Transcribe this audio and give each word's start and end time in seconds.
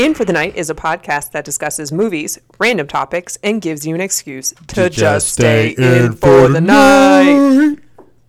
In 0.00 0.14
for 0.14 0.24
the 0.24 0.32
Night 0.32 0.56
is 0.56 0.70
a 0.70 0.74
podcast 0.74 1.32
that 1.32 1.44
discusses 1.44 1.92
movies, 1.92 2.38
random 2.58 2.86
topics, 2.86 3.36
and 3.44 3.60
gives 3.60 3.86
you 3.86 3.94
an 3.94 4.00
excuse 4.00 4.54
to, 4.68 4.74
To 4.76 4.88
just 4.88 5.32
stay 5.32 5.74
in 5.76 6.14
for 6.14 6.48
the 6.48 6.58
night. 6.58 7.76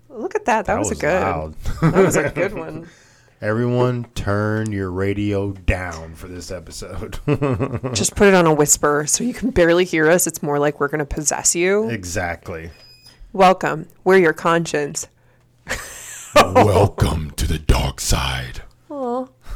Look 0.09 0.35
at 0.35 0.43
that. 0.43 0.65
That, 0.65 0.79
was, 0.79 0.91
a 0.91 0.95
good. 0.95 1.55
That 1.79 2.03
was 2.03 2.17
a 2.17 2.29
good 2.29 2.53
one. 2.55 2.89
Everyone, 3.41 4.03
turn 4.15 4.73
your 4.73 4.91
radio 4.91 5.53
down 5.53 6.13
for 6.13 6.27
this 6.27 6.51
episode. 6.51 7.19
Just 7.95 8.17
put 8.17 8.27
it 8.27 8.33
on 8.33 8.47
a 8.47 8.53
whisper 8.53 9.05
so 9.07 9.23
you 9.23 9.33
can 9.33 9.51
barely 9.51 9.85
hear 9.85 10.09
us. 10.11 10.27
It's 10.27 10.43
more 10.43 10.59
like 10.59 10.81
we're 10.81 10.89
going 10.89 10.99
to 10.99 11.05
possess 11.05 11.55
you. 11.55 11.89
exactly. 11.89 12.71
Welcome. 13.31 13.87
We're 14.03 14.17
your 14.17 14.33
conscience. 14.33 15.07
Welcome 16.35 17.31
to 17.37 17.47
the 17.47 17.59
dark 17.59 18.01
side. 18.01 18.61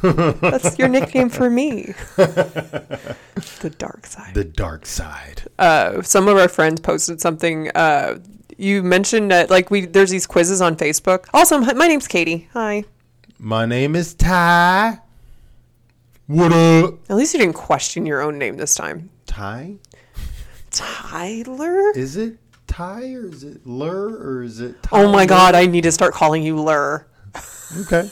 That's 0.02 0.78
your 0.78 0.88
nickname 0.88 1.28
for 1.28 1.48
me. 1.50 1.94
the 2.16 3.74
dark 3.78 4.06
side. 4.06 4.34
The 4.34 4.44
dark 4.44 4.86
side. 4.86 5.42
uh, 5.58 6.02
some 6.02 6.28
of 6.28 6.36
our 6.36 6.48
friends 6.48 6.80
posted 6.80 7.20
something. 7.20 7.70
Uh, 7.74 8.18
you 8.58 8.82
mentioned 8.82 9.30
that 9.30 9.50
like 9.50 9.70
we 9.70 9.86
there's 9.86 10.10
these 10.10 10.26
quizzes 10.26 10.60
on 10.60 10.76
Facebook. 10.76 11.26
Also, 11.34 11.58
my 11.58 11.72
my 11.74 11.88
name's 11.88 12.08
Katie. 12.08 12.48
Hi. 12.52 12.84
My 13.38 13.66
name 13.66 13.94
is 13.94 14.14
Ty. 14.14 15.00
What 16.26 16.52
up? 16.52 16.94
At 17.08 17.16
least 17.16 17.34
you 17.34 17.40
didn't 17.40 17.54
question 17.54 18.06
your 18.06 18.20
own 18.22 18.38
name 18.38 18.56
this 18.56 18.74
time. 18.74 19.10
Ty? 19.26 19.76
Tyler. 20.70 21.90
Is 21.92 22.16
it 22.16 22.38
Ty 22.66 23.12
or 23.14 23.26
is 23.26 23.44
it 23.44 23.66
Lur 23.66 24.08
or 24.08 24.42
is 24.42 24.60
it 24.60 24.82
Ty? 24.82 25.02
Oh 25.02 25.12
my 25.12 25.26
God! 25.26 25.54
I 25.54 25.66
need 25.66 25.82
to 25.82 25.92
start 25.92 26.14
calling 26.14 26.42
you 26.42 26.60
Lur. 26.60 27.06
Okay. 27.82 28.10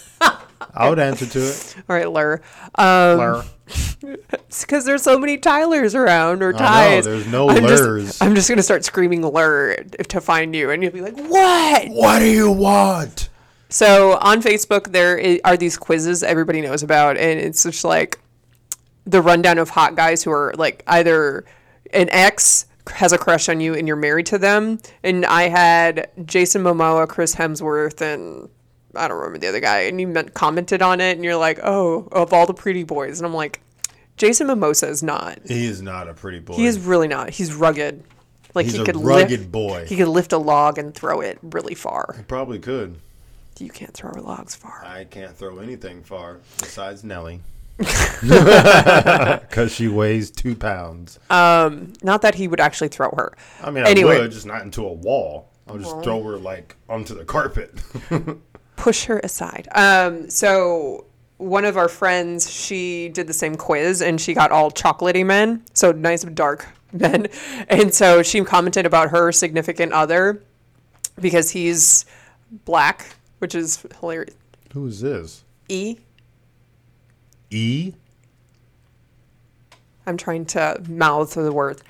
I 0.74 0.88
would 0.88 0.98
answer 0.98 1.26
to 1.26 1.38
it. 1.40 1.76
All 1.88 1.96
right, 1.96 2.10
Lur. 2.10 2.40
Um, 2.76 3.18
Lur. 3.18 3.44
because 4.60 4.84
there's 4.84 5.02
so 5.02 5.18
many 5.18 5.38
Tylers 5.38 5.94
around 5.94 6.42
or 6.42 6.52
Ties. 6.52 7.04
there's 7.04 7.26
no 7.26 7.48
I'm 7.48 7.62
Lurs. 7.64 8.06
Just, 8.06 8.22
I'm 8.22 8.34
just 8.34 8.48
gonna 8.48 8.62
start 8.62 8.84
screaming 8.84 9.22
Lur 9.26 9.74
to 10.08 10.20
find 10.20 10.54
you, 10.54 10.70
and 10.70 10.82
you'll 10.82 10.92
be 10.92 11.00
like, 11.00 11.16
"What?" 11.16 11.88
What 11.88 12.18
do 12.18 12.26
you 12.26 12.50
want? 12.50 13.30
So 13.70 14.18
on 14.20 14.40
Facebook, 14.42 14.92
there 14.92 15.18
i- 15.18 15.40
are 15.44 15.56
these 15.56 15.76
quizzes 15.76 16.22
everybody 16.22 16.60
knows 16.60 16.82
about, 16.82 17.16
and 17.16 17.40
it's 17.40 17.62
just 17.64 17.84
like 17.84 18.18
the 19.06 19.20
rundown 19.22 19.58
of 19.58 19.70
hot 19.70 19.96
guys 19.96 20.22
who 20.22 20.30
are 20.30 20.54
like 20.56 20.82
either 20.86 21.44
an 21.92 22.08
ex 22.10 22.66
has 22.92 23.12
a 23.12 23.18
crush 23.18 23.48
on 23.48 23.60
you 23.60 23.74
and 23.74 23.86
you're 23.88 23.96
married 23.96 24.26
to 24.26 24.38
them. 24.38 24.78
And 25.02 25.24
I 25.24 25.48
had 25.48 26.08
Jason 26.26 26.62
Momoa, 26.62 27.08
Chris 27.08 27.34
Hemsworth, 27.34 28.00
and 28.02 28.48
I 28.96 29.08
don't 29.08 29.16
remember 29.18 29.38
the 29.38 29.48
other 29.48 29.60
guy, 29.60 29.80
and 29.82 30.00
you 30.00 30.06
meant, 30.06 30.34
commented 30.34 30.82
on 30.82 31.00
it, 31.00 31.16
and 31.16 31.24
you're 31.24 31.36
like, 31.36 31.58
oh, 31.62 32.08
of 32.12 32.32
all 32.32 32.46
the 32.46 32.54
pretty 32.54 32.84
boys, 32.84 33.18
and 33.18 33.26
I'm 33.26 33.34
like, 33.34 33.60
Jason 34.16 34.46
Momoa 34.46 34.88
is 34.88 35.02
not. 35.02 35.38
He 35.46 35.66
is 35.66 35.82
not 35.82 36.08
a 36.08 36.14
pretty 36.14 36.40
boy. 36.40 36.54
He 36.54 36.66
is 36.66 36.78
really 36.78 37.08
not. 37.08 37.30
He's 37.30 37.52
rugged. 37.54 38.04
Like 38.54 38.66
He's 38.66 38.76
he 38.76 38.82
a 38.82 38.84
could 38.84 38.96
rugged 38.96 39.40
lift, 39.40 39.52
boy. 39.52 39.84
He 39.86 39.96
could 39.96 40.08
lift 40.08 40.32
a 40.32 40.38
log 40.38 40.78
and 40.78 40.94
throw 40.94 41.20
it 41.20 41.38
really 41.42 41.74
far. 41.74 42.14
He 42.16 42.22
probably 42.22 42.60
could. 42.60 42.96
You 43.58 43.70
can't 43.70 43.92
throw 43.92 44.12
logs 44.20 44.54
far. 44.54 44.84
I 44.84 45.04
can't 45.04 45.36
throw 45.36 45.58
anything 45.58 46.02
far 46.02 46.38
besides 46.58 47.02
Nelly. 47.04 47.40
Because 48.20 49.72
she 49.72 49.88
weighs 49.88 50.30
two 50.30 50.54
pounds. 50.54 51.18
Um, 51.30 51.92
Not 52.02 52.22
that 52.22 52.34
he 52.34 52.48
would 52.48 52.60
actually 52.60 52.88
throw 52.88 53.10
her. 53.16 53.36
I 53.62 53.70
mean, 53.70 53.86
anyway. 53.86 54.16
I 54.16 54.20
would, 54.20 54.32
just 54.32 54.46
not 54.46 54.62
into 54.62 54.86
a 54.86 54.92
wall. 54.92 55.50
I'll 55.66 55.78
just 55.78 56.02
throw 56.02 56.22
her, 56.24 56.36
like, 56.36 56.76
onto 56.88 57.14
the 57.14 57.24
carpet. 57.24 57.72
push 58.84 59.06
her 59.06 59.18
aside. 59.20 59.66
Um, 59.74 60.28
so 60.28 61.06
one 61.38 61.64
of 61.64 61.78
our 61.78 61.88
friends, 61.88 62.50
she 62.50 63.08
did 63.08 63.26
the 63.26 63.32
same 63.32 63.54
quiz 63.54 64.02
and 64.02 64.20
she 64.20 64.34
got 64.34 64.52
all 64.52 64.70
chocolatey 64.70 65.24
men, 65.24 65.64
so 65.72 65.90
nice 65.90 66.22
dark 66.22 66.68
men. 66.92 67.28
And 67.70 67.94
so 67.94 68.22
she 68.22 68.44
commented 68.44 68.84
about 68.84 69.08
her 69.08 69.32
significant 69.32 69.94
other 69.94 70.42
because 71.18 71.50
he's 71.50 72.04
black, 72.66 73.06
which 73.38 73.54
is 73.54 73.86
hilarious. 74.00 74.34
Who 74.74 74.86
is 74.86 75.00
this? 75.00 75.44
E. 75.70 75.96
E? 77.48 77.94
I'm 80.06 80.18
trying 80.18 80.44
to 80.46 80.82
mouth 80.86 81.32
the 81.32 81.50
word. 81.50 81.80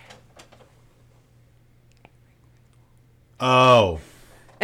Oh. 3.41 3.99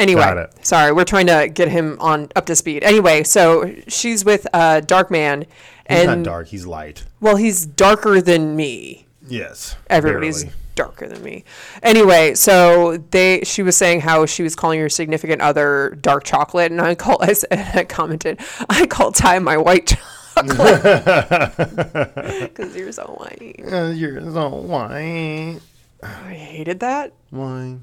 Anyway, 0.00 0.46
sorry, 0.62 0.92
we're 0.92 1.04
trying 1.04 1.26
to 1.26 1.48
get 1.52 1.68
him 1.68 1.96
on 2.00 2.28
up 2.34 2.46
to 2.46 2.56
speed. 2.56 2.82
Anyway, 2.82 3.22
so 3.22 3.74
she's 3.86 4.24
with 4.24 4.46
a 4.54 4.80
dark 4.80 5.10
man, 5.10 5.42
He's 5.88 5.98
and 5.98 6.06
not 6.06 6.22
dark. 6.24 6.48
He's 6.48 6.64
light. 6.66 7.04
well, 7.20 7.36
he's 7.36 7.66
darker 7.66 8.20
than 8.22 8.56
me. 8.56 9.06
Yes. 9.28 9.76
everybody's 9.88 10.44
barely. 10.44 10.56
darker 10.74 11.06
than 11.06 11.22
me. 11.22 11.44
Anyway, 11.82 12.34
so 12.34 12.96
they 13.10 13.42
she 13.44 13.62
was 13.62 13.76
saying 13.76 14.00
how 14.00 14.24
she 14.26 14.42
was 14.42 14.56
calling 14.56 14.80
her 14.80 14.88
significant 14.88 15.42
other 15.42 15.96
dark 16.00 16.24
chocolate, 16.24 16.72
and 16.72 16.80
I 16.80 16.94
call 16.94 17.18
I, 17.22 17.34
said, 17.34 17.52
I 17.74 17.84
commented 17.84 18.40
I 18.70 18.86
call 18.86 19.12
Ty 19.12 19.38
my 19.40 19.56
white 19.58 19.86
chocolate 20.34 20.82
because 22.54 22.74
you're 22.74 22.92
so 22.92 23.04
white. 23.18 23.60
Uh, 23.70 23.88
you're 23.88 24.20
so 24.32 24.48
white. 24.48 25.58
I 26.02 26.32
hated 26.32 26.80
that. 26.80 27.12
Why? 27.28 27.76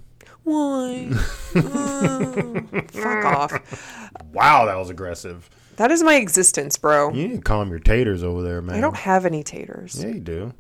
Why? 0.48 1.10
Mm, 1.10 2.92
fuck 2.92 3.26
off. 3.26 4.14
Wow, 4.32 4.66
that 4.66 4.78
was 4.78 4.90
aggressive. 4.90 5.50
That 5.76 5.92
is 5.92 6.02
my 6.04 6.16
existence, 6.16 6.78
bro. 6.78 7.12
You 7.12 7.28
need 7.28 7.36
to 7.36 7.42
calm 7.42 7.70
your 7.70 7.80
taters 7.80 8.24
over 8.24 8.42
there, 8.42 8.62
man. 8.62 8.78
I 8.78 8.80
don't 8.80 8.96
have 8.96 9.26
any 9.26 9.44
taters. 9.44 10.02
Yeah, 10.02 10.08
you 10.12 10.22
do. 10.22 10.54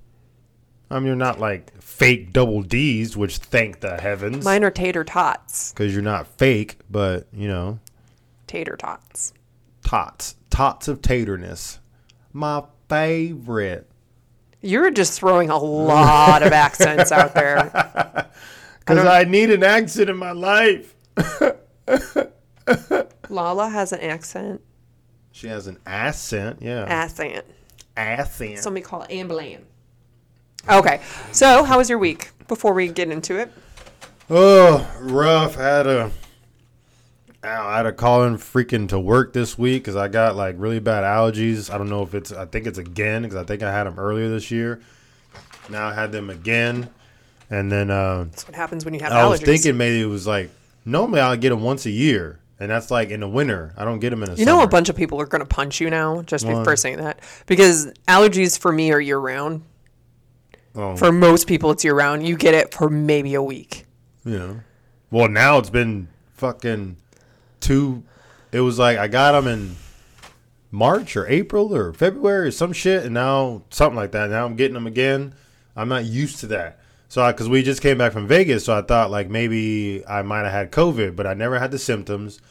I 0.91 0.95
mean, 0.99 1.05
you're 1.07 1.15
not 1.15 1.39
like 1.39 1.81
fake 1.81 2.33
double 2.33 2.63
D's, 2.63 3.15
which 3.15 3.37
thank 3.37 3.79
the 3.79 3.95
heavens. 3.95 4.43
Mine 4.43 4.65
are 4.65 4.71
tater 4.71 5.05
tots. 5.05 5.71
Because 5.71 5.93
you're 5.93 6.03
not 6.03 6.27
fake, 6.37 6.79
but, 6.89 7.27
you 7.31 7.47
know, 7.47 7.79
Tater 8.45 8.75
tots. 8.75 9.31
tots. 9.85 10.35
Tots 10.49 10.89
of 10.89 11.01
taterness. 11.01 11.79
My 12.33 12.63
favorite. 12.89 13.89
You're 14.61 14.91
just 14.91 15.17
throwing 15.17 15.49
a 15.49 15.57
lot 15.57 16.43
of 16.43 16.51
accents 16.51 17.13
out 17.13 17.33
there. 17.33 18.27
Because 18.87 19.05
I, 19.05 19.25
need 19.25 19.49
an 19.49 19.63
accent 19.63 20.09
in 20.09 20.15
my 20.15 20.31
life. 20.31 20.95
Lala 23.29 23.69
has 23.69 23.91
an 23.91 23.99
accent. 23.99 24.61
She 25.31 25.47
has 25.47 25.67
an 25.67 25.77
accent. 25.85 26.59
Yeah. 26.61 26.85
Accent. 26.87 27.45
accent. 27.97 28.59
Somebody 28.59 28.83
call 28.83 29.03
it 29.03 29.11
ambulance. 29.11 29.65
Okay, 30.69 31.01
so 31.31 31.63
how 31.63 31.77
was 31.77 31.89
your 31.89 31.99
week? 31.99 32.31
Before 32.47 32.73
we 32.73 32.87
get 32.87 33.11
into 33.11 33.37
it, 33.37 33.51
Oh, 34.29 34.89
rough. 34.99 35.57
I 35.57 35.63
had 35.63 35.87
a, 35.87 36.11
ow, 37.43 37.67
I 37.67 37.77
had 37.77 37.83
to 37.83 37.93
call 37.93 38.23
in 38.23 38.37
freaking 38.37 38.89
to 38.89 38.99
work 38.99 39.31
this 39.31 39.57
week 39.57 39.83
because 39.83 39.95
I 39.95 40.09
got 40.09 40.35
like 40.35 40.55
really 40.57 40.79
bad 40.79 41.05
allergies. 41.05 41.73
I 41.73 41.77
don't 41.77 41.89
know 41.89 42.03
if 42.03 42.13
it's, 42.13 42.33
I 42.33 42.45
think 42.45 42.67
it's 42.67 42.77
again 42.77 43.21
because 43.21 43.37
I 43.37 43.45
think 43.45 43.63
I 43.63 43.71
had 43.71 43.85
them 43.85 43.97
earlier 43.97 44.29
this 44.29 44.51
year. 44.51 44.81
Now 45.69 45.87
I 45.87 45.93
had 45.93 46.11
them 46.11 46.29
again. 46.29 46.89
And 47.49 47.71
then 47.71 47.89
uh, 47.89 48.25
that's 48.25 48.45
what 48.47 48.55
happens 48.55 48.83
when 48.83 48.93
you 48.93 48.99
have 49.01 49.11
I 49.11 49.21
allergies. 49.21 49.29
was 49.29 49.41
thinking 49.41 49.77
maybe 49.77 50.01
it 50.01 50.05
was 50.05 50.27
like, 50.27 50.49
normally 50.85 51.21
I 51.21 51.35
get 51.37 51.49
them 51.49 51.61
once 51.61 51.85
a 51.85 51.91
year. 51.91 52.39
And 52.59 52.71
that's 52.71 52.89
like 52.89 53.09
in 53.09 53.19
the 53.19 53.29
winter. 53.29 53.73
I 53.77 53.85
don't 53.85 53.99
get 53.99 54.09
them 54.09 54.23
in 54.23 54.31
the 54.31 54.37
you 54.37 54.45
know, 54.45 54.63
a 54.63 54.67
bunch 54.67 54.89
of 54.89 54.95
people 54.95 55.21
are 55.21 55.27
going 55.27 55.41
to 55.41 55.45
punch 55.45 55.79
you 55.79 55.89
now 55.91 56.23
just 56.23 56.45
Why? 56.45 56.63
for 56.63 56.75
saying 56.75 56.97
that 56.97 57.19
because 57.45 57.91
allergies 58.07 58.57
for 58.57 58.71
me 58.71 58.91
are 58.91 58.99
year 58.99 59.19
round. 59.19 59.63
Oh, 60.75 60.95
For 60.95 61.11
most 61.11 61.47
people, 61.47 61.71
it's 61.71 61.83
year 61.83 61.93
round. 61.95 62.27
You 62.27 62.35
get 62.35 62.53
it 62.53 62.73
for 62.73 62.89
maybe 62.89 63.35
a 63.35 63.43
week. 63.43 63.85
know. 64.25 64.59
Well, 65.09 65.27
now 65.29 65.57
it's 65.59 65.69
been 65.69 66.07
fucking 66.33 66.97
two. 67.59 68.03
It 68.51 68.61
was 68.61 68.77
like 68.77 68.97
I 68.97 69.07
got 69.07 69.31
them 69.33 69.47
in 69.47 69.75
March 70.71 71.15
or 71.15 71.27
April 71.27 71.73
or 71.75 71.93
February 71.93 72.47
or 72.47 72.51
some 72.51 72.73
shit, 72.73 73.05
and 73.05 73.13
now 73.13 73.63
something 73.69 73.95
like 73.95 74.11
that. 74.11 74.29
Now 74.29 74.45
I'm 74.45 74.55
getting 74.55 74.73
them 74.73 74.87
again. 74.87 75.33
I'm 75.75 75.89
not 75.89 76.05
used 76.05 76.39
to 76.39 76.47
that. 76.47 76.79
So, 77.09 77.25
because 77.27 77.47
we 77.47 77.63
just 77.63 77.81
came 77.81 77.97
back 77.97 78.11
from 78.11 78.27
Vegas, 78.27 78.65
so 78.65 78.77
I 78.77 78.81
thought 78.81 79.09
like 79.11 79.29
maybe 79.29 80.03
I 80.07 80.21
might 80.23 80.43
have 80.43 80.51
had 80.51 80.71
COVID, 80.71 81.15
but 81.15 81.25
I 81.25 81.33
never 81.33 81.57
had 81.57 81.71
the 81.71 81.79
symptoms. 81.79 82.41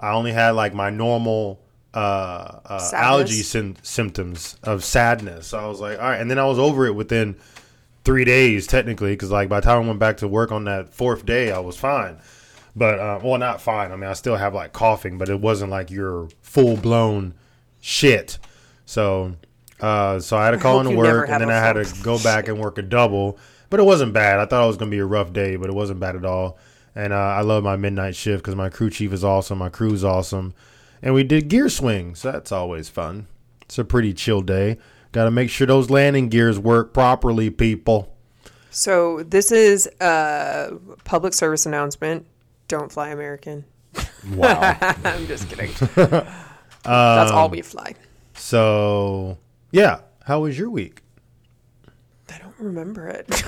I 0.00 0.12
only 0.12 0.32
had 0.32 0.50
like 0.50 0.74
my 0.74 0.90
normal 0.90 1.60
uh, 1.94 2.58
uh, 2.66 2.90
allergy 2.92 3.42
sym- 3.42 3.76
symptoms 3.82 4.56
of 4.64 4.82
sadness. 4.82 5.48
So 5.48 5.58
I 5.58 5.66
was 5.66 5.80
like, 5.80 5.98
all 5.98 6.08
right, 6.08 6.20
and 6.20 6.28
then 6.28 6.40
I 6.40 6.44
was 6.44 6.58
over 6.58 6.86
it 6.86 6.94
within 6.94 7.36
three 8.04 8.24
days 8.24 8.66
technically, 8.66 9.12
because 9.12 9.30
like 9.30 9.48
by 9.48 9.60
the 9.60 9.64
time 9.64 9.84
I 9.84 9.86
went 9.86 10.00
back 10.00 10.16
to 10.18 10.28
work 10.28 10.50
on 10.50 10.64
that 10.64 10.92
fourth 10.92 11.24
day, 11.24 11.52
I 11.52 11.60
was 11.60 11.76
fine. 11.76 12.18
But 12.76 12.98
uh, 12.98 13.20
well, 13.22 13.38
not 13.38 13.60
fine. 13.60 13.92
I 13.92 13.96
mean, 13.96 14.10
I 14.10 14.14
still 14.14 14.36
have 14.36 14.54
like 14.54 14.72
coughing, 14.72 15.18
but 15.18 15.28
it 15.28 15.40
wasn't 15.40 15.70
like 15.70 15.92
your 15.92 16.28
full 16.42 16.76
blown 16.76 17.34
shit. 17.80 18.38
So, 18.86 19.36
uh, 19.80 20.18
so 20.18 20.36
I 20.36 20.46
had 20.46 20.50
to 20.50 20.58
call 20.58 20.80
into 20.80 20.96
work, 20.96 21.28
and 21.28 21.40
then 21.40 21.50
I 21.50 21.60
had 21.60 21.74
to 21.74 22.02
go 22.02 22.18
back 22.18 22.48
and 22.48 22.58
work 22.58 22.78
a 22.78 22.82
double. 22.82 23.38
But 23.70 23.80
it 23.80 23.84
wasn't 23.84 24.12
bad. 24.12 24.40
I 24.40 24.46
thought 24.46 24.64
it 24.64 24.66
was 24.66 24.76
gonna 24.76 24.90
be 24.90 24.98
a 24.98 25.06
rough 25.06 25.32
day, 25.32 25.56
but 25.56 25.68
it 25.68 25.74
wasn't 25.74 26.00
bad 26.00 26.16
at 26.16 26.24
all. 26.24 26.58
And 26.94 27.12
uh, 27.12 27.16
I 27.16 27.40
love 27.40 27.64
my 27.64 27.76
midnight 27.76 28.14
shift 28.14 28.42
because 28.44 28.54
my 28.54 28.68
crew 28.68 28.90
chief 28.90 29.12
is 29.12 29.24
awesome, 29.24 29.58
my 29.58 29.68
crew's 29.68 30.04
awesome, 30.04 30.54
and 31.02 31.12
we 31.12 31.24
did 31.24 31.48
gear 31.48 31.68
swings. 31.68 32.20
so 32.20 32.30
that's 32.32 32.52
always 32.52 32.88
fun. 32.88 33.26
It's 33.62 33.78
a 33.78 33.84
pretty 33.84 34.12
chill 34.12 34.42
day. 34.42 34.78
Got 35.12 35.24
to 35.24 35.30
make 35.30 35.48
sure 35.50 35.66
those 35.66 35.90
landing 35.90 36.28
gears 36.28 36.58
work 36.58 36.92
properly, 36.92 37.48
people. 37.50 38.14
So 38.70 39.22
this 39.22 39.52
is 39.52 39.88
a 40.00 40.72
public 41.04 41.32
service 41.34 41.66
announcement. 41.66 42.26
Don't 42.68 42.90
fly 42.90 43.10
American. 43.10 43.64
Wow. 44.34 44.76
I'm 45.04 45.26
just 45.26 45.50
kidding. 45.50 45.70
That's 46.82 47.30
all 47.30 47.50
we 47.50 47.60
fly. 47.60 47.94
so, 48.34 49.36
yeah. 49.70 50.00
How 50.24 50.40
was 50.40 50.58
your 50.58 50.70
week? 50.70 51.02
I 52.58 52.62
don't 52.62 52.66
remember 52.66 53.08
it. 53.08 53.44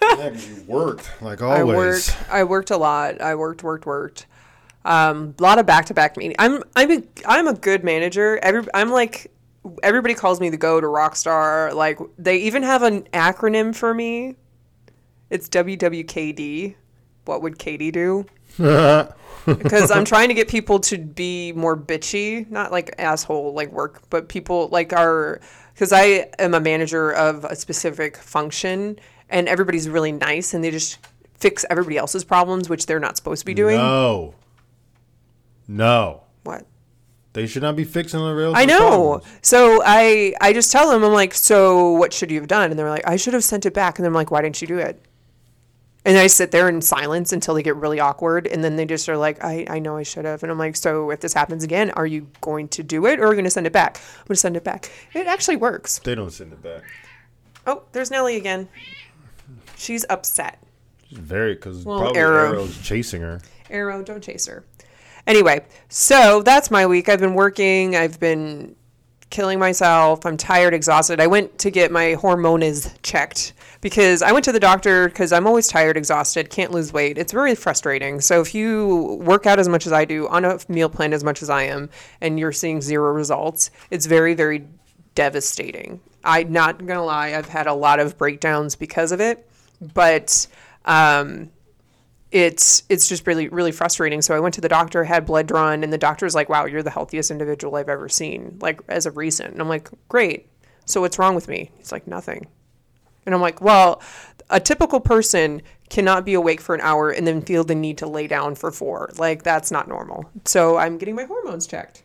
you 0.00 0.64
worked 0.66 1.10
like 1.22 1.42
I 1.42 1.60
always. 1.60 1.76
worked. 1.76 2.16
I 2.30 2.44
worked 2.44 2.70
a 2.70 2.76
lot. 2.76 3.20
I 3.20 3.34
worked, 3.34 3.62
worked, 3.62 3.86
worked. 3.86 4.26
Um, 4.84 5.34
a 5.38 5.42
lot 5.42 5.58
of 5.58 5.66
back-to-back 5.66 6.16
meetings. 6.16 6.36
I'm, 6.38 6.62
I'm, 6.74 6.90
a, 6.90 7.02
I'm 7.24 7.46
a 7.46 7.54
good 7.54 7.84
manager. 7.84 8.38
Every, 8.42 8.64
I'm 8.74 8.90
like, 8.90 9.30
everybody 9.82 10.14
calls 10.14 10.40
me 10.40 10.50
the 10.50 10.56
go 10.56 10.80
to 10.80 10.88
rock 10.88 11.14
star. 11.14 11.72
Like, 11.72 11.98
they 12.18 12.38
even 12.38 12.62
have 12.64 12.82
an 12.82 13.02
acronym 13.12 13.74
for 13.74 13.94
me. 13.94 14.34
It's 15.30 15.48
WWKD. 15.48 16.74
What 17.24 17.42
would 17.42 17.58
Katie 17.58 17.92
do? 17.92 18.26
because 18.58 19.90
I'm 19.90 20.04
trying 20.04 20.28
to 20.28 20.34
get 20.34 20.48
people 20.48 20.78
to 20.80 20.98
be 20.98 21.52
more 21.52 21.76
bitchy, 21.76 22.48
not 22.50 22.70
like 22.70 22.94
asshole 22.98 23.54
like 23.54 23.72
work, 23.72 24.02
but 24.10 24.28
people 24.28 24.68
like 24.68 24.92
are 24.92 25.40
because 25.74 25.92
I 25.92 26.30
am 26.38 26.54
a 26.54 26.60
manager 26.60 27.10
of 27.10 27.44
a 27.44 27.56
specific 27.56 28.16
function 28.16 28.98
and 29.28 29.48
everybody's 29.48 29.88
really 29.88 30.12
nice 30.12 30.54
and 30.54 30.62
they 30.62 30.70
just 30.70 30.98
fix 31.34 31.64
everybody 31.68 31.96
else's 31.96 32.24
problems, 32.24 32.68
which 32.68 32.86
they're 32.86 33.00
not 33.00 33.16
supposed 33.16 33.40
to 33.40 33.46
be 33.46 33.54
doing. 33.54 33.76
No. 33.76 34.34
No. 35.66 36.22
What? 36.44 36.66
They 37.32 37.46
should 37.46 37.62
not 37.62 37.76
be 37.76 37.84
fixing 37.84 38.20
the 38.20 38.32
real. 38.32 38.52
I 38.54 38.66
know. 38.66 39.22
So 39.40 39.82
I 39.84 40.34
I 40.40 40.52
just 40.52 40.70
tell 40.70 40.90
them 40.90 41.02
I'm 41.02 41.12
like, 41.12 41.32
so 41.34 41.92
what 41.92 42.12
should 42.12 42.30
you 42.30 42.38
have 42.40 42.48
done? 42.48 42.70
And 42.70 42.78
they're 42.78 42.90
like, 42.90 43.06
I 43.06 43.16
should 43.16 43.32
have 43.32 43.44
sent 43.44 43.64
it 43.64 43.72
back. 43.72 43.98
And 43.98 44.06
I'm 44.06 44.12
like, 44.12 44.30
why 44.30 44.42
didn't 44.42 44.60
you 44.60 44.68
do 44.68 44.78
it? 44.78 45.02
And 46.04 46.18
I 46.18 46.26
sit 46.26 46.50
there 46.50 46.68
in 46.68 46.82
silence 46.82 47.32
until 47.32 47.54
they 47.54 47.62
get 47.62 47.76
really 47.76 48.00
awkward, 48.00 48.48
and 48.48 48.64
then 48.64 48.74
they 48.74 48.84
just 48.84 49.08
are 49.08 49.16
like, 49.16 49.42
I, 49.44 49.64
I 49.70 49.78
know 49.78 49.96
I 49.96 50.02
should 50.02 50.24
have. 50.24 50.42
And 50.42 50.50
I'm 50.50 50.58
like, 50.58 50.74
so 50.74 51.10
if 51.10 51.20
this 51.20 51.32
happens 51.32 51.62
again, 51.62 51.90
are 51.92 52.06
you 52.06 52.26
going 52.40 52.66
to 52.68 52.82
do 52.82 53.06
it 53.06 53.20
or 53.20 53.26
are 53.26 53.28
you 53.28 53.34
going 53.34 53.44
to 53.44 53.50
send 53.50 53.68
it 53.68 53.72
back? 53.72 53.98
I'm 53.98 54.26
going 54.26 54.34
to 54.34 54.36
send 54.36 54.56
it 54.56 54.64
back. 54.64 54.90
It 55.14 55.28
actually 55.28 55.56
works. 55.56 56.00
They 56.00 56.16
don't 56.16 56.32
send 56.32 56.52
it 56.52 56.62
back. 56.62 56.82
Oh, 57.66 57.84
there's 57.92 58.10
Nellie 58.10 58.36
again. 58.36 58.68
She's 59.76 60.04
upset. 60.10 60.58
She's 61.06 61.18
very 61.18 61.54
because 61.54 61.84
Well, 61.84 62.00
probably 62.00 62.18
Arrow. 62.18 62.52
Arrow's 62.52 62.80
chasing 62.82 63.22
her. 63.22 63.40
Arrow, 63.70 64.02
don't 64.02 64.22
chase 64.22 64.46
her. 64.46 64.64
Anyway, 65.26 65.64
so 65.88 66.42
that's 66.42 66.70
my 66.70 66.84
week. 66.84 67.08
I've 67.08 67.20
been 67.20 67.34
working. 67.34 67.94
I've 67.94 68.18
been 68.18 68.74
killing 69.32 69.58
myself. 69.58 70.24
I'm 70.24 70.36
tired, 70.36 70.74
exhausted. 70.74 71.18
I 71.18 71.26
went 71.26 71.58
to 71.58 71.70
get 71.70 71.90
my 71.90 72.12
hormones 72.12 72.94
checked 73.02 73.54
because 73.80 74.22
I 74.22 74.30
went 74.30 74.44
to 74.44 74.52
the 74.52 74.60
doctor 74.60 75.08
because 75.08 75.32
I'm 75.32 75.46
always 75.48 75.66
tired, 75.66 75.96
exhausted, 75.96 76.50
can't 76.50 76.70
lose 76.70 76.92
weight. 76.92 77.18
It's 77.18 77.32
very 77.32 77.56
frustrating. 77.56 78.20
So 78.20 78.40
if 78.40 78.54
you 78.54 79.18
work 79.22 79.46
out 79.46 79.58
as 79.58 79.68
much 79.68 79.86
as 79.86 79.92
I 79.92 80.04
do, 80.04 80.28
on 80.28 80.44
a 80.44 80.60
meal 80.68 80.88
plan 80.88 81.12
as 81.12 81.24
much 81.24 81.42
as 81.42 81.50
I 81.50 81.64
am, 81.64 81.90
and 82.20 82.38
you're 82.38 82.52
seeing 82.52 82.80
zero 82.80 83.10
results, 83.12 83.72
it's 83.90 84.06
very, 84.06 84.34
very 84.34 84.68
devastating. 85.16 86.00
I'm 86.22 86.52
not 86.52 86.86
gonna 86.86 87.04
lie, 87.04 87.34
I've 87.34 87.48
had 87.48 87.66
a 87.66 87.74
lot 87.74 87.98
of 87.98 88.16
breakdowns 88.16 88.76
because 88.76 89.10
of 89.10 89.20
it, 89.20 89.48
but 89.94 90.46
um, 90.84 91.50
it's 92.32 92.82
it's 92.88 93.08
just 93.08 93.26
really 93.26 93.48
really 93.48 93.72
frustrating. 93.72 94.22
So 94.22 94.34
I 94.34 94.40
went 94.40 94.54
to 94.54 94.60
the 94.60 94.68
doctor, 94.68 95.04
had 95.04 95.26
blood 95.26 95.46
drawn, 95.46 95.84
and 95.84 95.92
the 95.92 95.98
doctor's 95.98 96.34
like, 96.34 96.48
"Wow, 96.48 96.64
you're 96.64 96.82
the 96.82 96.90
healthiest 96.90 97.30
individual 97.30 97.76
I've 97.76 97.90
ever 97.90 98.08
seen, 98.08 98.58
like 98.60 98.80
as 98.88 99.06
of 99.06 99.16
recent." 99.16 99.52
And 99.52 99.60
I'm 99.60 99.68
like, 99.68 99.90
"Great. 100.08 100.48
So 100.86 101.02
what's 101.02 101.18
wrong 101.18 101.34
with 101.34 101.46
me?" 101.46 101.70
He's 101.76 101.92
like, 101.92 102.06
"Nothing." 102.06 102.46
And 103.26 103.34
I'm 103.34 103.42
like, 103.42 103.60
"Well, 103.60 104.00
a 104.48 104.58
typical 104.58 104.98
person 104.98 105.62
cannot 105.90 106.24
be 106.24 106.32
awake 106.32 106.62
for 106.62 106.74
an 106.74 106.80
hour 106.80 107.10
and 107.10 107.26
then 107.26 107.42
feel 107.42 107.64
the 107.64 107.74
need 107.74 107.98
to 107.98 108.06
lay 108.06 108.26
down 108.26 108.54
for 108.54 108.72
four. 108.72 109.10
Like 109.18 109.42
that's 109.42 109.70
not 109.70 109.86
normal." 109.86 110.24
So 110.46 110.78
I'm 110.78 110.96
getting 110.96 111.14
my 111.14 111.24
hormones 111.24 111.66
checked. 111.66 112.02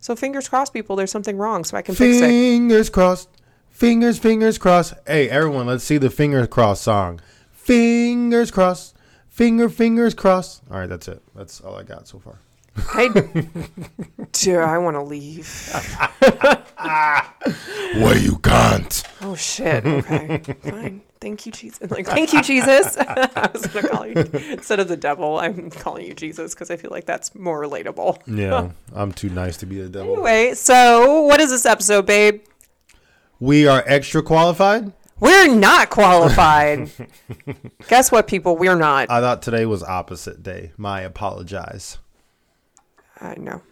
So 0.00 0.16
fingers 0.16 0.48
crossed, 0.48 0.72
people. 0.72 0.96
There's 0.96 1.10
something 1.10 1.36
wrong, 1.36 1.62
so 1.64 1.76
I 1.76 1.82
can 1.82 1.94
fix 1.94 2.16
it. 2.16 2.20
Fingers 2.20 2.88
crossed. 2.88 3.28
Fingers, 3.68 4.18
fingers 4.18 4.56
crossed. 4.56 4.94
Hey, 5.06 5.28
everyone, 5.28 5.66
let's 5.66 5.84
see 5.84 5.98
the 5.98 6.08
fingers 6.08 6.48
crossed 6.48 6.82
song. 6.82 7.20
Fingers 7.52 8.50
crossed. 8.50 8.96
Finger, 9.30 9.68
fingers 9.68 10.12
crossed. 10.12 10.62
All 10.70 10.78
right, 10.78 10.88
that's 10.88 11.08
it. 11.08 11.22
That's 11.34 11.60
all 11.60 11.76
I 11.76 11.82
got 11.82 12.06
so 12.06 12.18
far. 12.18 12.38
Hey, 12.92 13.08
dude, 14.32 14.56
I 14.56 14.78
want 14.78 14.96
to 14.96 15.02
leave. 15.02 15.48
What 17.96 18.22
you 18.22 18.38
can't. 18.38 19.02
Oh 19.20 19.34
shit. 19.34 19.84
Okay. 19.84 20.38
Fine. 20.62 21.02
Thank 21.20 21.44
you, 21.44 21.52
Jesus. 21.52 21.90
Like, 21.90 22.06
thank 22.06 22.32
you, 22.32 22.40
Jesus. 22.40 22.96
I 23.00 23.50
was 23.52 23.66
gonna 23.66 23.88
call 23.88 24.06
you 24.06 24.14
instead 24.52 24.78
of 24.78 24.86
the 24.88 24.96
devil. 24.96 25.38
I'm 25.38 25.70
calling 25.70 26.06
you 26.06 26.14
Jesus 26.14 26.54
because 26.54 26.70
I 26.70 26.76
feel 26.76 26.90
like 26.92 27.04
that's 27.04 27.34
more 27.34 27.60
relatable. 27.60 28.20
Yeah, 28.26 28.70
I'm 28.94 29.12
too 29.12 29.28
nice 29.28 29.56
to 29.58 29.66
be 29.66 29.82
the 29.82 29.88
devil. 29.88 30.12
Anyway, 30.12 30.54
so 30.54 31.22
what 31.22 31.40
is 31.40 31.50
this 31.50 31.66
episode, 31.66 32.06
babe? 32.06 32.42
We 33.40 33.66
are 33.66 33.82
extra 33.86 34.22
qualified. 34.22 34.92
We're 35.20 35.54
not 35.54 35.90
qualified. 35.90 36.90
Guess 37.88 38.10
what, 38.10 38.26
people? 38.26 38.56
We're 38.56 38.74
not. 38.76 39.10
I 39.10 39.20
thought 39.20 39.42
today 39.42 39.66
was 39.66 39.82
opposite 39.82 40.42
day. 40.42 40.72
My 40.76 41.02
apologize. 41.02 41.98
I 43.20 43.34
know. 43.36 43.62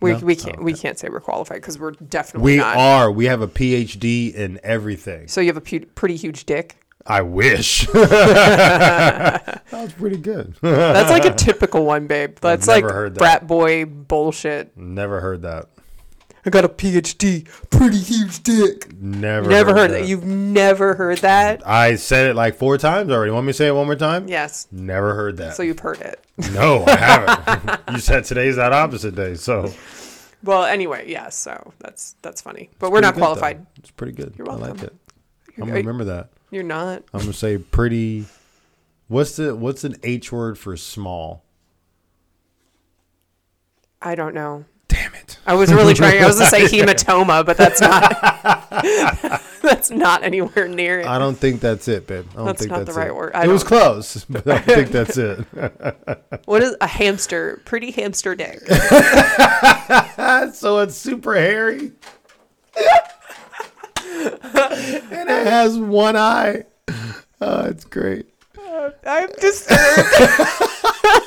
We, 0.00 0.12
No? 0.12 0.18
we 0.18 0.34
can't 0.36 0.56
Oh, 0.58 0.62
we 0.62 0.72
can't 0.74 0.98
say 0.98 1.08
we're 1.08 1.20
qualified 1.20 1.58
because 1.60 1.78
we're 1.78 1.92
definitely 1.92 2.52
We 2.52 2.56
not. 2.58 2.76
are. 2.76 3.10
We 3.12 3.26
have 3.26 3.40
a 3.42 3.48
PhD 3.48 4.34
in 4.34 4.58
everything. 4.62 5.28
So 5.28 5.40
you 5.40 5.48
have 5.48 5.56
a 5.56 5.60
pu- 5.60 5.86
pretty 5.94 6.16
huge 6.16 6.44
dick. 6.46 6.76
I 7.06 7.20
wish. 7.20 7.86
that 7.92 9.62
was 9.72 9.92
pretty 9.92 10.16
good. 10.16 10.54
That's 10.62 11.10
like 11.10 11.26
a 11.26 11.34
typical 11.34 11.84
one, 11.84 12.06
babe. 12.06 12.38
That's 12.40 12.66
like 12.66 12.84
that. 12.86 13.14
brat 13.14 13.46
boy 13.46 13.84
bullshit. 13.84 14.74
Never 14.76 15.20
heard 15.20 15.42
that. 15.42 15.68
I 16.46 16.50
got 16.50 16.64
a 16.64 16.68
PhD, 16.68 17.48
pretty 17.70 17.98
huge 17.98 18.42
dick. 18.42 18.92
Never. 19.00 19.48
Never 19.48 19.72
heard 19.74 19.92
that. 19.92 20.06
You've 20.06 20.24
never 20.24 20.94
heard 20.94 21.18
that? 21.18 21.66
I 21.66 21.96
said 21.96 22.30
it 22.30 22.34
like 22.34 22.56
four 22.56 22.76
times 22.76 23.10
already. 23.10 23.32
Want 23.32 23.46
me 23.46 23.52
to 23.52 23.56
say 23.56 23.68
it 23.68 23.74
one 23.74 23.86
more 23.86 23.96
time? 23.96 24.28
Yes. 24.28 24.68
Never 24.70 25.14
heard 25.14 25.38
that. 25.38 25.54
So 25.56 25.62
you've 25.62 25.78
heard 25.78 26.00
it. 26.02 26.22
no, 26.52 26.84
I 26.86 26.96
haven't. 26.96 27.80
you 27.92 27.98
said 27.98 28.24
today's 28.24 28.56
that 28.56 28.72
opposite 28.74 29.14
day, 29.14 29.36
so 29.36 29.72
Well, 30.42 30.64
anyway, 30.64 31.08
yeah. 31.10 31.30
So 31.30 31.72
that's 31.78 32.16
that's 32.20 32.42
funny, 32.42 32.68
but 32.78 32.92
we're 32.92 33.00
not 33.00 33.14
qualified. 33.14 33.60
though. 33.62 33.66
It's 33.78 33.90
pretty 33.90 34.12
good. 34.12 34.34
You're 34.36 34.46
welcome. 34.46 34.64
I 34.64 34.68
like 34.68 34.76
welcome. 34.80 34.98
it. 35.48 35.54
I'm 35.62 35.68
gonna 35.68 35.74
remember 35.80 36.04
that. 36.04 36.28
You're 36.50 36.62
not. 36.62 37.04
I'm 37.14 37.20
gonna 37.20 37.32
say 37.32 37.56
pretty. 37.56 38.26
What's 39.08 39.36
the 39.36 39.54
what's 39.56 39.84
an 39.84 39.96
H 40.02 40.30
word 40.30 40.58
for 40.58 40.76
small? 40.76 41.44
I 44.02 44.14
don't 44.14 44.34
know. 44.34 44.66
Damn 44.88 45.14
it. 45.14 45.38
I 45.46 45.54
was 45.54 45.72
really 45.72 45.94
trying. 45.94 46.22
I 46.22 46.26
was 46.26 46.36
gonna 46.38 46.50
say 46.50 46.64
hematoma, 46.78 47.44
but 47.44 47.56
that's 47.56 47.80
not. 47.80 49.42
that's 49.62 49.90
not 49.90 50.22
anywhere 50.22 50.68
near 50.68 51.00
it. 51.00 51.06
I 51.06 51.18
don't 51.18 51.36
think 51.36 51.60
that's 51.60 51.88
it, 51.88 52.06
babe. 52.06 52.26
I 52.32 52.36
don't 52.36 52.46
That's 52.46 52.60
think 52.60 52.70
not 52.70 52.86
the 52.86 52.92
right 52.92 53.08
it. 53.08 53.14
word. 53.14 53.32
I 53.34 53.44
it 53.44 53.48
was 53.48 53.64
close, 53.64 54.24
but 54.28 54.46
I 54.46 54.58
don't 54.58 54.64
think 54.64 54.90
that's 54.90 55.16
it. 55.16 55.38
What 56.44 56.62
is 56.62 56.76
a 56.80 56.86
hamster? 56.86 57.62
Pretty 57.64 57.90
hamster 57.90 58.34
dick. 58.34 58.60
so 60.54 60.78
it's 60.80 60.96
super 60.96 61.34
hairy. 61.34 61.92
and 64.06 65.30
it 65.30 65.46
has 65.46 65.78
one 65.78 66.16
eye. 66.16 66.64
Oh, 67.40 67.64
it's 67.66 67.84
great. 67.84 68.28
I'm 69.06 69.28
disturbed. 69.40 69.70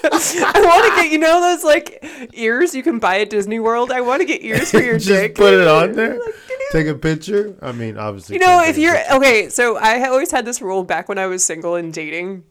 I 0.10 0.62
want 0.64 0.86
to 0.96 1.02
get 1.02 1.12
you 1.12 1.18
know 1.20 1.42
those 1.42 1.64
like 1.64 2.04
ears 2.34 2.74
you 2.76 2.84
can 2.84 3.00
buy 3.00 3.20
at 3.22 3.30
Disney 3.30 3.60
World. 3.60 3.92
I 3.92 4.02
want 4.02 4.22
to 4.22 4.26
get 4.26 4.44
ears 4.44 4.72
for 4.72 4.80
your 4.84 4.96
Just 4.98 5.08
dick. 5.08 5.36
put 5.36 5.54
it 5.54 5.68
on 5.68 5.94
there. 5.94 6.20
Take 6.72 6.88
a 6.88 6.96
picture. 6.96 7.56
I 7.62 7.72
mean, 7.72 7.98
obviously. 7.98 8.36
You 8.36 8.42
know, 8.42 8.62
if 8.64 8.78
you're 8.78 8.96
picture. 8.96 9.14
okay, 9.16 9.50
so 9.50 9.78
I 9.78 10.08
always 10.08 10.32
had 10.32 10.46
this 10.46 10.62
rule 10.62 10.84
back 10.84 11.08
when 11.10 11.18
I 11.18 11.28
was 11.28 11.44
single 11.46 11.76
and 11.76 11.94
dating 11.94 12.44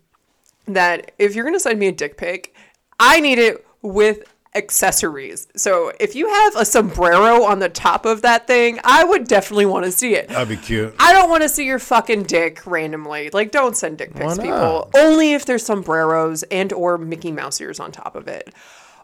that 0.66 1.12
if 1.18 1.34
you're 1.34 1.44
gonna 1.44 1.60
send 1.60 1.78
me 1.78 1.88
a 1.88 1.92
dick 1.92 2.16
pic, 2.16 2.54
I 2.98 3.20
need 3.20 3.38
it 3.38 3.64
with 3.82 4.22
accessories. 4.56 5.46
So 5.56 5.92
if 6.00 6.14
you 6.14 6.28
have 6.28 6.56
a 6.56 6.64
sombrero 6.64 7.44
on 7.44 7.58
the 7.58 7.68
top 7.68 8.06
of 8.06 8.22
that 8.22 8.46
thing, 8.46 8.80
I 8.84 9.04
would 9.04 9.28
definitely 9.28 9.66
want 9.66 9.84
to 9.84 9.92
see 9.92 10.14
it. 10.14 10.28
that'd 10.28 10.48
be 10.48 10.56
cute. 10.56 10.94
I 10.98 11.12
don't 11.12 11.28
want 11.30 11.42
to 11.42 11.48
see 11.48 11.66
your 11.66 11.78
fucking 11.78 12.24
dick 12.24 12.66
randomly. 12.66 13.30
Like, 13.30 13.50
don't 13.50 13.76
send 13.76 13.98
dick 13.98 14.14
pics, 14.14 14.38
people. 14.38 14.90
Only 14.94 15.34
if 15.34 15.44
there's 15.44 15.64
sombreros 15.64 16.42
and 16.44 16.72
or 16.72 16.98
Mickey 16.98 17.32
Mouse 17.32 17.60
ears 17.60 17.78
on 17.80 17.92
top 17.92 18.16
of 18.16 18.26
it. 18.28 18.52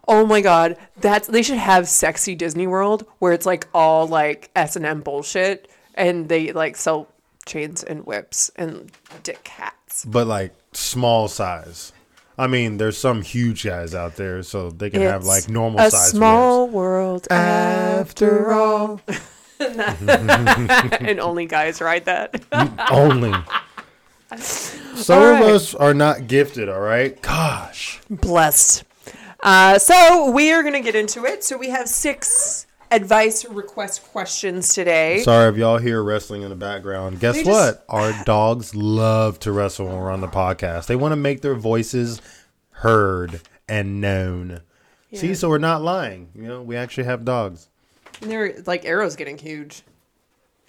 Oh 0.07 0.25
my 0.25 0.41
god, 0.41 0.75
that's 0.99 1.27
they 1.29 1.41
should 1.41 1.57
have 1.57 1.87
sexy 1.87 2.35
Disney 2.35 2.67
World 2.67 3.05
where 3.19 3.31
it's 3.31 3.45
like 3.45 3.67
all 3.73 4.05
like 4.05 4.49
S 4.53 4.75
and 4.75 4.85
M 4.85 4.99
bullshit, 4.99 5.69
and 5.93 6.27
they 6.27 6.51
like 6.51 6.75
sell 6.75 7.07
chains 7.45 7.83
and 7.83 8.05
whips 8.05 8.51
and 8.57 8.91
dick 9.23 9.47
hats. 9.47 10.03
But 10.03 10.27
like 10.27 10.53
small 10.73 11.29
size. 11.29 11.93
I 12.37 12.47
mean, 12.47 12.77
there's 12.77 12.97
some 12.97 13.21
huge 13.21 13.63
guys 13.63 13.93
out 13.93 14.15
there, 14.15 14.41
so 14.43 14.71
they 14.71 14.89
can 14.89 15.01
have 15.01 15.23
like 15.23 15.49
normal 15.49 15.79
sized 15.79 15.93
a 15.93 15.97
size. 15.97 16.09
small 16.11 16.67
world 16.67 17.27
after 17.31 18.51
all. 18.51 19.01
and 19.59 21.19
only 21.19 21.45
guys 21.45 21.79
ride 21.79 22.05
that. 22.05 22.43
Only. 22.91 23.33
Some 24.35 25.19
All 25.19 25.25
of 25.35 25.41
us 25.41 25.75
are 25.75 25.93
not 25.93 26.27
gifted, 26.27 26.67
all 26.67 26.79
right? 26.79 27.21
Gosh. 27.21 28.01
Blessed. 28.09 28.83
Uh, 29.41 29.77
so 29.77 30.31
we 30.31 30.51
are 30.51 30.63
going 30.63 30.73
to 30.73 30.81
get 30.81 30.95
into 30.95 31.25
it. 31.25 31.43
So 31.43 31.57
we 31.57 31.69
have 31.69 31.87
six 31.87 32.65
advice 32.93 33.45
request 33.45 34.03
questions 34.11 34.73
today. 34.73 35.19
Sorry 35.23 35.49
if 35.49 35.57
y'all 35.57 35.77
hear 35.77 36.01
wrestling 36.03 36.43
in 36.43 36.49
the 36.49 36.55
background. 36.55 37.19
Guess 37.19 37.37
just- 37.37 37.49
what? 37.49 37.85
Our 37.89 38.13
dogs 38.25 38.75
love 38.75 39.39
to 39.39 39.51
wrestle 39.51 39.87
when 39.87 39.97
we're 39.97 40.11
on 40.11 40.21
the 40.21 40.27
podcast. 40.27 40.85
They 40.87 40.95
want 40.95 41.11
to 41.11 41.17
make 41.17 41.41
their 41.41 41.55
voices 41.55 42.21
heard 42.71 43.41
and 43.67 43.99
known. 44.01 44.61
See, 45.13 45.35
so 45.35 45.47
we're 45.49 45.59
not 45.59 45.81
lying. 45.83 46.29
You 46.33 46.43
know, 46.47 46.61
we 46.63 46.75
actually 46.75 47.03
have 47.03 47.23
dogs. 47.23 47.69
And 48.21 48.31
they're 48.31 48.55
like 48.65 48.83
Arrow's 48.85 49.15
getting 49.15 49.37
huge. 49.37 49.83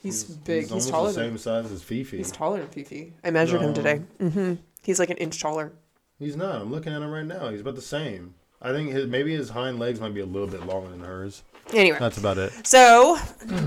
He's, 0.02 0.24
big. 0.24 0.64
He's, 0.64 0.70
almost 0.70 0.90
taller. 0.90 1.12
the 1.12 1.20
Than, 1.20 1.30
same 1.30 1.38
size 1.38 1.72
as 1.72 1.82
Fifi. 1.82 2.18
he's 2.18 2.30
taller 2.30 2.58
than 2.58 2.68
Fifi. 2.68 3.14
I 3.24 3.30
measured 3.30 3.62
him 3.62 3.70
No. 3.70 3.74
today. 3.74 4.02
hmm 4.20 4.54
He's 4.82 4.98
like 4.98 5.08
an 5.08 5.16
inch 5.16 5.40
taller. 5.40 5.72
He's 6.18 6.36
not. 6.36 6.60
I'm 6.60 6.70
looking 6.70 6.92
at 6.92 7.00
him 7.00 7.10
right 7.10 7.24
now. 7.24 7.48
He's 7.48 7.62
about 7.62 7.74
the 7.74 7.80
same. 7.80 8.34
I 8.60 8.70
think 8.72 8.90
his, 8.90 9.06
maybe 9.06 9.34
his 9.34 9.48
hind 9.48 9.78
legs 9.78 9.98
might 10.00 10.12
be 10.12 10.20
a 10.20 10.26
little 10.26 10.46
bit 10.48 10.66
longer 10.66 10.90
than 10.90 11.00
hers. 11.00 11.42
Anyway, 11.74 11.98
That's 11.98 12.18
about 12.18 12.38
it. 12.38 12.52
so 12.66 13.18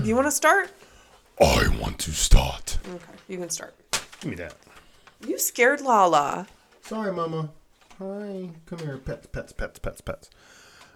you 0.02 0.14
want 0.14 0.26
to 0.26 0.30
start? 0.32 0.70
I 1.40 1.68
want 1.80 1.98
to 2.00 2.10
start. 2.12 2.78
Okay, 2.88 3.04
you 3.28 3.38
can 3.38 3.50
start. 3.50 3.74
Give 4.20 4.30
me 4.30 4.36
that. 4.36 4.54
You 5.26 5.38
scared 5.38 5.80
Lala. 5.82 6.46
Sorry, 6.82 7.12
Mama. 7.12 7.50
Hi. 7.98 8.48
Come 8.66 8.78
here. 8.78 8.98
Pets, 8.98 9.26
pets, 9.30 9.52
pets, 9.52 9.78
pets, 9.78 10.00
pets. 10.00 10.30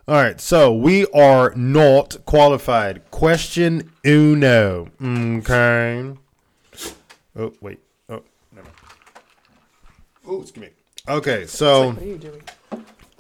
All 0.09 0.14
right. 0.14 0.40
So 0.40 0.73
we 0.73 1.07
are 1.09 1.52
not 1.54 2.16
qualified. 2.25 3.09
Question 3.11 3.92
uno. 4.07 4.88
Okay. 5.02 6.12
Oh, 7.37 7.52
wait. 7.61 7.81
Oh, 8.09 8.23
never 8.52 8.66
mind. 8.66 8.76
Oh, 10.26 10.40
excuse 10.42 10.62
me. 10.64 10.71
Okay. 11.09 11.47
So. 11.47 11.88
What 11.90 12.02
are 12.02 12.07
you 12.07 12.19
doing? 12.19 12.42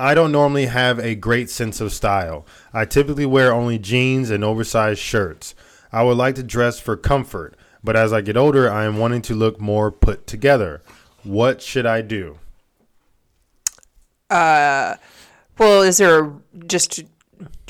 I 0.02 0.14
don't 0.14 0.32
normally 0.32 0.66
have 0.66 0.98
a 0.98 1.14
great 1.14 1.48
sense 1.48 1.80
of 1.80 1.92
style. 1.92 2.44
I 2.72 2.86
typically 2.86 3.24
wear 3.24 3.52
only 3.52 3.78
jeans 3.78 4.30
and 4.30 4.42
oversized 4.42 4.98
shirts. 4.98 5.54
I 5.92 6.02
would 6.02 6.16
like 6.16 6.34
to 6.34 6.42
dress 6.42 6.80
for 6.80 6.96
comfort, 6.96 7.56
but 7.84 7.94
as 7.94 8.12
I 8.12 8.20
get 8.20 8.36
older, 8.36 8.68
I 8.68 8.84
am 8.84 8.96
wanting 8.96 9.22
to 9.22 9.34
look 9.36 9.60
more 9.60 9.92
put 9.92 10.26
together. 10.26 10.82
What 11.22 11.62
should 11.62 11.86
I 11.86 12.02
do? 12.02 12.40
Uh, 14.28 14.96
well, 15.56 15.82
is 15.82 15.98
there 15.98 16.24
a, 16.24 16.32
just 16.66 17.04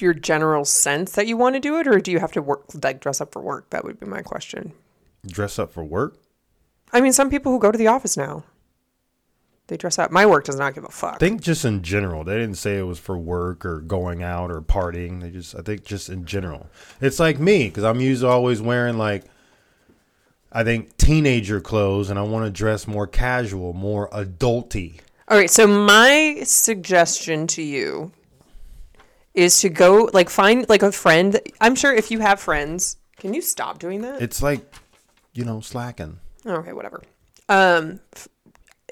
your 0.01 0.15
general 0.15 0.65
sense 0.65 1.12
that 1.12 1.27
you 1.27 1.37
want 1.37 1.55
to 1.57 1.61
do 1.61 1.79
it, 1.81 1.87
or 1.87 2.01
do 2.01 2.11
you 2.11 2.19
have 2.19 2.33
to 2.33 2.41
work 2.41 2.65
like 2.83 3.01
dress 3.01 3.21
up 3.21 3.31
for 3.31 3.43
work? 3.43 3.69
That 3.69 3.85
would 3.85 4.01
be 4.01 4.07
my 4.07 4.23
question. 4.23 4.73
Dress 5.27 5.59
up 5.59 5.71
for 5.71 5.85
work? 5.85 6.17
I 6.95 7.03
mean, 7.03 7.12
some 7.12 7.29
people 7.29 7.53
who 7.53 7.59
go 7.59 7.71
to 7.71 7.77
the 7.77 7.89
office 7.89 8.17
now, 8.17 8.45
they 9.73 9.79
dress 9.79 9.99
up. 9.99 10.11
My 10.11 10.26
work 10.26 10.45
does 10.45 10.59
not 10.59 10.75
give 10.75 10.85
a 10.85 10.91
fuck. 10.91 11.14
I 11.14 11.17
think 11.17 11.41
just 11.41 11.64
in 11.64 11.83
general. 11.83 12.25
They 12.25 12.35
didn't 12.35 12.57
say 12.57 12.76
it 12.76 12.83
was 12.83 12.99
for 12.99 13.17
work 13.17 13.64
or 13.64 13.81
going 13.81 14.23
out 14.23 14.50
or 14.50 14.61
partying. 14.61 15.23
They 15.23 15.31
just, 15.31 15.55
I 15.57 15.62
think 15.62 15.83
just 15.83 16.11
in 16.11 16.26
general. 16.26 16.69
It's 17.00 17.19
like 17.19 17.38
me 17.38 17.69
because 17.69 17.83
I'm 17.83 17.99
used 17.99 18.21
to 18.21 18.29
always 18.29 18.61
wearing 18.61 18.99
like, 18.99 19.25
I 20.52 20.62
think 20.62 20.95
teenager 20.99 21.59
clothes, 21.62 22.11
and 22.11 22.19
I 22.19 22.23
want 22.23 22.45
to 22.45 22.50
dress 22.50 22.87
more 22.87 23.07
casual, 23.07 23.73
more 23.73 24.11
adulty. 24.11 25.00
All 25.29 25.38
right, 25.38 25.50
so 25.50 25.67
my 25.67 26.43
suggestion 26.45 27.47
to 27.47 27.62
you 27.62 28.12
is 29.33 29.59
to 29.61 29.71
go 29.71 30.11
like 30.12 30.29
find 30.29 30.69
like 30.69 30.83
a 30.83 30.93
friend. 30.93 31.41
I'm 31.62 31.75
sure 31.75 31.95
if 31.95 32.11
you 32.11 32.19
have 32.19 32.38
friends, 32.38 32.99
can 33.17 33.33
you 33.33 33.41
stop 33.41 33.79
doing 33.79 34.02
that? 34.02 34.21
It's 34.21 34.43
like, 34.43 34.71
you 35.33 35.47
know, 35.47 35.61
slacking. 35.61 36.19
Okay, 36.45 36.75
whatever. 36.75 37.02
Um, 37.49 38.00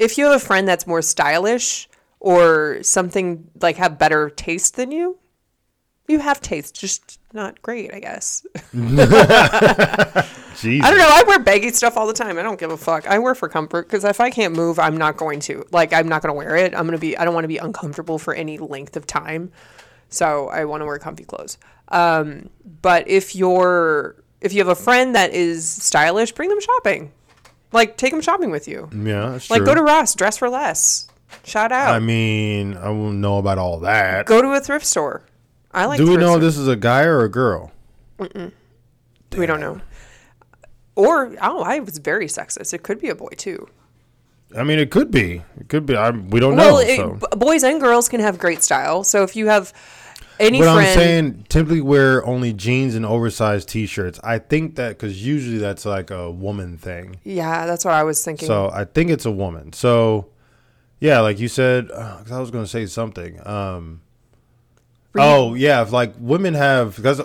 if 0.00 0.16
you 0.16 0.24
have 0.24 0.34
a 0.34 0.44
friend 0.44 0.66
that's 0.66 0.86
more 0.86 1.02
stylish 1.02 1.88
or 2.20 2.82
something 2.82 3.50
like 3.60 3.76
have 3.76 3.98
better 3.98 4.30
taste 4.30 4.76
than 4.76 4.90
you, 4.90 5.18
you 6.08 6.18
have 6.18 6.40
taste, 6.40 6.74
just 6.74 7.20
not 7.32 7.60
great, 7.62 7.94
I 7.94 8.00
guess. 8.00 8.44
Jesus. 8.72 10.84
I 10.84 10.90
don't 10.90 10.98
know. 10.98 11.08
I 11.08 11.22
wear 11.26 11.38
baggy 11.38 11.70
stuff 11.70 11.96
all 11.96 12.06
the 12.06 12.14
time. 12.14 12.38
I 12.38 12.42
don't 12.42 12.58
give 12.58 12.70
a 12.70 12.76
fuck. 12.76 13.06
I 13.06 13.18
wear 13.18 13.34
for 13.34 13.48
comfort 13.48 13.86
because 13.86 14.04
if 14.04 14.20
I 14.20 14.30
can't 14.30 14.56
move, 14.56 14.78
I'm 14.78 14.96
not 14.96 15.18
going 15.18 15.38
to. 15.40 15.64
Like, 15.70 15.92
I'm 15.92 16.08
not 16.08 16.22
going 16.22 16.34
to 16.34 16.36
wear 16.36 16.56
it. 16.56 16.74
I'm 16.74 16.86
going 16.86 16.92
to 16.92 16.98
be, 16.98 17.16
I 17.16 17.24
don't 17.24 17.34
want 17.34 17.44
to 17.44 17.48
be 17.48 17.58
uncomfortable 17.58 18.18
for 18.18 18.34
any 18.34 18.58
length 18.58 18.96
of 18.96 19.06
time. 19.06 19.52
So 20.08 20.48
I 20.48 20.64
want 20.64 20.80
to 20.80 20.86
wear 20.86 20.98
comfy 20.98 21.24
clothes. 21.24 21.58
Um, 21.88 22.50
but 22.82 23.06
if 23.06 23.36
you're, 23.36 24.16
if 24.40 24.52
you 24.52 24.58
have 24.58 24.68
a 24.68 24.74
friend 24.74 25.14
that 25.14 25.32
is 25.32 25.70
stylish, 25.70 26.32
bring 26.32 26.48
them 26.48 26.60
shopping. 26.60 27.12
Like, 27.72 27.96
take 27.96 28.10
them 28.10 28.20
shopping 28.20 28.50
with 28.50 28.66
you. 28.66 28.88
Yeah, 28.92 29.30
that's 29.30 29.48
Like, 29.50 29.58
true. 29.58 29.66
go 29.66 29.74
to 29.74 29.82
Ross, 29.82 30.14
dress 30.14 30.36
for 30.38 30.48
less. 30.50 31.08
Shout 31.44 31.70
out. 31.70 31.94
I 31.94 32.00
mean, 32.00 32.76
I 32.76 32.88
won't 32.90 33.18
know 33.18 33.38
about 33.38 33.58
all 33.58 33.78
that. 33.80 34.26
go 34.26 34.42
to 34.42 34.48
a 34.52 34.60
thrift 34.60 34.84
store. 34.86 35.22
I 35.72 35.84
like 35.86 35.98
Do 35.98 36.10
we 36.10 36.16
know 36.16 36.34
if 36.34 36.40
this 36.40 36.56
is 36.56 36.66
a 36.66 36.74
guy 36.74 37.02
or 37.04 37.22
a 37.22 37.28
girl? 37.30 37.70
We 39.36 39.46
don't 39.46 39.60
know. 39.60 39.80
Or, 40.96 41.32
oh, 41.40 41.62
I 41.62 41.78
was 41.78 41.98
very 41.98 42.26
sexist. 42.26 42.74
It 42.74 42.82
could 42.82 43.00
be 43.00 43.08
a 43.08 43.14
boy, 43.14 43.30
too. 43.36 43.68
I 44.56 44.64
mean, 44.64 44.80
it 44.80 44.90
could 44.90 45.12
be. 45.12 45.42
It 45.58 45.68
could 45.68 45.86
be. 45.86 45.94
I, 45.96 46.10
we 46.10 46.40
don't 46.40 46.56
Well, 46.56 46.74
know. 46.74 46.80
it, 46.80 46.96
so. 46.96 47.12
b- 47.14 47.36
boys 47.36 47.62
and 47.62 47.80
girls 47.80 48.08
can 48.08 48.20
have 48.20 48.36
great 48.38 48.64
style. 48.64 49.04
So 49.04 49.22
if 49.22 49.36
you 49.36 49.46
have 49.46 49.72
any 50.40 50.58
But 50.58 50.72
friend, 50.74 50.88
I'm 50.88 50.94
saying 50.94 51.46
typically 51.48 51.80
wear 51.80 52.24
only 52.26 52.52
jeans 52.52 52.94
and 52.94 53.06
oversized 53.06 53.68
t-shirts. 53.68 54.18
I 54.24 54.38
think 54.38 54.76
that 54.76 54.90
because 54.90 55.24
usually 55.24 55.58
that's 55.58 55.84
like 55.84 56.10
a 56.10 56.30
woman 56.30 56.78
thing. 56.78 57.20
yeah, 57.24 57.66
that's 57.66 57.84
what 57.84 57.94
I 57.94 58.02
was 58.02 58.24
thinking. 58.24 58.48
So 58.48 58.70
I 58.72 58.84
think 58.84 59.10
it's 59.10 59.26
a 59.26 59.30
woman. 59.30 59.72
So 59.72 60.28
yeah, 60.98 61.20
like 61.20 61.38
you 61.38 61.48
said, 61.48 61.90
uh, 61.90 62.22
I 62.30 62.40
was 62.40 62.50
going 62.50 62.64
to 62.64 62.70
say 62.70 62.86
something. 62.86 63.46
Um, 63.46 64.00
oh 65.16 65.54
yeah, 65.54 65.82
if 65.82 65.92
like 65.92 66.14
women 66.18 66.54
have 66.54 66.96
because. 66.96 67.20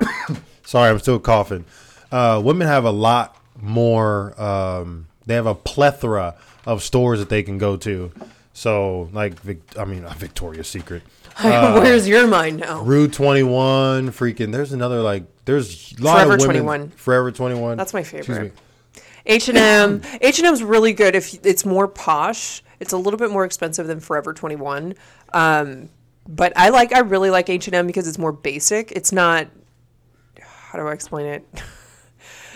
sorry, 0.64 0.90
I'm 0.90 0.98
still 0.98 1.18
coughing. 1.18 1.64
Uh, 2.12 2.40
women 2.44 2.68
have 2.68 2.84
a 2.84 2.90
lot 2.90 3.36
more. 3.60 4.40
Um, 4.40 5.06
they 5.26 5.34
have 5.34 5.46
a 5.46 5.54
plethora 5.54 6.36
of 6.66 6.82
stores 6.82 7.18
that 7.18 7.28
they 7.28 7.42
can 7.42 7.58
go 7.58 7.76
to. 7.78 8.12
So 8.52 9.08
like, 9.12 9.34
I 9.78 9.84
mean, 9.84 10.06
Victoria's 10.16 10.68
Secret. 10.68 11.02
Where's 11.42 12.08
your 12.08 12.26
mind 12.26 12.58
now? 12.58 12.82
Rue 12.82 13.08
21, 13.08 14.10
freaking. 14.10 14.52
There's 14.52 14.72
another 14.72 15.02
like. 15.02 15.24
There's 15.44 15.92
a 15.98 16.02
lot 16.02 16.14
Forever 16.16 16.34
of 16.34 16.40
women. 16.40 16.56
21. 16.56 16.90
Forever 16.90 17.30
21. 17.32 17.76
That's 17.76 17.94
my 17.94 18.00
Excuse 18.00 18.26
favorite. 18.26 18.54
me. 18.54 19.02
H 19.26 19.48
and 19.48 19.58
M. 19.58 20.02
H 20.20 20.38
and 20.38 20.46
M's 20.48 20.62
really 20.62 20.92
good 20.92 21.14
if 21.14 21.34
it's 21.46 21.64
more 21.64 21.86
posh. 21.86 22.62
It's 22.80 22.92
a 22.92 22.96
little 22.96 23.18
bit 23.18 23.30
more 23.30 23.44
expensive 23.44 23.86
than 23.86 24.00
Forever 24.00 24.32
Twenty 24.32 24.56
One. 24.56 24.94
Um, 25.32 25.90
but 26.26 26.52
I 26.56 26.70
like. 26.70 26.92
I 26.92 27.00
really 27.00 27.30
like 27.30 27.48
H 27.48 27.68
and 27.68 27.74
M 27.74 27.86
because 27.86 28.08
it's 28.08 28.18
more 28.18 28.32
basic. 28.32 28.92
It's 28.92 29.12
not. 29.12 29.48
How 30.40 30.78
do 30.78 30.86
I 30.86 30.92
explain 30.92 31.26
it? 31.26 31.44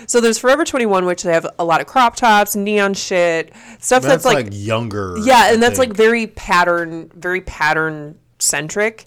So 0.06 0.20
there's 0.20 0.36
Forever 0.36 0.64
21, 0.64 1.04
which 1.04 1.22
they 1.22 1.32
have 1.32 1.46
a 1.60 1.64
lot 1.64 1.80
of 1.80 1.86
crop 1.86 2.16
tops, 2.16 2.56
neon 2.56 2.94
shit, 2.94 3.52
stuff 3.78 4.02
That's, 4.02 4.06
that's, 4.06 4.24
like, 4.24 4.46
like 4.46 4.48
younger. 4.50 5.16
Yeah, 5.18 5.42
I 5.42 5.52
and 5.52 5.62
that's 5.62 5.78
think. 5.78 5.90
like 5.90 5.96
very 5.96 6.26
pattern, 6.26 7.08
very 7.14 7.40
pattern 7.40 8.18
centric. 8.42 9.04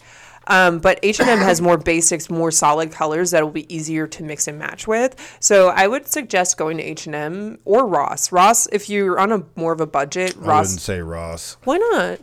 Um, 0.48 0.80
but 0.80 1.00
H 1.02 1.20
and 1.20 1.30
M 1.30 1.40
has 1.40 1.60
more 1.60 1.78
basics, 1.78 2.30
more 2.30 2.52
solid 2.52 2.92
colors 2.92 3.32
that 3.32 3.44
will 3.44 3.52
be 3.52 3.74
easier 3.74 4.06
to 4.08 4.24
mix 4.24 4.48
and 4.48 4.60
match 4.60 4.88
with. 4.88 5.16
So 5.40 5.70
I 5.70 5.88
would 5.88 6.08
suggest 6.08 6.58
going 6.58 6.78
to 6.78 6.84
H 6.84 7.08
and 7.08 7.16
M 7.16 7.58
or 7.66 7.88
Ross. 7.88 8.32
Ross, 8.32 8.68
if 8.68 8.90
you're 8.90 9.20
on 9.20 9.32
a 9.32 9.44
more 9.56 9.74
of 9.74 9.82
a 9.82 9.88
budget, 9.88 10.36
I 10.38 10.60
wouldn't 10.60 10.82
say 10.82 11.00
Ross. 11.02 11.58
Why 11.64 11.78
not? 11.78 12.20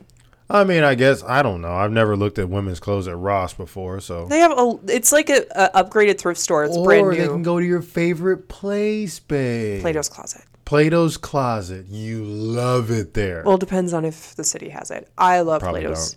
I 0.48 0.64
mean, 0.64 0.84
I 0.84 0.94
guess 0.94 1.24
I 1.24 1.42
don't 1.42 1.62
know. 1.62 1.72
I've 1.72 1.92
never 1.92 2.14
looked 2.14 2.38
at 2.38 2.48
women's 2.48 2.78
clothes 2.78 3.08
at 3.08 3.16
Ross 3.16 3.54
before, 3.54 4.00
so. 4.00 4.26
They 4.26 4.38
have 4.40 4.52
a. 4.52 4.78
It's 4.86 5.10
like 5.10 5.30
a, 5.30 5.46
a 5.52 5.82
upgraded 5.82 6.18
thrift 6.18 6.38
store. 6.38 6.64
It's 6.64 6.76
brand 6.76 7.06
or 7.06 7.12
new. 7.12 7.18
they 7.18 7.26
can 7.26 7.42
go 7.42 7.58
to 7.58 7.64
your 7.64 7.80
favorite 7.80 8.48
place, 8.48 9.18
babe. 9.18 9.80
Plato's 9.80 10.10
Closet. 10.10 10.44
Plato's 10.66 11.16
Closet. 11.16 11.86
You 11.88 12.22
love 12.24 12.90
it 12.90 13.14
there. 13.14 13.42
Well, 13.46 13.54
it 13.56 13.60
depends 13.60 13.94
on 13.94 14.04
if 14.04 14.34
the 14.34 14.44
city 14.44 14.68
has 14.68 14.90
it. 14.90 15.08
I 15.16 15.40
love 15.40 15.62
Probably 15.62 15.80
Plato's. 15.80 16.16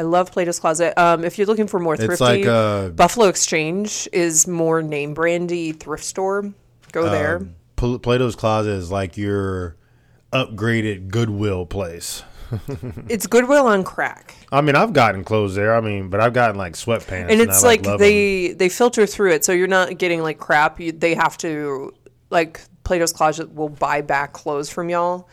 I 0.00 0.02
love 0.02 0.32
Plato's 0.32 0.58
Closet. 0.58 0.98
Um, 0.98 1.24
if 1.24 1.36
you're 1.36 1.46
looking 1.46 1.66
for 1.66 1.78
more 1.78 1.94
thrifty, 1.94 2.12
it's 2.12 2.20
like 2.22 2.46
uh, 2.46 2.88
Buffalo 2.88 3.26
Exchange 3.28 4.08
is 4.14 4.46
more 4.46 4.80
name 4.80 5.12
brandy 5.12 5.72
thrift 5.72 6.04
store. 6.04 6.54
Go 6.92 7.10
there. 7.10 7.46
Pl- 7.76 7.98
Plato's 7.98 8.34
Closet 8.34 8.70
is 8.72 8.90
like 8.90 9.18
your 9.18 9.76
upgraded 10.32 11.08
Goodwill 11.08 11.66
place. 11.66 12.22
It's 13.08 13.26
Goodwill 13.26 13.66
on 13.66 13.84
crack, 13.84 14.34
I 14.50 14.60
mean, 14.62 14.74
I've 14.74 14.92
gotten 14.92 15.22
clothes 15.22 15.54
there. 15.54 15.74
I 15.74 15.80
mean, 15.82 16.08
but 16.08 16.18
I've 16.18 16.32
gotten 16.32 16.56
like 16.56 16.72
sweatpants, 16.72 17.30
and 17.30 17.40
it's 17.42 17.62
I, 17.62 17.66
like, 17.66 17.86
'em. 17.86 17.98
they 17.98 18.52
they 18.52 18.68
filter 18.70 19.06
through 19.06 19.32
it, 19.32 19.44
so 19.44 19.52
you're 19.52 19.68
not 19.68 19.98
getting 19.98 20.22
like 20.22 20.38
crap. 20.38 20.80
You, 20.80 20.92
they 20.92 21.14
have 21.14 21.36
to 21.38 21.92
like 22.30 22.60
Plato's 22.84 23.12
Closet 23.12 23.54
will 23.54 23.68
buy 23.68 24.00
back 24.00 24.32
clothes 24.32 24.70
from 24.70 24.88
y'all, 24.88 25.28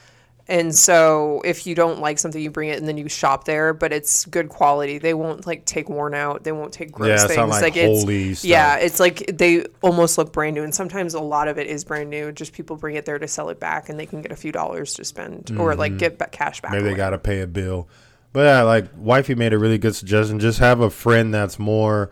And 0.50 0.74
so 0.74 1.42
if 1.44 1.68
you 1.68 1.75
don't 1.75 2.00
like 2.00 2.20
something, 2.20 2.42
you 2.42 2.50
bring 2.50 2.70
it 2.70 2.80
and 2.80 2.88
then 2.88 2.98
you 2.98 3.10
shop 3.10 3.44
there, 3.44 3.74
but 3.74 3.92
it's 3.92 4.25
good 4.25 4.48
quality. 4.48 4.98
They 4.98 5.13
won't 5.13 5.46
like 5.46 5.66
take 5.66 5.89
worn 5.89 6.13
out. 6.13 6.46
They 6.46 6.54
won't 6.54 6.72
take 6.72 6.92
gross 6.92 7.10
Yeah, 7.10 7.13
it's 7.16 7.25
things. 7.25 7.38
not 7.38 7.50
like 7.50 7.75
it's 7.75 8.01
holy 8.01 8.34
stuff. 8.34 8.50
yeah, 8.50 8.77
it's 8.77 9.00
like 9.00 9.38
they 9.38 9.66
almost 9.82 10.18
look 10.18 10.32
brand 10.32 10.56
new. 10.56 10.63
And 10.63 10.74
sometimes 10.74 11.13
a 11.16 11.20
lot 11.20 11.50
of 11.50 11.58
it 11.58 11.68
is 11.68 11.84
brand 11.84 12.10
new. 12.10 12.32
Just 12.32 12.54
people 12.54 12.77
bring 12.77 12.96
it 12.96 13.06
there 13.06 13.20
to 13.20 13.27
sell 13.27 13.50
it 13.50 13.60
back, 13.60 13.89
and 13.89 14.00
they 14.00 14.06
can 14.06 14.22
get 14.22 14.32
a 14.32 14.38
few 14.38 14.54
dollars 14.54 14.94
to 14.94 15.04
spend 15.04 15.51
or 15.58 15.75
like 15.75 15.98
get 15.98 16.18
ba- 16.18 16.30
cash 16.32 16.62
back. 16.62 16.72
Mm-hmm. 16.72 16.84
Maybe 16.84 16.94
they 16.94 16.98
got 16.98 17.10
to 17.10 17.18
pay 17.18 17.42
a 17.42 17.48
bill. 17.48 17.89
But 18.34 18.42
yeah, 18.42 18.62
like 18.63 18.86
wifey 18.96 19.36
made 19.36 19.51
a 19.51 19.58
really 19.58 19.77
good 19.77 19.96
suggestion. 19.96 20.39
Just 20.39 20.60
have 20.60 20.80
a 20.80 20.89
friend 20.89 21.34
that's 21.34 21.58
more, 21.58 22.12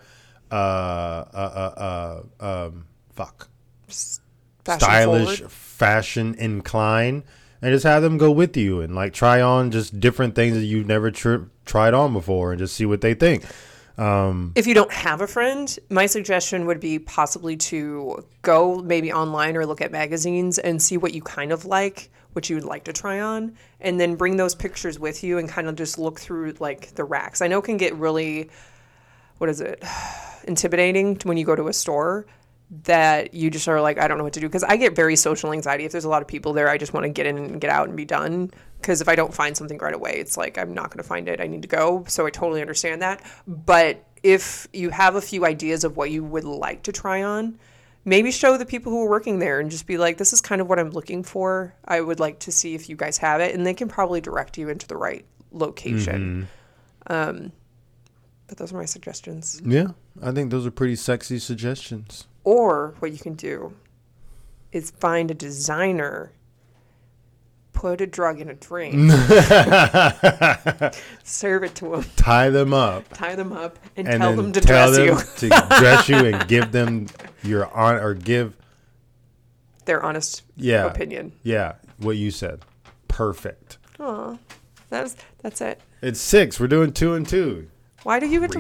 uh, 0.51 0.55
uh, 0.55 1.71
uh, 1.77 2.21
uh 2.41 2.65
um, 2.67 2.87
fuck, 3.13 3.47
fashion 3.87 4.79
stylish, 4.79 5.37
forward. 5.37 5.51
fashion 5.51 6.35
inclined, 6.35 7.23
and 7.65 7.73
just 7.73 7.83
have 7.83 8.03
them 8.03 8.19
go 8.19 8.29
with 8.29 8.55
you 8.55 8.81
and 8.81 8.93
like 8.93 9.11
try 9.11 9.41
on 9.41 9.71
just 9.71 9.99
different 9.99 10.35
things 10.35 10.53
that 10.53 10.65
you've 10.65 10.85
never 10.85 11.09
tr- 11.09 11.45
tried 11.65 11.95
on 11.95 12.13
before, 12.13 12.51
and 12.51 12.59
just 12.59 12.75
see 12.75 12.85
what 12.85 13.01
they 13.01 13.15
think. 13.15 13.43
Um, 13.97 14.51
if 14.53 14.67
you 14.67 14.75
don't 14.75 14.91
have 14.91 15.21
a 15.21 15.25
friend, 15.25 15.75
my 15.89 16.05
suggestion 16.05 16.67
would 16.67 16.79
be 16.79 16.99
possibly 16.99 17.57
to 17.57 18.23
go 18.43 18.83
maybe 18.83 19.11
online 19.11 19.57
or 19.57 19.65
look 19.65 19.81
at 19.81 19.91
magazines 19.91 20.59
and 20.59 20.79
see 20.79 20.97
what 20.97 21.15
you 21.15 21.23
kind 21.23 21.51
of 21.51 21.65
like, 21.65 22.11
what 22.33 22.51
you 22.51 22.55
would 22.55 22.65
like 22.65 22.83
to 22.83 22.93
try 22.93 23.19
on, 23.19 23.55
and 23.81 23.99
then 23.99 24.13
bring 24.15 24.37
those 24.37 24.53
pictures 24.53 24.99
with 24.99 25.23
you 25.23 25.39
and 25.39 25.49
kind 25.49 25.67
of 25.67 25.73
just 25.75 25.97
look 25.97 26.19
through 26.19 26.53
like 26.59 26.93
the 26.93 27.03
racks. 27.03 27.41
I 27.41 27.47
know 27.47 27.57
it 27.57 27.65
can 27.65 27.77
get 27.77 27.95
really, 27.95 28.51
what 29.39 29.49
is 29.49 29.59
it, 29.59 29.83
intimidating 30.43 31.17
when 31.23 31.37
you 31.37 31.45
go 31.45 31.55
to 31.55 31.67
a 31.67 31.73
store 31.73 32.27
that 32.83 33.33
you 33.33 33.49
just 33.49 33.67
are 33.67 33.79
like, 33.79 33.99
I 33.99 34.07
don't 34.07 34.17
know 34.17 34.23
what 34.23 34.33
to 34.33 34.39
do. 34.39 34.47
Because 34.47 34.63
I 34.63 34.77
get 34.77 34.95
very 34.95 35.15
social 35.15 35.53
anxiety. 35.53 35.85
If 35.85 35.91
there's 35.91 36.05
a 36.05 36.09
lot 36.09 36.21
of 36.21 36.27
people 36.27 36.53
there, 36.53 36.69
I 36.69 36.77
just 36.77 36.93
want 36.93 37.03
to 37.05 37.09
get 37.09 37.25
in 37.25 37.37
and 37.37 37.61
get 37.61 37.69
out 37.69 37.87
and 37.87 37.95
be 37.95 38.05
done. 38.05 38.51
Because 38.81 39.01
if 39.01 39.07
I 39.07 39.15
don't 39.15 39.33
find 39.33 39.55
something 39.55 39.77
right 39.77 39.93
away, 39.93 40.13
it's 40.13 40.37
like 40.37 40.57
I'm 40.57 40.73
not 40.73 40.89
going 40.89 40.97
to 40.97 41.07
find 41.07 41.27
it. 41.27 41.39
I 41.39 41.47
need 41.47 41.61
to 41.61 41.67
go. 41.67 42.03
So 42.07 42.25
I 42.25 42.29
totally 42.29 42.61
understand 42.61 43.01
that. 43.01 43.21
But 43.47 44.03
if 44.23 44.67
you 44.73 44.89
have 44.89 45.15
a 45.15 45.21
few 45.21 45.45
ideas 45.45 45.83
of 45.83 45.97
what 45.97 46.09
you 46.09 46.23
would 46.23 46.43
like 46.43 46.83
to 46.83 46.91
try 46.91 47.21
on, 47.23 47.59
maybe 48.03 48.31
show 48.31 48.57
the 48.57 48.65
people 48.65 48.91
who 48.91 49.03
are 49.03 49.09
working 49.09 49.39
there 49.39 49.59
and 49.59 49.69
just 49.69 49.85
be 49.85 49.97
like, 49.97 50.17
this 50.17 50.33
is 50.33 50.41
kind 50.41 50.61
of 50.61 50.67
what 50.67 50.79
I'm 50.79 50.91
looking 50.91 51.23
for. 51.23 51.75
I 51.85 52.01
would 52.01 52.19
like 52.19 52.39
to 52.39 52.51
see 52.51 52.73
if 52.73 52.89
you 52.89 52.95
guys 52.95 53.19
have 53.19 53.41
it. 53.41 53.53
And 53.53 53.65
they 53.65 53.73
can 53.75 53.87
probably 53.87 54.21
direct 54.21 54.57
you 54.57 54.69
into 54.69 54.87
the 54.87 54.97
right 54.97 55.25
location. 55.51 56.47
Um, 57.07 57.51
but 58.47 58.57
those 58.57 58.73
are 58.73 58.77
my 58.77 58.85
suggestions. 58.85 59.61
Yeah, 59.63 59.89
I 60.21 60.31
think 60.31 60.51
those 60.51 60.65
are 60.65 60.71
pretty 60.71 60.95
sexy 60.95 61.39
suggestions. 61.39 62.27
Or 62.45 62.93
what 62.99 63.11
you 63.11 63.17
can 63.17 63.33
do 63.33 63.73
is 64.71 64.91
find 64.91 65.31
a 65.31 65.33
designer, 65.33 66.31
put 67.73 67.99
a 68.01 68.07
drug 68.07 68.39
in 68.39 68.49
a 68.49 68.53
drink, 68.53 68.93
serve 71.23 71.63
it 71.63 71.75
to 71.75 71.89
them, 71.91 72.05
Tie 72.15 72.49
them 72.49 72.73
up. 72.73 73.03
tie 73.13 73.35
them 73.35 73.51
up, 73.51 73.79
and, 73.97 74.07
and 74.07 74.21
tell 74.21 74.35
them 74.35 74.51
to 74.51 74.61
tell 74.61 74.93
dress 74.93 74.97
them 74.97 75.07
you. 75.07 75.49
to 75.49 75.67
dress 75.79 76.07
you 76.09 76.15
and 76.17 76.47
give 76.55 76.71
them 76.71 77.07
your 77.43 77.67
on 77.75 77.95
or 77.95 78.13
give 78.13 78.55
Their 79.85 80.03
honest 80.03 80.43
yeah 80.55 80.85
opinion. 80.85 81.31
yeah 81.43 81.73
what 81.97 82.17
you 82.17 82.29
said 82.31 82.61
perfect 83.07 83.77
Aw, 83.99 84.37
that's 84.89 85.15
that's 85.41 85.61
it. 85.61 85.79
it's 86.01 86.19
six 86.19 86.59
we're 86.59 86.67
doing 86.67 86.91
two 86.93 87.13
and 87.15 87.27
two 87.27 87.67
Why 88.03 88.19
do 88.19 88.27
you 88.27 88.39
get 88.41 88.51
to? 88.51 88.59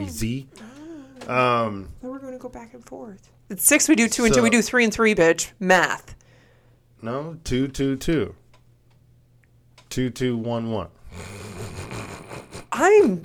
um 1.31 1.89
Now 2.01 2.09
we're 2.09 2.19
going 2.19 2.33
to 2.33 2.39
go 2.39 2.49
back 2.49 2.73
and 2.73 2.83
forth. 2.85 3.29
It's 3.49 3.65
six. 3.65 3.87
We 3.87 3.95
do 3.95 4.07
two 4.07 4.25
and 4.25 4.33
two. 4.33 4.41
We 4.41 4.49
do 4.49 4.61
three 4.61 4.83
and 4.83 4.93
three, 4.93 5.13
bitch. 5.15 5.51
Math. 5.59 6.15
no 7.01 7.37
two 7.43 7.67
two 7.67 7.95
two 7.95 8.35
two 9.89 10.09
two 10.09 10.35
one 10.37 10.71
one 10.71 10.87
I'm 12.71 13.23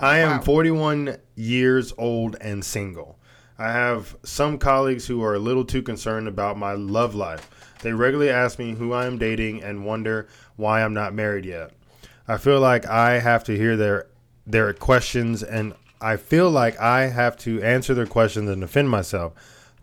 I 0.00 0.18
am 0.18 0.36
Wow. 0.38 0.42
41 0.42 1.16
years 1.34 1.92
old 1.98 2.36
and 2.40 2.64
single. 2.64 3.18
I 3.58 3.72
have 3.72 4.16
some 4.22 4.58
colleagues 4.58 5.06
who 5.08 5.22
are 5.24 5.34
a 5.34 5.38
little 5.40 5.64
too 5.64 5.82
concerned 5.82 6.28
about 6.28 6.56
my 6.56 6.74
love 6.74 7.16
life. 7.16 7.50
They 7.82 7.92
regularly 7.92 8.30
ask 8.30 8.58
me 8.60 8.74
who 8.74 8.92
I 8.92 9.06
am 9.06 9.18
dating 9.18 9.64
and 9.64 9.84
wonder 9.84 10.28
why 10.54 10.82
I'm 10.84 10.94
not 10.94 11.14
married 11.14 11.44
yet. 11.44 11.72
I 12.28 12.36
feel 12.36 12.60
like 12.60 12.86
I 12.86 13.18
have 13.18 13.42
to 13.44 13.56
hear 13.56 13.76
their 13.76 14.06
their 14.46 14.72
questions 14.72 15.42
and 15.42 15.74
I 16.00 16.16
feel 16.16 16.50
like 16.50 16.78
I 16.78 17.08
have 17.08 17.36
to 17.38 17.60
answer 17.62 17.94
their 17.94 18.06
questions 18.06 18.48
and 18.50 18.60
defend 18.60 18.88
myself. 18.90 19.32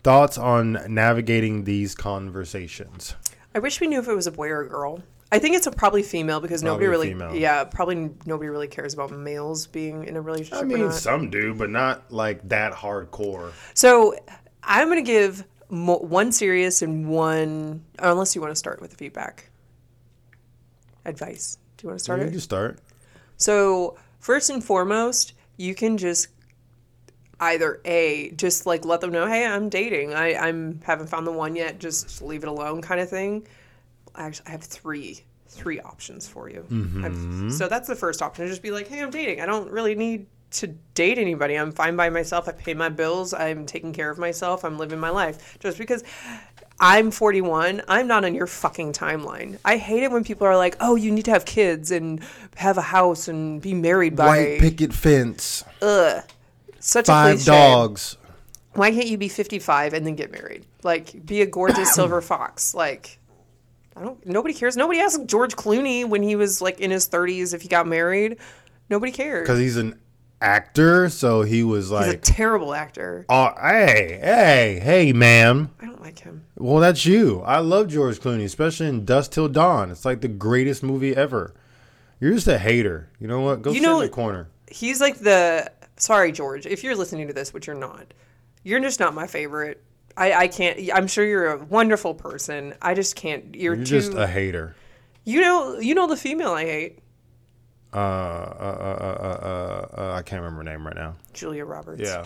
Thoughts 0.03 0.37
on 0.37 0.79
navigating 0.87 1.63
these 1.63 1.95
conversations? 1.95 3.15
I 3.53 3.59
wish 3.59 3.81
we 3.81 3.87
knew 3.87 3.99
if 3.99 4.07
it 4.07 4.13
was 4.15 4.27
a 4.27 4.31
boy 4.31 4.49
or 4.49 4.61
a 4.61 4.69
girl. 4.69 5.01
I 5.31 5.39
think 5.39 5.55
it's 5.55 5.67
a 5.67 5.71
probably 5.71 6.03
female 6.03 6.39
because 6.39 6.61
nobody 6.61 6.87
really, 6.87 7.07
female. 7.09 7.35
yeah, 7.35 7.63
probably 7.63 8.11
nobody 8.25 8.47
really 8.49 8.67
cares 8.67 8.93
about 8.93 9.11
males 9.11 9.65
being 9.67 10.05
in 10.05 10.15
a 10.15 10.21
relationship. 10.21 10.63
I 10.63 10.67
mean, 10.67 10.91
some 10.91 11.29
do, 11.29 11.53
but 11.53 11.69
not 11.69 12.11
like 12.11 12.47
that 12.49 12.71
hardcore. 12.73 13.51
So 13.73 14.15
I'm 14.63 14.87
going 14.87 15.03
to 15.03 15.11
give 15.11 15.43
mo- 15.69 15.97
one 15.97 16.31
serious 16.31 16.81
and 16.83 17.09
one, 17.09 17.83
unless 17.99 18.35
you 18.35 18.41
want 18.41 18.51
to 18.51 18.55
start 18.55 18.79
with 18.81 18.91
the 18.91 18.97
feedback. 18.97 19.49
Advice. 21.05 21.57
Do 21.77 21.85
you 21.85 21.89
want 21.89 21.99
to 21.99 22.03
start 22.03 22.19
You 22.21 22.27
it? 22.27 22.31
can 22.31 22.39
start. 22.39 22.79
So 23.37 23.97
first 24.19 24.49
and 24.49 24.63
foremost, 24.63 25.33
you 25.57 25.75
can 25.75 25.97
just 25.97 26.27
either 27.39 27.81
a 27.85 28.31
just 28.31 28.65
like 28.65 28.85
let 28.85 29.01
them 29.01 29.11
know, 29.11 29.27
hey, 29.27 29.45
I'm 29.45 29.69
dating. 29.69 30.13
I 30.13 30.35
I'm 30.35 30.81
haven't 30.83 31.07
found 31.07 31.27
the 31.27 31.31
one 31.31 31.55
yet. 31.55 31.79
Just 31.79 32.21
leave 32.21 32.43
it 32.43 32.49
alone, 32.49 32.81
kind 32.81 33.01
of 33.01 33.09
thing. 33.09 33.47
Actually, 34.15 34.47
I 34.47 34.51
have 34.51 34.63
three 34.63 35.21
three 35.47 35.79
options 35.79 36.27
for 36.27 36.49
you. 36.49 36.59
I've- 36.69 37.15
mm-hmm. 37.15 37.49
so 37.49 37.67
that's 37.67 37.87
the 37.87 37.95
first 37.95 38.21
option. 38.21 38.47
Just 38.47 38.61
be 38.61 38.71
like, 38.71 38.87
hey, 38.87 39.01
I'm 39.01 39.09
dating. 39.09 39.39
I 39.41 39.45
don't 39.45 39.71
really 39.71 39.95
need 39.95 40.27
to 40.51 40.67
date 40.93 41.17
anybody. 41.17 41.55
I'm 41.55 41.71
fine 41.71 41.95
by 41.95 42.09
myself. 42.09 42.47
I 42.47 42.51
pay 42.53 42.73
my 42.73 42.89
bills. 42.89 43.33
I'm 43.33 43.65
taking 43.65 43.93
care 43.93 44.09
of 44.09 44.17
myself. 44.17 44.63
I'm 44.63 44.77
living 44.77 44.99
my 44.99 45.09
life. 45.09 45.57
Just 45.59 45.77
because 45.77 46.03
I'm 46.79 47.09
41, 47.11 47.83
I'm 47.87 48.07
not 48.07 48.25
on 48.25 48.35
your 48.35 48.47
fucking 48.47 48.93
timeline. 48.93 49.57
I 49.63 49.77
hate 49.77 50.03
it 50.03 50.11
when 50.11 50.23
people 50.23 50.45
are 50.45 50.57
like, 50.57 50.75
"Oh, 50.79 50.95
you 50.95 51.11
need 51.11 51.25
to 51.25 51.31
have 51.31 51.45
kids 51.45 51.89
and 51.89 52.19
have 52.57 52.77
a 52.77 52.81
house 52.81 53.27
and 53.27 53.61
be 53.61 53.73
married 53.73 54.15
by 54.15 54.27
White 54.27 54.59
picket 54.59 54.93
fence, 54.93 55.63
ugh." 55.81 56.23
Such 56.79 57.05
a 57.05 57.11
five 57.11 57.35
cliche. 57.37 57.51
dogs. 57.51 58.17
Why 58.73 58.91
can't 58.91 59.07
you 59.07 59.17
be 59.17 59.29
55 59.29 59.93
and 59.93 60.05
then 60.05 60.15
get 60.15 60.31
married? 60.31 60.65
Like, 60.83 61.25
be 61.25 61.41
a 61.41 61.45
gorgeous 61.45 61.93
silver 61.95 62.19
fox. 62.21 62.75
Like, 62.75 63.19
I 63.95 64.01
don't. 64.01 64.23
Nobody 64.25 64.53
cares. 64.53 64.75
Nobody 64.75 64.99
asked 64.99 65.25
George 65.25 65.55
Clooney 65.55 66.03
when 66.07 66.21
he 66.23 66.35
was 66.35 66.61
like 66.61 66.81
in 66.81 66.91
his 66.91 67.07
30s 67.07 67.53
if 67.53 67.61
he 67.61 67.69
got 67.69 67.87
married. 67.87 68.37
Nobody 68.89 69.11
cares 69.11 69.43
because 69.43 69.59
he's 69.59 69.77
an 69.77 69.97
actor, 70.41 71.09
so 71.09 71.41
he 71.41 71.63
was 71.63 71.89
He's 71.89 72.07
a 72.07 72.17
terrible 72.17 72.73
actor. 72.73 73.25
"Oh, 73.29 73.51
hey, 73.61 74.19
hey, 74.21 74.79
hey, 74.83 75.13
ma'am." 75.13 75.71
I 75.81 75.85
don't 75.85 76.01
like 76.01 76.19
him. 76.19 76.43
Well, 76.57 76.79
that's 76.79 77.05
you. 77.05 77.41
I 77.41 77.59
love 77.59 77.87
George 77.89 78.19
Clooney, 78.19 78.43
especially 78.45 78.87
in 78.87 79.05
Dusk 79.05 79.31
Till 79.31 79.47
Dawn. 79.47 79.91
It's 79.91 80.05
like 80.05 80.21
the 80.21 80.27
greatest 80.27 80.83
movie 80.83 81.15
ever. 81.15 81.53
You're 82.19 82.33
just 82.33 82.47
a 82.47 82.57
hater. 82.57 83.09
You 83.19 83.27
know 83.27 83.41
what? 83.41 83.61
Go 83.61 83.71
You 83.71 83.77
sit 83.79 83.83
know- 83.83 83.99
in 83.99 84.05
the 84.07 84.09
corner. 84.13 84.47
He's 84.69 84.99
like 85.01 85.17
the. 85.19 85.71
Sorry, 85.97 86.31
George, 86.33 86.65
if 86.65 86.83
you're 86.83 86.95
listening 86.95 87.27
to 87.27 87.33
this, 87.33 87.53
which 87.53 87.67
you're 87.67 87.75
not. 87.75 88.13
You're 88.63 88.79
just 88.81 88.99
not 88.99 89.13
my 89.13 89.27
favorite. 89.27 89.81
I, 90.17 90.33
I 90.33 90.47
can't. 90.47 90.79
I'm 90.93 91.07
sure 91.07 91.25
you're 91.25 91.51
a 91.53 91.63
wonderful 91.65 92.13
person. 92.13 92.73
I 92.81 92.93
just 92.93 93.15
can't. 93.15 93.55
You're, 93.55 93.75
You're 93.75 93.85
too. 93.85 93.99
just 94.01 94.13
a 94.13 94.27
hater. 94.27 94.75
you 95.23 95.39
know. 95.41 95.77
You 95.79 95.93
know 95.95 96.07
the 96.07 96.17
female 96.17 96.51
I 96.51 96.63
hate, 96.65 96.99
Uh, 97.95 97.97
uh, 97.97 98.01
uh, 98.01 99.05
uh, 99.23 99.45
uh, 99.97 100.01
uh, 100.01 100.13
I 100.15 100.21
can't 100.21 100.41
remember 100.41 100.63
her 100.65 100.69
name 100.77 100.85
right 100.85 100.95
now. 100.95 101.15
Julia 101.33 101.63
Roberts. 101.63 102.01
Yeah. 102.01 102.25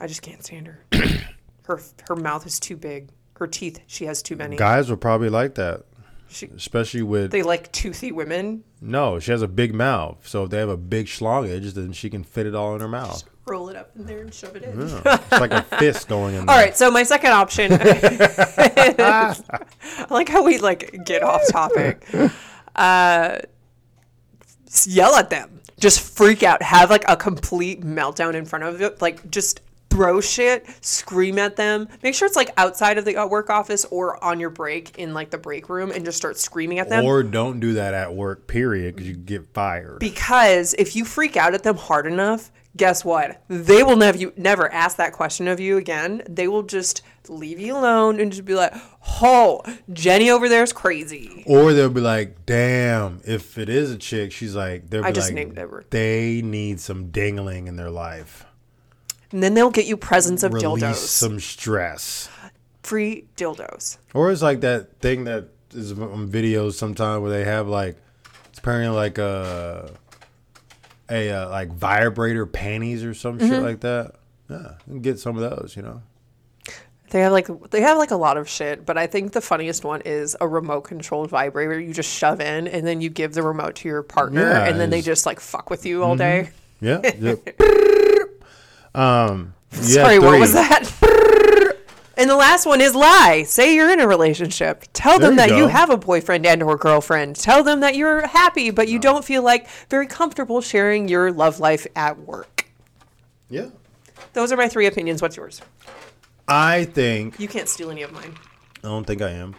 I 0.00 0.06
just 0.06 0.22
can't 0.22 0.42
stand 0.42 0.66
her. 0.68 0.84
her 1.64 1.80
her 2.08 2.16
mouth 2.16 2.46
is 2.46 2.58
too 2.58 2.76
big. 2.76 3.10
Her 3.34 3.46
teeth, 3.46 3.80
she 3.86 4.06
has 4.06 4.22
too 4.22 4.36
many. 4.36 4.56
Guys 4.56 4.88
will 4.88 4.96
probably 4.96 5.28
like 5.28 5.54
that, 5.56 5.84
She, 6.28 6.46
especially 6.46 7.02
with 7.02 7.30
they 7.30 7.42
like 7.42 7.70
toothy 7.72 8.10
women. 8.10 8.64
no. 8.80 9.18
She 9.18 9.30
has 9.32 9.42
a 9.42 9.48
big 9.48 9.74
mouth, 9.74 10.26
so 10.26 10.44
if 10.44 10.50
they 10.50 10.58
have 10.58 10.68
a 10.70 10.76
big 10.76 11.06
schlongage, 11.06 11.74
then 11.74 11.92
she 11.92 12.08
can 12.10 12.24
fit 12.24 12.46
it 12.46 12.54
all 12.54 12.74
in 12.74 12.80
her 12.80 12.88
mouth. 12.88 13.22
Roll 13.46 13.68
it 13.68 13.76
up 13.76 13.90
in 13.96 14.06
there 14.06 14.20
and 14.20 14.32
shove 14.32 14.56
it 14.56 14.62
in. 14.62 14.80
Yeah. 14.88 15.00
It's 15.30 15.30
like 15.32 15.52
a 15.52 15.62
fist 15.78 16.08
going 16.08 16.34
in 16.36 16.46
there. 16.46 16.54
All 16.56 16.60
right, 16.60 16.76
so 16.76 16.90
my 16.90 17.02
second 17.02 17.32
option. 17.32 17.72
I 17.80 19.34
like 20.10 20.28
how 20.28 20.42
we 20.42 20.58
like 20.58 21.04
get 21.04 21.22
off 21.22 21.42
topic. 21.50 22.06
Uh, 22.74 23.38
yell 24.86 25.14
at 25.16 25.30
them. 25.30 25.60
Just 25.78 26.00
freak 26.00 26.42
out. 26.42 26.62
Have 26.62 26.90
like 26.90 27.04
a 27.08 27.16
complete 27.16 27.82
meltdown 27.82 28.34
in 28.34 28.44
front 28.44 28.64
of 28.64 28.80
it. 28.80 29.00
Like 29.00 29.30
just 29.30 29.60
throw 29.90 30.20
shit, 30.20 30.66
scream 30.84 31.38
at 31.38 31.56
them. 31.56 31.88
Make 32.02 32.14
sure 32.14 32.26
it's 32.26 32.36
like 32.36 32.50
outside 32.56 32.98
of 32.98 33.04
the 33.04 33.16
uh, 33.16 33.26
work 33.26 33.50
office 33.50 33.84
or 33.86 34.22
on 34.22 34.38
your 34.38 34.50
break 34.50 34.98
in 34.98 35.14
like 35.14 35.30
the 35.30 35.38
break 35.38 35.68
room, 35.68 35.90
and 35.90 36.04
just 36.04 36.18
start 36.18 36.38
screaming 36.38 36.78
at 36.78 36.88
them. 36.88 37.04
Or 37.04 37.22
don't 37.22 37.60
do 37.60 37.74
that 37.74 37.94
at 37.94 38.14
work, 38.14 38.46
period, 38.46 38.94
because 38.94 39.08
you 39.08 39.16
get 39.16 39.52
fired. 39.54 39.98
Because 39.98 40.74
if 40.74 40.94
you 40.94 41.04
freak 41.04 41.36
out 41.36 41.54
at 41.54 41.62
them 41.62 41.76
hard 41.76 42.06
enough, 42.06 42.50
guess 42.76 43.04
what? 43.04 43.42
They 43.48 43.82
will 43.82 43.96
never 43.96 44.18
you 44.18 44.32
never 44.36 44.72
ask 44.72 44.96
that 44.98 45.12
question 45.12 45.48
of 45.48 45.60
you 45.60 45.76
again. 45.76 46.22
They 46.28 46.48
will 46.48 46.62
just 46.62 47.02
leave 47.28 47.58
you 47.60 47.76
alone 47.76 48.20
and 48.20 48.30
just 48.32 48.44
be 48.44 48.54
like, 48.54 48.72
Oh, 49.20 49.62
Jenny 49.92 50.30
over 50.30 50.48
there 50.48 50.62
is 50.62 50.72
crazy. 50.72 51.44
Or 51.46 51.72
they'll 51.72 51.88
be 51.90 52.00
like, 52.00 52.46
damn, 52.46 53.20
if 53.26 53.58
it 53.58 53.68
is 53.68 53.90
a 53.90 53.98
chick, 53.98 54.32
she's 54.32 54.54
like, 54.54 54.88
they'll 54.90 55.02
be 55.02 55.08
I 55.08 55.12
just 55.12 55.32
like, 55.32 55.54
named 55.56 55.84
they 55.90 56.40
need 56.42 56.80
some 56.80 57.10
dangling 57.10 57.66
in 57.66 57.76
their 57.76 57.90
life. 57.90 58.44
And 59.32 59.42
then 59.42 59.54
they'll 59.54 59.70
get 59.70 59.86
you 59.86 59.96
presents 59.96 60.42
of 60.42 60.54
Release 60.54 60.82
dildos. 60.82 60.94
some 60.94 61.40
stress. 61.40 62.28
Free 62.82 63.26
dildos. 63.36 63.98
Or 64.14 64.30
it's 64.32 64.40
like 64.42 64.60
that 64.60 65.00
thing 65.00 65.24
that 65.24 65.48
is 65.74 65.92
on 65.92 66.28
videos 66.30 66.72
sometimes 66.74 67.20
where 67.22 67.30
they 67.30 67.44
have 67.44 67.68
like, 67.68 67.96
it's 68.48 68.58
apparently 68.58 68.96
like 68.96 69.18
a, 69.18 69.90
a 71.10 71.30
uh, 71.30 71.48
like 71.50 71.70
vibrator 71.72 72.46
panties 72.46 73.04
or 73.04 73.12
some 73.14 73.38
Mm-hmm. 73.38 73.48
shit 73.50 73.62
like 73.62 73.80
that. 73.80 74.14
Yeah, 74.48 74.72
get 75.02 75.18
some 75.18 75.36
of 75.36 75.42
those, 75.50 75.74
you 75.76 75.82
know. 75.82 76.00
They 77.10 77.20
have 77.20 77.32
like 77.32 77.48
they 77.70 77.80
have 77.80 77.96
like 77.96 78.10
a 78.10 78.16
lot 78.16 78.36
of 78.36 78.48
shit, 78.48 78.84
but 78.84 78.98
I 78.98 79.06
think 79.06 79.32
the 79.32 79.40
funniest 79.40 79.84
one 79.84 80.02
is 80.02 80.36
a 80.40 80.46
remote 80.46 80.82
controlled 80.82 81.30
vibrator 81.30 81.78
you 81.80 81.94
just 81.94 82.10
shove 82.14 82.40
in 82.40 82.68
and 82.68 82.86
then 82.86 83.00
you 83.00 83.08
give 83.08 83.32
the 83.32 83.42
remote 83.42 83.76
to 83.76 83.88
your 83.88 84.02
partner 84.02 84.42
Yeah, 84.42 84.66
and 84.66 84.78
then 84.78 84.90
they 84.90 85.00
just 85.00 85.24
like 85.24 85.40
fuck 85.40 85.70
with 85.70 85.86
you 85.86 86.04
all 86.04 86.16
day. 86.16 86.50
Yeah. 86.80 87.00
yep. 87.18 87.38
um. 88.94 89.54
yeah, 89.72 89.78
Sorry, 89.80 90.18
what 90.18 90.38
was 90.38 90.52
that? 90.52 90.94
And 92.18 92.28
the 92.28 92.34
last 92.34 92.66
one 92.66 92.80
is 92.80 92.96
lie. 92.96 93.44
Say 93.44 93.76
you're 93.76 93.92
in 93.92 94.00
a 94.00 94.08
relationship. 94.08 94.84
Tell 94.92 95.20
There 95.20 95.28
them 95.30 95.34
you 95.34 95.36
that 95.36 95.56
you 95.56 95.64
go. 95.66 95.68
have 95.68 95.88
a 95.88 95.96
boyfriend 95.96 96.44
and 96.46 96.64
or 96.64 96.76
girlfriend. 96.76 97.36
Tell 97.36 97.62
them 97.62 97.78
that 97.78 97.94
you're 97.94 98.26
happy, 98.26 98.72
but 98.72 98.88
you 98.88 98.98
don't 98.98 99.24
feel 99.24 99.42
like 99.44 99.68
very 99.88 100.08
comfortable 100.08 100.60
sharing 100.60 101.06
your 101.06 101.30
love 101.30 101.60
life 101.60 101.86
at 101.94 102.18
work. 102.18 102.66
Yeah. 103.48 103.68
Those 104.32 104.50
are 104.50 104.56
my 104.56 104.68
three 104.68 104.86
opinions. 104.86 105.22
What's 105.22 105.36
yours? 105.36 105.62
I 106.48 106.84
think 106.84 107.38
You 107.38 107.48
can't 107.48 107.68
steal 107.68 107.90
any 107.90 108.02
of 108.02 108.12
mine. 108.12 108.34
I 108.78 108.88
don't 108.88 109.06
think 109.06 109.22
I 109.22 109.30
am. 109.30 109.54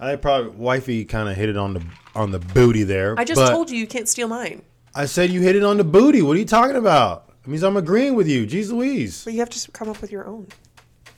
I 0.00 0.14
probably 0.16 0.50
wifey 0.50 1.04
kind 1.04 1.28
of 1.28 1.36
hit 1.36 1.48
it 1.48 1.56
on 1.56 1.74
the 1.74 1.82
on 2.14 2.30
the 2.30 2.38
booty 2.38 2.84
there. 2.84 3.18
I 3.18 3.24
just 3.24 3.40
but 3.40 3.50
told 3.50 3.70
you 3.70 3.76
you 3.78 3.86
can't 3.86 4.08
steal 4.08 4.28
mine. 4.28 4.62
I 4.94 5.06
said 5.06 5.30
you 5.30 5.40
hit 5.40 5.56
it 5.56 5.64
on 5.64 5.76
the 5.76 5.84
booty. 5.84 6.22
What 6.22 6.36
are 6.36 6.40
you 6.40 6.46
talking 6.46 6.76
about? 6.76 7.32
It 7.44 7.48
means 7.48 7.62
I'm 7.62 7.76
agreeing 7.76 8.14
with 8.14 8.28
you. 8.28 8.46
Jeez 8.46 8.70
Louise. 8.70 9.24
But 9.24 9.32
you 9.32 9.40
have 9.40 9.50
to 9.50 9.70
come 9.72 9.88
up 9.88 10.00
with 10.00 10.12
your 10.12 10.26
own, 10.26 10.46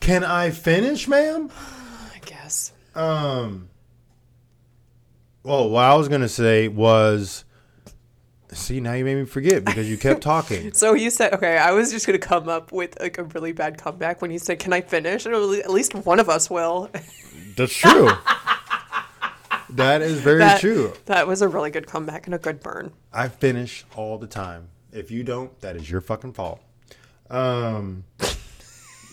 Can 0.00 0.24
I 0.24 0.50
finish, 0.50 1.06
ma'am? 1.08 1.50
I 2.14 2.18
guess. 2.24 2.72
Um. 2.94 3.68
Well, 5.42 5.70
what 5.70 5.84
I 5.84 5.94
was 5.94 6.08
gonna 6.08 6.28
say 6.28 6.68
was, 6.68 7.44
see, 8.52 8.80
now 8.80 8.94
you 8.94 9.04
made 9.04 9.16
me 9.16 9.24
forget 9.24 9.64
because 9.64 9.88
you 9.88 9.96
kept 9.96 10.22
talking. 10.22 10.72
So 10.80 10.94
you 10.94 11.10
said, 11.10 11.34
okay, 11.34 11.58
I 11.58 11.72
was 11.72 11.90
just 11.90 12.06
going 12.06 12.18
to 12.18 12.26
come 12.26 12.48
up 12.48 12.72
with 12.72 12.98
like 13.00 13.18
a 13.18 13.24
really 13.24 13.52
bad 13.52 13.76
comeback 13.76 14.22
when 14.22 14.30
you 14.30 14.38
said, 14.38 14.58
can 14.58 14.72
I 14.72 14.80
finish? 14.80 15.26
And 15.26 15.34
at 15.34 15.70
least 15.70 15.94
one 15.94 16.20
of 16.20 16.28
us 16.28 16.48
will. 16.48 16.90
That's 17.56 17.74
true. 17.74 18.10
that 19.70 20.00
is 20.00 20.20
very 20.20 20.38
that, 20.38 20.60
true. 20.60 20.94
That 21.06 21.26
was 21.26 21.42
a 21.42 21.48
really 21.48 21.70
good 21.70 21.86
comeback 21.86 22.26
and 22.26 22.34
a 22.34 22.38
good 22.38 22.60
burn. 22.60 22.92
I 23.12 23.28
finish 23.28 23.84
all 23.96 24.18
the 24.18 24.26
time. 24.26 24.68
If 24.92 25.10
you 25.10 25.22
don't, 25.22 25.58
that 25.60 25.76
is 25.76 25.90
your 25.90 26.00
fucking 26.00 26.32
fault. 26.32 26.60
Um. 27.28 28.04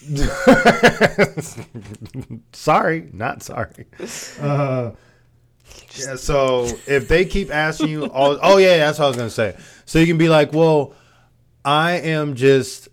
sorry, 2.54 3.10
not 3.12 3.44
sorry. 3.44 3.86
Uh, 4.40 4.92
yeah. 5.98 6.16
So 6.16 6.66
if 6.88 7.08
they 7.08 7.26
keep 7.26 7.54
asking 7.54 7.90
you, 7.90 8.06
all, 8.06 8.38
oh 8.42 8.58
yeah, 8.58 8.78
that's 8.78 9.00
what 9.00 9.06
I 9.06 9.08
was 9.10 9.18
gonna 9.18 9.30
say. 9.30 9.56
So 9.86 10.00
you 10.00 10.06
can 10.08 10.18
be 10.18 10.30
like, 10.30 10.54
well, 10.54 10.94
I 11.66 11.94
am 11.94 12.36
just 12.36 12.90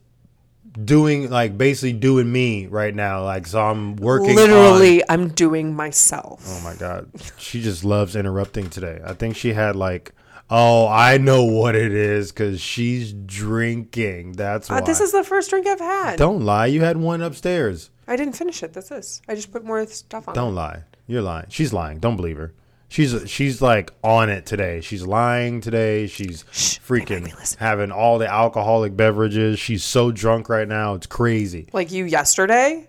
doing 0.83 1.31
like 1.31 1.57
basically 1.57 1.93
doing 1.93 2.31
me 2.33 2.67
right 2.67 2.95
now. 2.95 3.25
Like 3.25 3.47
so, 3.47 3.61
I'm 3.63 3.97
working. 3.97 4.31
on- 4.31 4.37
Literally, 4.37 5.03
I'm 5.09 5.29
doing 5.29 5.75
myself. 5.75 6.45
Oh 6.49 6.61
my 6.65 6.75
god, 6.75 7.11
she 7.39 7.61
just 7.63 7.85
loves 7.85 8.17
interrupting 8.17 8.71
today. 8.71 9.01
I 9.05 9.13
think 9.15 9.37
she 9.37 9.53
had 9.53 9.77
like, 9.77 10.13
oh, 10.51 10.89
I 10.89 11.19
know 11.19 11.45
what 11.45 11.75
it 11.77 11.93
is 11.93 12.33
because 12.33 12.61
she's 12.61 13.13
drinking. 13.13 14.33
That's 14.33 14.69
why. 14.71 14.79
Uh, 14.79 14.81
this 14.81 15.01
is 15.01 15.13
the 15.13 15.25
first 15.25 15.51
drink 15.51 15.67
I've 15.67 15.81
had. 15.81 16.17
Don't 16.17 16.41
lie. 16.43 16.67
You 16.67 16.81
had 16.83 16.97
one 16.97 17.23
upstairs. 17.23 17.91
I 18.07 18.17
didn't 18.17 18.35
finish 18.35 18.63
it. 18.63 18.73
That's 18.73 18.89
this. 18.89 19.23
I 19.29 19.35
just 19.35 19.51
put 19.53 19.65
more 19.65 19.87
stuff 19.87 20.29
on. 20.29 20.35
Don't 20.35 20.55
lie. 20.55 20.83
You're 21.07 21.23
lying. 21.23 21.47
She's 21.51 21.73
lying. 21.73 21.99
Don't 22.01 22.17
believe 22.17 22.37
her. 22.37 22.53
She's 22.89 23.29
she's 23.29 23.61
like 23.61 23.93
on 24.03 24.31
it 24.31 24.47
today. 24.47 24.81
She's 24.81 25.05
lying 25.05 25.61
today. 25.61 26.07
She's 26.07 26.45
wait, 26.45 27.07
freaking 27.07 27.57
having 27.57 27.91
all 27.91 28.19
the 28.19 28.29
alcoholic 28.31 28.97
beverages. 28.97 29.59
She's 29.59 29.83
so 29.83 30.13
drunk 30.13 30.49
right 30.49 30.69
now. 30.69 30.95
It's 30.95 31.07
crazy. 31.07 31.69
Like 31.73 31.91
you 31.91 32.05
yesterday. 32.05 32.89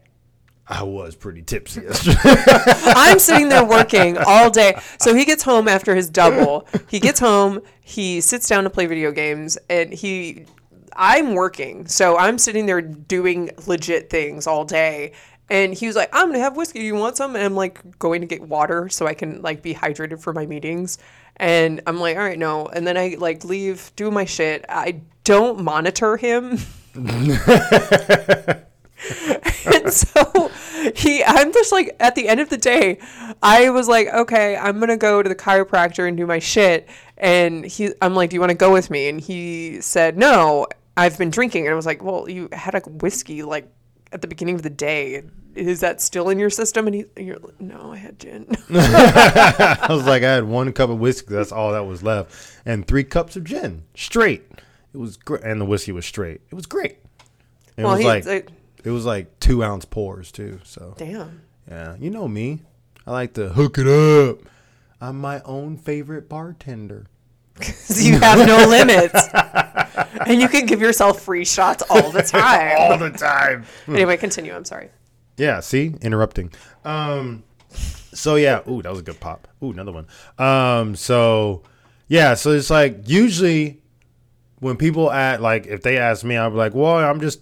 I 0.67 0.83
was 0.83 1.15
pretty 1.15 1.43
tipsy 1.43 1.81
yesterday. 1.83 2.17
I'm 2.95 3.19
sitting 3.19 3.49
there 3.49 3.63
working 3.65 4.17
all 4.25 4.49
day. 4.49 4.79
So 4.99 5.13
he 5.13 5.23
gets 5.25 5.43
home 5.43 5.67
after 5.67 5.95
his 5.95 6.09
double. 6.09 6.67
He 6.87 6.99
gets 6.99 7.19
home, 7.19 7.61
he 7.81 8.19
sits 8.21 8.47
down 8.47 8.63
to 8.63 8.69
play 8.69 8.87
video 8.87 9.11
games, 9.11 9.57
and 9.69 9.93
he 9.93 10.45
I'm 10.95 11.33
working. 11.33 11.87
So 11.87 12.17
I'm 12.17 12.37
sitting 12.37 12.65
there 12.65 12.81
doing 12.81 13.51
legit 13.67 14.09
things 14.09 14.47
all 14.47 14.65
day. 14.65 15.11
And 15.49 15.73
he 15.73 15.87
was 15.87 15.95
like, 15.95 16.09
I'm 16.11 16.27
gonna 16.27 16.39
have 16.39 16.57
whiskey. 16.57 16.79
Do 16.79 16.85
you 16.85 16.95
want 16.95 17.17
some? 17.17 17.35
And 17.35 17.43
I'm 17.43 17.55
like 17.55 17.99
going 17.99 18.21
to 18.21 18.27
get 18.27 18.41
water 18.41 18.89
so 18.89 19.05
I 19.07 19.13
can 19.13 19.41
like 19.41 19.61
be 19.61 19.73
hydrated 19.73 20.21
for 20.21 20.33
my 20.33 20.45
meetings. 20.45 20.97
And 21.37 21.81
I'm 21.85 21.99
like, 21.99 22.17
all 22.17 22.23
right, 22.23 22.39
no. 22.39 22.67
And 22.67 22.87
then 22.87 22.97
I 22.97 23.15
like 23.19 23.43
leave, 23.43 23.91
do 23.95 24.09
my 24.09 24.25
shit. 24.25 24.65
I 24.69 25.01
don't 25.23 25.61
monitor 25.63 26.17
him. 26.17 26.59
and 29.75 29.91
so 29.91 30.51
he 30.95 31.23
i'm 31.23 31.51
just 31.53 31.71
like 31.71 31.95
at 31.99 32.15
the 32.15 32.27
end 32.27 32.39
of 32.39 32.49
the 32.49 32.57
day 32.57 32.97
i 33.43 33.69
was 33.69 33.87
like 33.87 34.07
okay 34.07 34.55
i'm 34.55 34.79
gonna 34.79 34.97
go 34.97 35.21
to 35.21 35.29
the 35.29 35.35
chiropractor 35.35 36.07
and 36.07 36.17
do 36.17 36.25
my 36.25 36.39
shit 36.39 36.87
and 37.17 37.65
he 37.65 37.91
i'm 38.01 38.15
like 38.15 38.29
do 38.29 38.35
you 38.35 38.39
want 38.39 38.49
to 38.49 38.55
go 38.55 38.71
with 38.71 38.89
me 38.89 39.09
and 39.09 39.19
he 39.19 39.79
said 39.81 40.17
no 40.17 40.65
i've 40.95 41.17
been 41.17 41.29
drinking 41.29 41.65
and 41.65 41.73
i 41.73 41.75
was 41.75 41.85
like 41.85 42.01
well 42.03 42.29
you 42.29 42.47
had 42.51 42.73
a 42.73 42.79
whiskey 42.79 43.43
like 43.43 43.69
at 44.15 44.21
the 44.21 44.27
beginning 44.27 44.55
of 44.55 44.63
the 44.63 44.69
day 44.71 45.21
is 45.53 45.81
that 45.81 46.01
still 46.01 46.29
in 46.29 46.39
your 46.39 46.49
system 46.49 46.87
and 46.87 46.95
he 46.95 47.05
and 47.15 47.27
you're 47.27 47.37
like 47.37 47.61
no 47.61 47.91
i 47.93 47.97
had 47.97 48.17
gin 48.19 48.45
I 48.69 49.87
was 49.89 50.05
like, 50.07 50.23
I 50.23 50.33
had 50.33 50.43
one 50.45 50.73
cup 50.73 50.89
of 50.89 50.99
whiskey. 50.99 51.27
That's 51.33 51.51
all 51.51 51.71
that 51.73 51.85
was 51.85 52.01
left, 52.01 52.59
and 52.65 52.85
three 52.87 53.03
cups 53.03 53.35
of 53.35 53.43
gin 53.43 53.83
straight. 53.95 54.43
It 54.93 54.97
was 54.97 55.17
great, 55.17 55.43
and 55.43 55.61
the 55.61 55.65
whiskey 55.65 55.91
was 55.91 56.05
straight. 56.05 56.41
It 56.49 56.55
was 56.55 56.65
great. 56.65 56.97
It 57.77 57.83
Well, 57.83 57.91
was 57.93 58.01
he- 58.01 58.07
like 58.07 58.25
it- 58.25 58.51
it 58.83 58.91
was 58.91 59.05
like 59.05 59.39
two 59.39 59.63
ounce 59.63 59.85
pours 59.85 60.31
too. 60.31 60.59
So 60.63 60.93
damn 60.97 61.41
yeah, 61.69 61.95
you 61.99 62.09
know 62.09 62.27
me. 62.27 62.61
I 63.07 63.11
like 63.11 63.33
to 63.33 63.49
hook 63.49 63.77
it 63.77 63.87
up. 63.87 64.39
I'm 65.01 65.19
my 65.19 65.41
own 65.43 65.77
favorite 65.77 66.27
bartender. 66.29 67.07
You 67.95 68.19
have 68.19 68.45
no 68.45 68.67
limits 68.69 69.27
and 70.27 70.41
you 70.41 70.47
can 70.49 70.65
give 70.65 70.81
yourself 70.81 71.21
free 71.21 71.45
shots 71.45 71.83
all 71.89 72.11
the 72.11 72.21
time 72.21 72.75
All 72.79 72.97
the 72.97 73.09
time. 73.11 73.65
anyway 73.87 74.17
continue 74.17 74.53
i'm 74.53 74.65
sorry 74.65 74.89
Yeah, 75.37 75.59
see, 75.61 75.93
interrupting. 76.01 76.51
Um, 76.85 77.43
so 78.13 78.35
yeah, 78.35 78.61
ooh, 78.69 78.81
that 78.81 78.89
was 78.89 78.99
a 78.99 79.03
good 79.03 79.19
pop. 79.19 79.49
Ooh, 79.61 79.71
another 79.71 79.91
one. 79.91 80.07
Um, 80.39 80.95
so 80.95 81.63
yeah, 82.07 82.35
so 82.35 82.51
it's 82.51 82.69
like 82.69 82.99
usually 83.09 83.81
when 84.59 84.77
people 84.77 85.11
at 85.11 85.41
like 85.41 85.67
if 85.67 85.81
they 85.81 85.97
ask 85.97 86.23
me, 86.23 86.37
I'm 86.37 86.55
like, 86.55 86.73
well, 86.73 86.95
I'm 86.97 87.19
just 87.19 87.41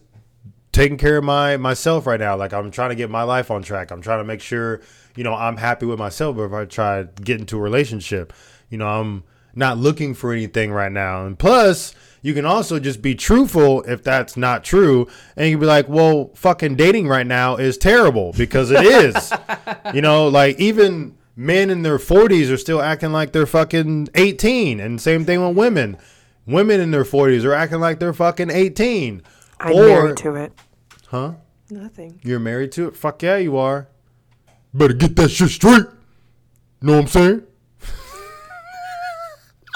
taking 0.72 0.98
care 0.98 1.18
of 1.18 1.24
my 1.24 1.58
myself 1.58 2.08
right 2.08 2.20
now. 2.20 2.36
Like 2.36 2.52
I'm 2.54 2.72
trying 2.72 2.90
to 2.90 2.96
get 2.96 3.12
my 3.12 3.22
life 3.22 3.52
on 3.52 3.62
track. 3.62 3.92
I'm 3.92 4.02
trying 4.02 4.20
to 4.22 4.24
make 4.24 4.42
sure 4.42 4.82
you 5.16 5.24
know 5.24 5.36
I'm 5.36 5.58
happy 5.58 5.86
with 5.86 6.00
myself. 6.00 6.36
But 6.38 6.44
if 6.46 6.54
I 6.54 6.66
try 6.66 7.04
to 7.04 7.10
get 7.22 7.40
into 7.40 7.58
a 7.58 7.62
relationship, 7.62 8.34
you 8.72 8.80
know, 8.80 8.88
I'm 8.88 9.24
not 9.56 9.78
looking 9.78 10.14
for 10.14 10.32
anything 10.34 10.72
right 10.72 10.92
now. 10.92 11.26
And 11.26 11.38
plus, 11.38 11.94
you 12.22 12.34
can 12.34 12.46
also 12.46 12.80
just 12.80 13.02
be 13.02 13.16
truthful 13.16 13.82
if 13.84 14.02
that's 14.04 14.38
not 14.38 14.64
true, 14.64 15.08
and 15.36 15.48
you 15.48 15.54
can 15.54 15.60
be 15.62 15.66
like, 15.66 15.88
well, 15.90 16.32
fucking 16.36 16.76
dating 16.76 17.08
right 17.08 17.28
now 17.28 17.58
is 17.58 17.78
terrible 17.78 18.34
because 18.38 18.72
it 18.72 18.84
is. 18.86 19.32
you 19.94 20.02
know, 20.02 20.28
like 20.28 20.60
even 20.60 21.18
men 21.36 21.70
in 21.70 21.82
their 21.84 21.98
40s 21.98 22.52
are 22.52 22.58
still 22.58 22.82
acting 22.82 23.12
like 23.12 23.32
they're 23.34 23.46
fucking 23.46 24.08
18, 24.16 24.80
and 24.80 25.02
same 25.02 25.26
thing 25.26 25.46
with 25.46 25.58
women. 25.58 25.98
Women 26.46 26.80
in 26.82 26.92
their 26.92 27.04
40s 27.06 27.44
are 27.46 27.54
acting 27.54 27.80
like 27.80 28.00
they're 28.00 28.14
fucking 28.14 28.50
18. 28.52 29.22
i'm 29.60 29.74
Or- 29.76 29.88
married 29.88 30.18
to 30.18 30.36
it 30.36 30.52
Huh? 31.08 31.34
nothing 31.70 32.20
You're 32.24 32.40
married 32.40 32.72
to 32.74 32.88
it? 32.88 32.96
Fuck 32.96 33.22
yeah, 33.24 33.38
you 33.38 33.56
are. 33.58 33.88
Better 34.74 34.94
get 34.94 35.16
that 35.18 35.30
shit 35.30 35.50
straight. 35.50 35.86
Know 36.82 36.94
what 36.94 37.02
I'm 37.02 37.08
saying? 37.08 37.44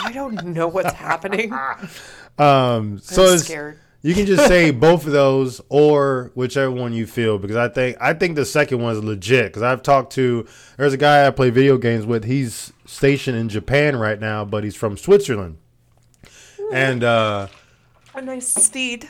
I 0.08 0.12
don't 0.14 0.44
know 0.46 0.68
what's 0.68 0.94
happening. 0.94 1.54
Um, 2.40 3.00
so 3.00 3.32
I'm 3.34 3.40
scared. 3.40 3.80
you 4.04 4.14
can 4.14 4.28
just 4.28 4.48
say 4.48 4.70
both 4.88 5.08
of 5.08 5.12
those 5.12 5.60
or 5.70 6.30
whichever 6.36 6.70
one 6.70 6.94
you 6.94 7.08
feel 7.08 7.40
because 7.40 7.56
I 7.58 7.68
think 7.68 7.98
I 8.00 8.14
think 8.14 8.36
the 8.36 8.46
second 8.46 8.80
one 8.80 8.94
is 8.96 9.04
legit 9.04 9.48
because 9.48 9.64
I've 9.64 9.82
talked 9.82 10.14
to 10.14 10.48
there's 10.78 10.94
a 10.94 10.98
guy 10.98 11.26
I 11.26 11.32
play 11.32 11.50
video 11.50 11.80
games 11.80 12.06
with. 12.06 12.26
He's 12.26 12.72
stationed 12.86 13.36
in 13.40 13.50
Japan 13.50 13.96
right 13.96 14.20
now, 14.20 14.46
but 14.46 14.64
he's 14.64 14.76
from 14.76 14.98
Switzerland. 14.98 15.58
And 16.72 17.04
uh, 17.04 17.48
A 18.14 18.22
nice 18.22 18.48
steed. 18.48 19.10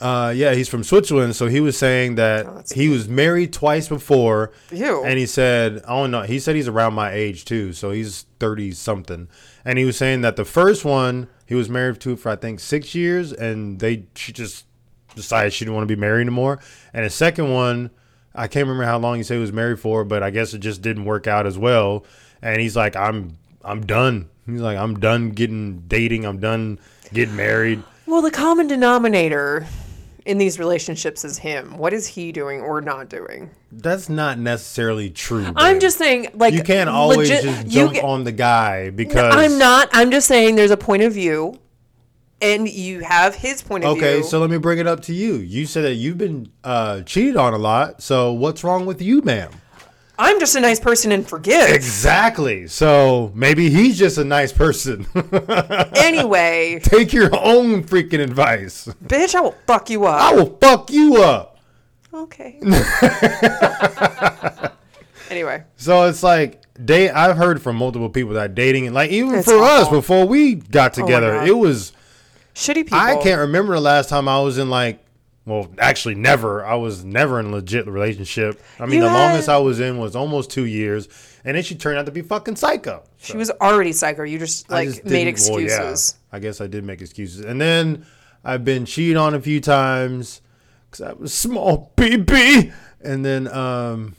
Uh, 0.00 0.32
yeah, 0.34 0.54
he's 0.54 0.68
from 0.68 0.82
Switzerland. 0.82 1.36
So 1.36 1.46
he 1.46 1.60
was 1.60 1.78
saying 1.78 2.16
that 2.16 2.44
Oh, 2.46 2.62
he 2.74 2.88
was 2.88 3.08
married 3.08 3.52
twice 3.52 3.88
before. 3.88 4.50
Ew. 4.72 5.04
And 5.04 5.16
he 5.16 5.26
said, 5.26 5.82
don't 5.86 6.10
know. 6.10 6.22
He 6.22 6.40
said 6.40 6.56
he's 6.56 6.66
around 6.66 6.94
my 6.94 7.12
age 7.12 7.44
too. 7.44 7.72
So 7.72 7.92
he's 7.92 8.26
30 8.40 8.72
something. 8.72 9.28
And 9.64 9.78
he 9.78 9.84
was 9.84 9.96
saying 9.96 10.20
that 10.20 10.36
the 10.36 10.44
first 10.44 10.84
one 10.84 11.28
he 11.46 11.54
was 11.54 11.68
married 11.68 12.00
to 12.00 12.16
for, 12.16 12.30
I 12.30 12.36
think, 12.36 12.60
six 12.60 12.94
years. 12.94 13.32
And 13.32 13.78
they, 13.78 14.04
she 14.14 14.32
just 14.32 14.66
decided 15.14 15.52
she 15.52 15.64
didn't 15.64 15.74
want 15.74 15.88
to 15.88 15.94
be 15.94 16.00
married 16.00 16.22
anymore. 16.22 16.60
And 16.92 17.04
the 17.04 17.10
second 17.10 17.52
one, 17.52 17.90
I 18.34 18.48
can't 18.48 18.66
remember 18.66 18.84
how 18.84 18.98
long 18.98 19.16
he 19.16 19.22
said 19.22 19.34
he 19.34 19.40
was 19.40 19.52
married 19.52 19.80
for, 19.80 20.04
but 20.04 20.22
I 20.22 20.30
guess 20.30 20.54
it 20.54 20.58
just 20.58 20.82
didn't 20.82 21.04
work 21.04 21.26
out 21.26 21.46
as 21.46 21.56
well. 21.56 22.04
And 22.42 22.60
he's 22.60 22.76
like, 22.76 22.96
I'm, 22.96 23.38
I'm 23.62 23.86
done. 23.86 24.28
He's 24.46 24.60
like, 24.60 24.76
I'm 24.76 24.98
done 25.00 25.30
getting 25.30 25.80
dating. 25.86 26.26
I'm 26.26 26.40
done 26.40 26.78
getting 27.12 27.36
married. 27.36 27.82
Well, 28.06 28.22
the 28.22 28.30
common 28.30 28.66
denominator 28.66 29.66
in 30.24 30.38
these 30.38 30.58
relationships 30.58 31.24
is 31.24 31.38
him. 31.38 31.76
What 31.76 31.92
is 31.92 32.06
he 32.06 32.32
doing 32.32 32.60
or 32.60 32.80
not 32.80 33.08
doing? 33.08 33.50
That's 33.70 34.08
not 34.08 34.38
necessarily 34.38 35.10
true. 35.10 35.46
I'm 35.56 35.80
just 35.80 35.98
saying, 35.98 36.28
like 36.34 36.54
you 36.54 36.62
can't 36.62 36.88
always 36.88 37.28
legit- 37.30 37.42
just 37.44 37.66
jump 37.68 37.92
get- 37.94 38.04
on 38.04 38.24
the 38.24 38.32
guy 38.32 38.90
because 38.90 39.34
I'm 39.34 39.58
not. 39.58 39.88
I'm 39.92 40.10
just 40.10 40.26
saying 40.26 40.56
there's 40.56 40.70
a 40.70 40.76
point 40.76 41.02
of 41.02 41.12
view, 41.12 41.58
and 42.40 42.68
you 42.68 43.00
have 43.00 43.34
his 43.34 43.62
point 43.62 43.84
of 43.84 43.90
Okay, 43.90 44.00
view. 44.00 44.08
Okay, 44.20 44.22
so 44.22 44.38
let 44.40 44.50
me 44.50 44.58
bring 44.58 44.78
it 44.78 44.86
up 44.86 45.00
to 45.02 45.12
you. 45.14 45.34
You 45.34 45.66
said 45.66 45.84
that 45.84 45.94
you've 45.94 46.18
been 46.18 46.50
uh, 46.62 47.02
cheated 47.02 47.36
on 47.36 47.52
a 47.52 47.58
lot. 47.58 48.02
So 48.02 48.32
what's 48.32 48.64
wrong 48.64 48.86
with 48.86 49.02
you, 49.02 49.20
ma'am? 49.22 49.50
I'm 50.18 50.38
just 50.38 50.54
a 50.54 50.60
nice 50.60 50.78
person 50.78 51.10
and 51.12 51.26
forgive. 51.28 51.70
Exactly. 51.70 52.68
So 52.68 53.32
maybe 53.34 53.68
he's 53.70 53.98
just 53.98 54.16
a 54.18 54.24
nice 54.24 54.52
person. 54.52 55.06
anyway, 55.96 56.78
Take 56.82 57.12
your 57.12 57.30
own 57.36 57.82
freaking 57.82 58.20
advice. 58.22 58.86
bitch, 59.04 59.34
I 59.34 59.40
will 59.40 59.56
fuck 59.66 59.90
you 59.90 60.04
up. 60.06 60.20
I 60.20 60.32
will 60.34 60.56
fuck 60.60 60.90
you 60.92 61.16
up. 61.22 61.58
Okay. 62.12 62.60
anyway, 65.30 65.64
So 65.76 66.04
it's 66.04 66.22
like 66.22 66.62
date. 66.84 67.10
I've 67.10 67.36
heard 67.36 67.60
from 67.60 67.76
multiple 67.76 68.08
people 68.08 68.34
that 68.34 68.54
dating, 68.54 68.86
and 68.86 68.94
like 68.94 69.10
even 69.10 69.34
It's 69.34 69.48
for 69.50 69.62
us 69.62 69.88
before 69.88 70.26
we 70.26 70.54
got 70.54 70.96
oh 70.98 71.02
together, 71.02 71.32
God. 71.32 71.48
it 71.48 71.52
was. 71.52 71.92
shitty 72.54 72.74
people. 72.84 72.98
I 72.98 73.16
can't 73.16 73.40
remember 73.40 73.74
the 73.74 73.80
last 73.80 74.08
time 74.08 74.28
I 74.28 74.40
was 74.40 74.58
in 74.58 74.70
like. 74.70 75.00
Well, 75.46 75.70
actually, 75.78 76.14
never. 76.14 76.64
I 76.64 76.74
was 76.76 77.04
never 77.04 77.38
in 77.38 77.46
a 77.46 77.50
legit 77.50 77.86
relationship. 77.86 78.62
I 78.80 78.86
mean, 78.86 78.94
You 78.96 79.00
the 79.02 79.10
had- 79.10 79.28
longest 79.28 79.48
I 79.50 79.58
was 79.58 79.78
in 79.78 79.98
was 79.98 80.16
almost 80.16 80.50
two 80.50 80.64
years, 80.64 81.06
and 81.44 81.54
then 81.56 81.62
she 81.62 81.74
turned 81.74 81.98
out 81.98 82.06
to 82.06 82.12
be 82.12 82.22
fucking 82.22 82.56
psycho. 82.56 83.02
She 83.18 83.36
was 83.36 83.50
already 83.60 83.92
psycho. 83.92 84.22
You 84.22 84.38
just 84.38 84.70
like 84.70 84.88
just 84.88 85.04
made 85.04 85.24
didn't- 85.24 85.50
well, 85.50 85.60
yeah. 85.60 85.66
excuses. 85.66 86.14
I 86.32 86.38
guess 86.38 86.60
I 86.62 86.66
did 86.66 86.84
make 86.84 87.02
excuses, 87.02 87.44
and 87.44 87.60
then 87.60 88.06
I've 88.42 88.64
been 88.64 88.86
cheated 88.86 89.16
on 89.18 89.34
a 89.34 89.40
few 89.40 89.60
times 89.60 90.40
because 90.90 91.02
I 91.06 91.12
was 91.12 91.34
small 91.34 91.92
BB, 91.96 92.72
and 93.02 93.22
then 93.24 93.46
um, 93.48 94.14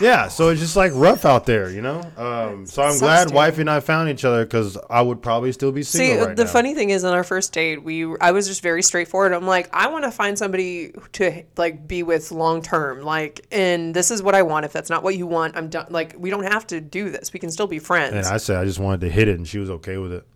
yeah. 0.00 0.28
So 0.28 0.50
it's 0.50 0.60
just 0.60 0.76
like 0.76 0.92
rough 0.94 1.24
out 1.24 1.46
there, 1.46 1.70
you 1.70 1.80
know. 1.80 2.00
Um, 2.16 2.66
so 2.66 2.82
I'm 2.82 2.98
glad 2.98 3.28
dude. 3.28 3.34
wifey 3.34 3.60
and 3.62 3.70
I 3.70 3.80
found 3.80 4.08
each 4.10 4.24
other 4.24 4.44
because 4.44 4.76
I 4.90 5.00
would 5.02 5.22
probably 5.22 5.52
still 5.52 5.72
be 5.72 5.82
See, 5.82 5.98
single 5.98 6.26
right 6.26 6.36
the 6.36 6.44
now. 6.44 6.50
funny 6.50 6.74
thing 6.74 6.90
is, 6.90 7.04
on 7.04 7.14
our 7.14 7.24
first 7.24 7.52
date, 7.52 7.82
we 7.82 8.06
I 8.20 8.32
was 8.32 8.46
just 8.46 8.62
very 8.62 8.82
straightforward. 8.82 9.32
I'm 9.32 9.46
like, 9.46 9.68
I 9.72 9.88
want 9.88 10.04
to 10.04 10.10
find 10.10 10.38
somebody 10.38 10.92
to 11.12 11.42
like 11.56 11.88
be 11.88 12.02
with 12.02 12.30
long 12.30 12.60
term, 12.62 13.02
like, 13.02 13.46
and 13.50 13.94
this 13.94 14.10
is 14.10 14.22
what 14.22 14.34
I 14.34 14.42
want. 14.42 14.64
If 14.66 14.72
that's 14.72 14.90
not 14.90 15.02
what 15.02 15.16
you 15.16 15.26
want, 15.26 15.56
I'm 15.56 15.68
done. 15.68 15.86
Like, 15.90 16.14
we 16.18 16.30
don't 16.30 16.44
have 16.44 16.66
to 16.68 16.80
do 16.80 17.10
this. 17.10 17.32
We 17.32 17.40
can 17.40 17.50
still 17.50 17.66
be 17.66 17.78
friends. 17.78 18.14
and 18.14 18.26
I 18.26 18.36
said 18.36 18.56
I 18.58 18.64
just 18.64 18.78
wanted 18.78 19.00
to 19.02 19.10
hit 19.10 19.28
it, 19.28 19.36
and 19.36 19.46
she 19.48 19.58
was 19.58 19.70
okay 19.70 19.96
with 19.96 20.12
it. 20.12 20.26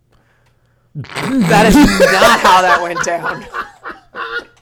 That 0.95 1.65
is 1.67 1.75
not 1.75 2.39
how 2.39 2.61
that 2.61 2.79
went 2.81 3.03
down. 3.03 3.45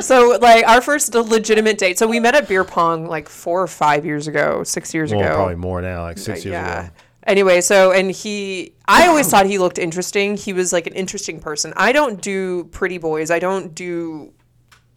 So, 0.00 0.38
like, 0.40 0.66
our 0.66 0.80
first 0.80 1.14
legitimate 1.14 1.78
date. 1.78 1.98
So 1.98 2.06
we 2.08 2.18
met 2.18 2.34
at 2.34 2.48
beer 2.48 2.64
pong 2.64 3.06
like 3.06 3.28
four 3.28 3.62
or 3.62 3.68
five 3.68 4.04
years 4.04 4.26
ago, 4.26 4.64
six 4.64 4.92
years 4.92 5.12
Well, 5.12 5.20
ago. 5.20 5.34
probably 5.36 5.54
more 5.54 5.80
now, 5.82 6.02
like 6.02 6.18
six 6.18 6.40
uh, 6.40 6.48
years 6.48 6.52
yeah. 6.52 6.80
ago. 6.86 6.90
Anyway, 7.26 7.60
so 7.60 7.92
and 7.92 8.10
he, 8.10 8.74
I 8.86 9.06
always 9.06 9.28
thought 9.30 9.46
he 9.46 9.56
looked 9.58 9.78
interesting. 9.78 10.36
He 10.36 10.52
was 10.52 10.72
like 10.72 10.86
an 10.86 10.92
interesting 10.94 11.40
person. 11.40 11.72
I 11.76 11.92
don't 11.92 12.20
do 12.20 12.64
pretty 12.64 12.98
boys. 12.98 13.30
I 13.30 13.38
don't 13.38 13.74
do 13.74 14.32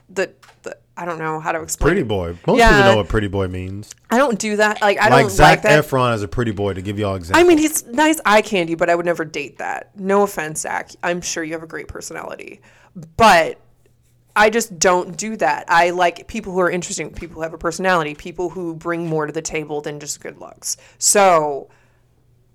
the, 0.10 0.34
the 0.64 0.78
I 0.98 1.06
don't 1.06 1.20
know 1.20 1.40
how 1.40 1.52
to 1.54 1.62
explain. 1.62 1.90
Pretty 1.90 2.04
boy. 2.04 2.36
Most 2.48 2.58
Yeah. 2.58 2.70
people 2.76 2.92
know 2.92 2.98
what 2.98 3.08
pretty 3.08 3.28
boy 3.28 3.48
means. 3.48 3.94
I 4.10 4.18
don't 4.18 4.38
do 4.40 4.58
that. 4.58 4.82
Like 4.82 4.98
I 4.98 5.10
Like 5.10 5.22
don't 5.26 5.30
Zac 5.30 5.50
like 5.50 5.62
that. 5.62 5.86
Efron 5.86 6.14
as 6.14 6.24
a 6.24 6.28
pretty 6.28 6.52
boy, 6.52 6.74
to 6.74 6.82
give 6.82 6.98
you 7.00 7.06
all 7.06 7.16
examples. 7.16 7.46
I 7.46 7.48
mean, 7.48 7.60
he's 7.60 7.86
nice 7.86 8.20
eye 8.26 8.42
candy, 8.42 8.74
but 8.76 8.90
I 8.90 8.96
would 8.96 9.06
never 9.06 9.24
date 9.24 9.60
that. 9.60 9.98
No 9.98 10.24
offense, 10.24 10.62
Zac. 10.62 10.90
I'm 11.04 11.22
sure 11.22 11.44
you 11.46 11.54
have 11.54 11.64
a 11.64 11.68
great 11.68 11.88
personality, 11.88 12.62
but 13.16 13.60
I 14.38 14.52
just 14.52 14.78
don't 14.78 15.18
do 15.18 15.36
that. 15.38 15.66
I 15.68 15.90
like 15.90 16.28
people 16.28 16.54
who 16.54 16.60
are 16.60 16.70
interesting, 16.70 17.12
people 17.12 17.36
who 17.38 17.42
have 17.42 17.56
a 17.56 17.58
personality, 17.58 18.14
people 18.14 18.50
who 18.50 18.76
bring 18.76 19.08
more 19.08 19.26
to 19.26 19.34
the 19.34 19.42
table 19.42 19.82
than 19.82 20.00
just 20.00 20.22
good 20.22 20.38
looks. 20.38 20.78
So 21.00 21.70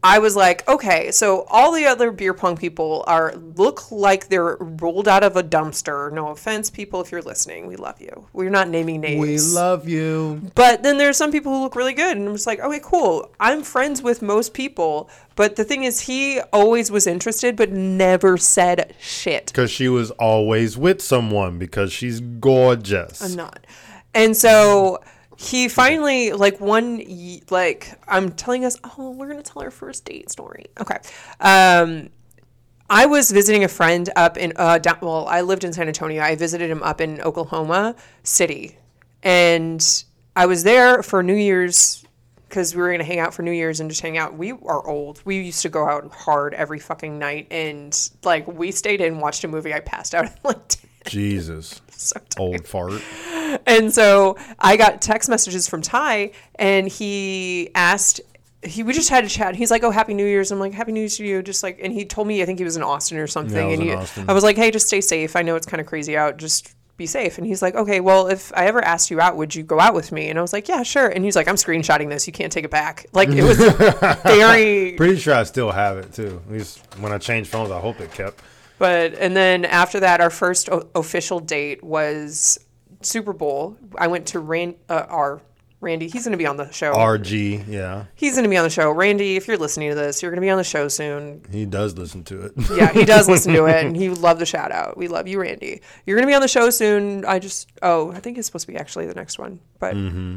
I 0.05 0.19
was 0.19 0.35
like, 0.35 0.67
okay, 0.69 1.13
so 1.13 1.43
all 1.49 1.73
the 1.73 1.87
other 1.87 2.11
beer 2.11 2.35
pong 2.35 2.57
people 2.57 3.05
are 3.07 3.35
look 3.37 3.93
like 3.93 4.29
they're 4.29 4.57
rolled 4.57 5.07
out 5.07 5.23
of 5.23 5.37
a 5.37 5.45
dumpster. 5.45 6.13
No 6.13 6.29
offense, 6.29 6.71
people, 6.71 7.01
if 7.01 7.13
you're 7.13 7.23
listening, 7.23 7.69
we 7.69 7.77
love 7.77 8.01
you. 8.01 8.27
We're 8.33 8.51
not 8.51 8.69
naming 8.69 9.01
names. 9.01 9.21
we 9.21 9.39
love 9.55 9.89
you. 9.89 10.51
But 10.57 10.83
then 10.83 10.99
there's 10.99 11.17
some 11.17 11.31
people 11.31 11.53
who 11.53 11.63
look 11.63 11.77
really 11.77 11.93
good, 11.93 12.17
and 12.17 12.27
I'm 12.27 12.35
just 12.35 12.49
like, 12.49 12.59
okay, 12.59 12.81
cool. 12.83 13.31
I'm 13.39 13.63
friends 13.63 14.03
with 14.03 14.23
most 14.23 14.55
people, 14.55 15.09
but 15.37 15.55
the 15.55 15.63
thing 15.63 15.85
is, 15.85 16.01
he 16.01 16.41
always 16.53 16.91
was 16.91 17.07
interested, 17.07 17.55
but 17.55 17.71
never 17.71 18.37
said 18.37 18.95
shit. 19.01 19.47
Because 19.47 19.71
she 19.71 19.89
was 19.89 20.11
always 20.13 20.77
with 20.77 21.01
someone 21.01 21.59
because 21.61 21.93
she's 21.93 22.19
gorgeous. 22.21 23.23
I'm 23.23 23.37
not. 23.37 23.65
And 24.15 24.37
so 24.37 25.01
he 25.43 25.69
finally, 25.69 26.33
like 26.33 26.61
one, 26.61 27.03
like 27.51 27.99
I'm 28.07 28.31
telling 28.31 28.65
us, 28.65 28.79
oh, 28.97 29.11
we're 29.11 29.27
gonna 29.27 29.43
tell 29.43 29.61
our 29.63 29.73
first 29.73 30.05
date 30.05 30.31
story. 30.31 30.67
Okay. 30.81 30.99
Um, 31.41 32.11
I 32.89 33.07
was 33.07 33.33
visiting 33.33 33.65
a 33.65 33.69
friend 33.69 34.09
up 34.15 34.37
in 34.37 34.53
uh, 34.55 34.79
down, 34.79 34.99
well, 35.03 35.27
I 35.27 35.41
lived 35.41 35.65
in 35.65 35.73
San 35.73 35.89
Antonio. 35.89 36.23
I 36.23 36.37
visited 36.37 36.71
him 36.71 36.81
up 36.85 37.01
in 37.01 37.21
Oklahoma 37.23 37.97
City, 38.23 38.77
and 39.25 40.05
I 40.37 40.47
was 40.47 40.63
there 40.63 41.03
for 41.03 41.25
New 41.25 41.35
Year's 41.35 42.05
because 42.49 42.77
we 42.77 42.83
were 42.83 42.93
gonna 42.93 43.03
hang 43.03 43.19
out 43.19 43.35
for 43.35 43.43
New 43.43 43.51
Year's 43.51 43.81
and 43.81 43.91
just 43.91 44.03
hang 44.03 44.19
out. 44.19 44.39
We 44.39 44.53
are 44.53 44.87
old. 44.87 45.23
We 45.25 45.41
used 45.41 45.63
to 45.63 45.69
go 45.69 45.89
out 45.89 46.13
hard 46.13 46.55
every 46.55 46.79
fucking 46.79 47.19
night, 47.19 47.49
and 47.51 48.11
like 48.23 48.47
we 48.47 48.71
stayed 48.71 49.01
in, 49.01 49.19
watched 49.19 49.43
a 49.43 49.49
movie. 49.49 49.75
I 49.75 49.81
passed 49.81 50.15
out 50.15 50.31
like 50.45 50.69
10. 50.69 50.89
Jesus. 51.07 51.81
So. 52.03 52.17
Old 52.37 52.67
fart. 52.67 53.01
And 53.65 53.95
so 53.95 54.37
I 54.59 54.77
got 54.77 55.01
text 55.01 55.29
messages 55.29 55.69
from 55.69 55.83
Ty, 55.83 56.33
and 56.57 56.89
he 56.89 57.71
asked. 57.77 58.21
He 58.65 58.83
we 58.83 58.93
just 58.93 59.09
had 59.09 59.25
a 59.25 59.29
chat. 59.29 59.55
He's 59.55 59.71
like, 59.71 59.85
"Oh, 59.85 59.93
Happy 59.93 60.13
New 60.13 60.27
Year's." 60.27 60.51
I'm 60.51 60.59
like, 60.59 60.73
"Happy 60.73 60.91
New 60.91 60.99
Year's 60.99 61.17
to 61.19 61.25
you." 61.25 61.43
Just 61.43 61.63
like, 61.63 61.79
and 61.81 61.93
he 61.93 62.05
told 62.05 62.27
me 62.27 62.43
I 62.43 62.45
think 62.45 62.59
he 62.59 62.65
was 62.65 62.77
in 62.77 62.83
Austin 62.83 63.19
or 63.19 63.29
something. 63.29 63.57
Yeah, 63.57 63.63
I 63.63 63.67
was 63.69 63.79
and 63.79 63.89
he, 63.89 63.95
Austin. 63.95 64.25
I 64.29 64.33
was 64.33 64.43
like, 64.43 64.57
"Hey, 64.57 64.73
just 64.73 64.89
stay 64.89 65.01
safe. 65.01 65.37
I 65.37 65.43
know 65.43 65.55
it's 65.55 65.67
kind 65.67 65.81
of 65.81 65.87
crazy 65.87 66.17
out. 66.17 66.39
Just 66.39 66.75
be 66.97 67.07
safe." 67.07 67.39
And 67.39 67.47
he's 67.47 67.63
like, 67.63 67.77
"Okay, 67.77 68.01
well, 68.01 68.27
if 68.27 68.53
I 68.57 68.67
ever 68.67 68.85
asked 68.85 69.13
you 69.13 69.21
out, 69.21 69.37
would 69.37 69.55
you 69.55 69.63
go 69.63 69.79
out 69.79 69.95
with 69.95 70.11
me?" 70.11 70.29
And 70.29 70.41
I 70.41 70.43
was 70.43 70.53
like, 70.53 70.67
"Yeah, 70.67 70.83
sure." 70.83 71.07
And 71.09 71.25
he's 71.25 71.37
like, 71.37 71.47
"I'm 71.47 71.55
screenshotting 71.55 72.09
this. 72.09 72.27
You 72.27 72.33
can't 72.33 72.53
take 72.53 72.65
it 72.65 72.71
back." 72.73 73.07
Like 73.13 73.29
it 73.29 73.45
was 73.45 73.59
very 74.25 74.93
Pretty 74.93 75.19
sure 75.19 75.35
I 75.35 75.45
still 75.45 75.71
have 75.71 75.99
it 75.99 76.13
too. 76.13 76.41
At 76.47 76.53
least 76.53 76.81
when 76.99 77.13
I 77.13 77.19
changed 77.19 77.51
phones, 77.51 77.71
I 77.71 77.79
hope 77.79 78.01
it 78.01 78.13
kept. 78.13 78.43
But 78.83 79.15
and 79.15 79.37
then 79.37 79.65
after 79.65 80.01
that, 80.01 80.21
our 80.21 80.29
first 80.29 80.69
o- 80.69 80.89
official 80.97 81.39
date 81.39 81.85
was 81.85 82.59
Super 83.01 83.33
Bowl. 83.33 83.77
I 83.97 84.09
went 84.09 84.27
to 84.27 84.41
Rand, 84.41 84.75
uh, 84.89 85.07
our 85.09 85.41
Randy. 85.81 86.09
He's 86.09 86.25
going 86.25 86.33
to 86.33 86.37
be 86.37 86.47
on 86.47 86.57
the 86.57 86.69
show. 86.73 86.93
RG, 86.93 87.69
yeah. 87.69 88.07
He's 88.17 88.33
going 88.33 88.43
to 88.43 88.49
be 88.49 88.57
on 88.57 88.65
the 88.65 88.71
show. 88.71 88.91
Randy, 88.91 89.37
if 89.37 89.47
you're 89.47 89.57
listening 89.57 89.91
to 89.91 89.95
this, 89.95 90.21
you're 90.21 90.33
going 90.33 90.41
to 90.41 90.45
be 90.45 90.51
on 90.51 90.59
the 90.59 90.65
show 90.65 90.89
soon. 90.89 91.43
He 91.49 91.65
does 91.65 91.97
listen 91.97 92.25
to 92.25 92.43
it. 92.43 92.53
Yeah, 92.77 92.93
he 92.93 93.05
does 93.05 93.29
listen 93.29 93.53
to 93.55 93.67
it, 93.67 93.85
and 93.87 93.97
he 94.03 94.09
would 94.09 94.19
love 94.19 94.41
the 94.41 94.47
shout 94.47 94.73
out. 94.73 94.97
We 94.97 95.07
love 95.07 95.29
you, 95.29 95.41
Randy. 95.41 95.81
You're 96.05 96.17
going 96.17 96.27
to 96.27 96.31
be 96.31 96.35
on 96.35 96.43
the 96.43 96.49
show 96.49 96.69
soon. 96.71 97.25
I 97.25 97.39
just 97.39 97.71
oh, 97.83 98.11
I 98.11 98.19
think 98.19 98.37
it's 98.37 98.49
supposed 98.49 98.67
to 98.67 98.73
be 98.73 98.79
actually 98.79 99.07
the 99.07 99.15
next 99.15 99.39
one. 99.39 99.61
But 99.79 99.95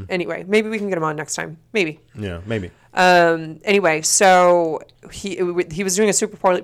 anyway, 0.08 0.45
maybe 0.47 0.69
we 0.69 0.77
can 0.77 0.89
get 0.89 0.99
him 0.99 1.03
on 1.03 1.15
next 1.15 1.34
time. 1.34 1.58
Maybe. 1.73 1.99
yeah, 2.13 2.41
maybe. 2.45 2.69
Um. 2.93 3.60
Anyway, 3.63 4.03
so 4.03 4.81
he 5.12 5.36
he 5.71 5.84
was 5.84 5.95
doing 5.95 6.10
a 6.10 6.13
Super 6.13 6.38
Bowl 6.38 6.62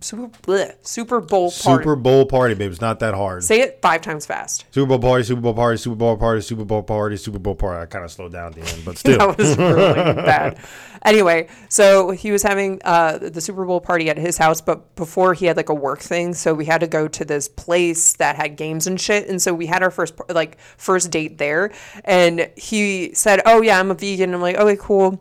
Super 0.00 0.28
bleh, 0.42 0.74
Super 0.86 1.20
Bowl 1.20 1.50
party. 1.50 1.82
Super 1.82 1.96
Bowl 1.96 2.26
party, 2.26 2.54
babe. 2.54 2.70
It's 2.70 2.80
not 2.80 3.00
that 3.00 3.14
hard. 3.14 3.44
Say 3.44 3.60
it 3.60 3.78
five 3.82 4.00
times 4.02 4.26
fast. 4.26 4.64
Super 4.70 4.86
Bowl 4.86 4.98
party, 4.98 5.24
Super 5.24 5.40
Bowl 5.40 5.54
party, 5.54 5.78
Super 5.78 5.96
Bowl 5.96 6.16
party, 6.16 6.40
Super 6.40 6.64
Bowl 6.64 6.82
party, 6.82 7.16
Super 7.16 7.38
Bowl 7.38 7.54
party. 7.54 7.82
I 7.82 7.86
kind 7.86 8.04
of 8.04 8.10
slowed 8.10 8.32
down 8.32 8.48
at 8.48 8.54
the 8.54 8.60
end, 8.60 8.84
but 8.84 8.98
still. 8.98 9.18
that 9.18 9.38
was 9.38 9.56
really 9.56 10.14
bad. 10.14 10.58
Anyway, 11.04 11.48
so 11.68 12.10
he 12.10 12.32
was 12.32 12.42
having 12.42 12.80
uh, 12.84 13.18
the 13.18 13.40
Super 13.40 13.64
Bowl 13.64 13.80
party 13.80 14.10
at 14.10 14.18
his 14.18 14.38
house, 14.38 14.60
but 14.60 14.94
before 14.96 15.34
he 15.34 15.46
had 15.46 15.56
like 15.56 15.68
a 15.68 15.74
work 15.74 16.00
thing, 16.00 16.34
so 16.34 16.52
we 16.52 16.64
had 16.64 16.80
to 16.80 16.86
go 16.88 17.06
to 17.08 17.24
this 17.24 17.48
place 17.48 18.14
that 18.14 18.36
had 18.36 18.56
games 18.56 18.86
and 18.86 19.00
shit, 19.00 19.28
and 19.28 19.40
so 19.40 19.54
we 19.54 19.66
had 19.66 19.82
our 19.82 19.90
first 19.90 20.14
like 20.28 20.58
first 20.76 21.10
date 21.10 21.38
there, 21.38 21.70
and 22.04 22.50
he 22.56 23.14
said, 23.14 23.40
"Oh 23.46 23.62
yeah, 23.62 23.78
I'm 23.78 23.90
a 23.90 23.94
vegan." 23.94 24.34
I'm 24.34 24.40
like, 24.40 24.56
"Okay, 24.56 24.76
cool." 24.80 25.20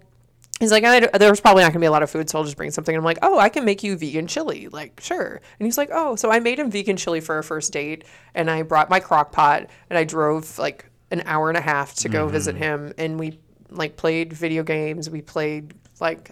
He's 0.59 0.71
like, 0.71 0.85
I, 0.85 1.01
there's 1.17 1.41
probably 1.41 1.63
not 1.63 1.73
gonna 1.73 1.81
be 1.81 1.87
a 1.87 1.91
lot 1.91 2.03
of 2.03 2.09
food, 2.09 2.29
so 2.29 2.37
I'll 2.37 2.45
just 2.45 2.55
bring 2.55 2.71
something. 2.71 2.95
And 2.95 3.01
I'm 3.01 3.05
like, 3.05 3.19
oh, 3.21 3.37
I 3.37 3.49
can 3.49 3.65
make 3.65 3.83
you 3.83 3.97
vegan 3.97 4.27
chili, 4.27 4.69
like 4.69 5.01
sure. 5.01 5.41
And 5.59 5.65
he's 5.65 5.77
like, 5.77 5.89
oh, 5.91 6.15
so 6.15 6.31
I 6.31 6.39
made 6.39 6.59
him 6.59 6.71
vegan 6.71 6.95
chili 6.95 7.19
for 7.19 7.35
our 7.35 7.43
first 7.43 7.73
date, 7.73 8.05
and 8.33 8.49
I 8.49 8.61
brought 8.61 8.89
my 8.89 9.01
crock 9.01 9.31
pot, 9.33 9.67
and 9.89 9.99
I 9.99 10.05
drove 10.05 10.57
like 10.57 10.85
an 11.11 11.23
hour 11.25 11.49
and 11.49 11.57
a 11.57 11.61
half 11.61 11.93
to 11.95 12.09
go 12.09 12.27
visit 12.27 12.55
mm-hmm. 12.55 12.63
him, 12.63 12.93
and 12.97 13.19
we 13.19 13.39
like 13.69 13.97
played 13.97 14.31
video 14.31 14.63
games. 14.63 15.09
We 15.09 15.21
played 15.21 15.73
like 15.99 16.31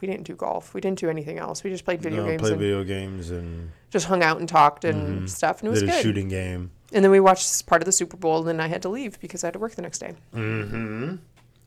we 0.00 0.08
didn't 0.08 0.24
do 0.24 0.34
golf, 0.34 0.74
we 0.74 0.80
didn't 0.80 0.98
do 0.98 1.10
anything 1.10 1.38
else. 1.38 1.64
We 1.64 1.70
just 1.70 1.84
played 1.84 2.00
video 2.00 2.22
No, 2.22 2.30
games 2.30 2.42
play 2.42 2.50
and 2.52 2.60
video 2.60 2.84
games 2.84 3.30
and 3.30 3.70
just 3.90 4.06
hung 4.06 4.22
out 4.22 4.38
and 4.38 4.48
talked 4.48 4.84
and 4.84 5.16
mm-hmm. 5.16 5.26
stuff, 5.26 5.60
and 5.60 5.68
it 5.68 5.70
was 5.70 5.80
did 5.80 5.88
a 5.88 5.92
good. 5.92 6.02
shooting 6.02 6.28
game. 6.28 6.70
And 6.92 7.04
then 7.04 7.10
we 7.10 7.18
watched 7.18 7.66
part 7.66 7.82
of 7.82 7.86
the 7.86 7.92
Super 7.92 8.16
Bowl, 8.16 8.38
and 8.38 8.46
then 8.46 8.60
I 8.60 8.68
had 8.68 8.82
to 8.82 8.88
leave 8.88 9.18
because 9.18 9.42
I 9.42 9.48
had 9.48 9.54
to 9.54 9.58
work 9.58 9.74
the 9.74 9.82
next 9.82 9.98
day. 9.98 10.14
Mm-hmm. 10.32 11.16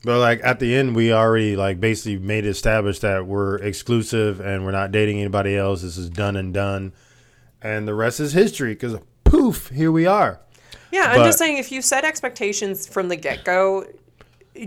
But 0.08 0.20
like 0.20 0.40
at 0.42 0.60
the 0.60 0.74
end, 0.74 0.96
we 0.96 1.12
already 1.12 1.58
like 1.58 1.82
basically 1.82 2.18
made 2.18 2.46
it 2.46 2.50
established 2.52 3.02
that 3.02 3.28
we're 3.28 3.58
exclusive 3.58 4.40
and 4.40 4.64
we're 4.64 4.72
not 4.72 4.94
dating 4.94 5.20
anybody 5.20 5.58
else. 5.58 5.82
This 5.82 5.98
is 5.98 6.10
done 6.10 6.38
and 6.38 6.54
done, 6.54 6.94
and 7.62 7.86
the 7.86 7.94
rest 7.94 8.22
is 8.22 8.32
history. 8.32 8.72
Because 8.74 8.96
poof, 9.26 9.68
here 9.68 9.92
we 9.92 10.06
are. 10.06 10.40
Yeah, 10.94 11.12
I'm 11.12 11.26
just 11.26 11.38
saying 11.38 11.58
if 11.58 11.74
you 11.74 11.82
set 11.82 12.06
expectations 12.06 12.88
from 12.88 13.10
the 13.10 13.18
get 13.18 13.44
go, 13.44 13.86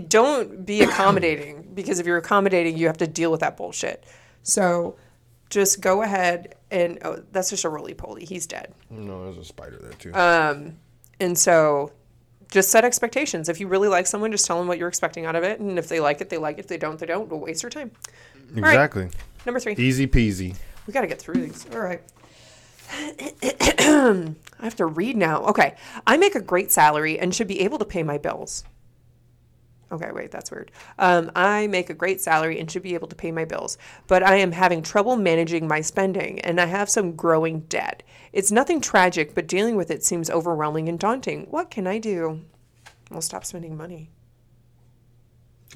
don't 0.07 0.63
be 0.63 0.81
accommodating 0.87 1.71
because 1.73 1.97
if 1.97 2.05
you're 2.05 2.17
accommodating, 2.17 2.77
you 2.77 2.85
have 2.85 2.99
to 2.99 3.07
deal 3.07 3.31
with 3.31 3.39
that 3.39 3.57
bullshit. 3.57 4.05
So 4.43 4.95
just 5.49 5.81
go 5.81 6.03
ahead 6.03 6.53
and 6.69 6.99
oh, 7.03 7.23
that's 7.31 7.49
just 7.49 7.63
a 7.63 7.69
roly 7.69 7.95
poly. 7.95 8.25
He's 8.25 8.45
dead. 8.45 8.75
No, 8.91 9.23
there's 9.23 9.39
a 9.39 9.43
spider 9.43 9.79
there 9.81 9.93
too. 9.93 10.13
Um, 10.13 10.77
And 11.19 11.35
so 11.35 11.93
just 12.51 12.69
set 12.69 12.85
expectations. 12.85 13.49
If 13.49 13.59
you 13.59 13.67
really 13.67 13.87
like 13.87 14.05
someone, 14.05 14.31
just 14.31 14.45
tell 14.45 14.59
them 14.59 14.67
what 14.67 14.77
you're 14.77 14.89
expecting 14.89 15.25
out 15.25 15.35
of 15.35 15.43
it. 15.43 15.59
And 15.59 15.79
if 15.79 15.87
they 15.87 15.99
like 15.99 16.21
it, 16.21 16.29
they 16.29 16.37
like 16.37 16.57
it. 16.57 16.61
If 16.61 16.67
they 16.67 16.77
don't, 16.77 16.99
they 16.99 17.05
don't. 17.05 17.29
Don't 17.29 17.39
waste 17.39 17.63
your 17.63 17.69
time. 17.69 17.91
exactly. 18.55 19.09
Number 19.45 19.59
three. 19.59 19.73
Easy 19.73 20.05
peasy. 20.05 20.55
We 20.85 20.93
got 20.93 21.01
to 21.01 21.07
get 21.07 21.19
through 21.19 21.41
these. 21.41 21.65
All 21.73 21.79
right. 21.79 22.01
I 22.91 24.35
have 24.59 24.75
to 24.75 24.85
read 24.85 25.15
now. 25.15 25.43
Okay. 25.45 25.75
I 26.05 26.17
make 26.17 26.35
a 26.35 26.41
great 26.41 26.71
salary 26.71 27.17
and 27.17 27.33
should 27.33 27.47
be 27.47 27.61
able 27.61 27.79
to 27.79 27.85
pay 27.85 28.03
my 28.03 28.17
bills. 28.17 28.65
Okay, 29.91 30.11
wait, 30.11 30.31
that's 30.31 30.51
weird. 30.51 30.71
Um, 30.99 31.31
I 31.35 31.67
make 31.67 31.89
a 31.89 31.93
great 31.93 32.21
salary 32.21 32.59
and 32.59 32.71
should 32.71 32.83
be 32.83 32.93
able 32.93 33.09
to 33.09 33.15
pay 33.15 33.31
my 33.31 33.43
bills, 33.43 33.77
but 34.07 34.23
I 34.23 34.37
am 34.37 34.53
having 34.53 34.81
trouble 34.81 35.17
managing 35.17 35.67
my 35.67 35.81
spending 35.81 36.39
and 36.41 36.61
I 36.61 36.65
have 36.65 36.89
some 36.89 37.15
growing 37.15 37.61
debt. 37.61 38.01
It's 38.31 38.51
nothing 38.51 38.79
tragic, 38.79 39.35
but 39.35 39.47
dealing 39.47 39.75
with 39.75 39.91
it 39.91 40.03
seems 40.03 40.29
overwhelming 40.29 40.87
and 40.87 40.97
daunting. 40.97 41.47
What 41.49 41.69
can 41.69 41.87
I 41.87 41.97
do? 41.97 42.41
I'll 43.11 43.21
stop 43.21 43.43
spending 43.43 43.75
money. 43.75 44.09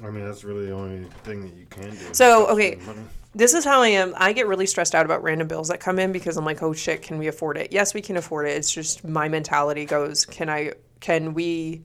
I 0.03 0.09
mean, 0.09 0.25
that's 0.25 0.43
really 0.43 0.65
the 0.65 0.73
only 0.73 1.05
thing 1.23 1.41
that 1.41 1.53
you 1.53 1.65
can 1.69 1.89
do. 1.89 2.13
So, 2.13 2.47
okay, 2.47 2.79
this 3.33 3.53
is 3.53 3.65
how 3.65 3.81
I 3.81 3.89
am. 3.89 4.13
I 4.17 4.31
get 4.33 4.47
really 4.47 4.65
stressed 4.65 4.95
out 4.95 5.05
about 5.05 5.23
random 5.23 5.47
bills 5.47 5.67
that 5.67 5.79
come 5.79 5.99
in 5.99 6.11
because 6.11 6.37
I'm 6.37 6.45
like, 6.45 6.63
oh 6.63 6.73
shit, 6.73 7.01
can 7.01 7.17
we 7.17 7.27
afford 7.27 7.57
it? 7.57 7.71
Yes, 7.71 7.93
we 7.93 8.01
can 8.01 8.15
afford 8.17 8.47
it. 8.47 8.51
It's 8.51 8.71
just 8.71 9.05
my 9.05 9.27
mentality 9.27 9.85
goes, 9.85 10.25
can 10.25 10.49
I, 10.49 10.71
can 11.01 11.33
we 11.33 11.83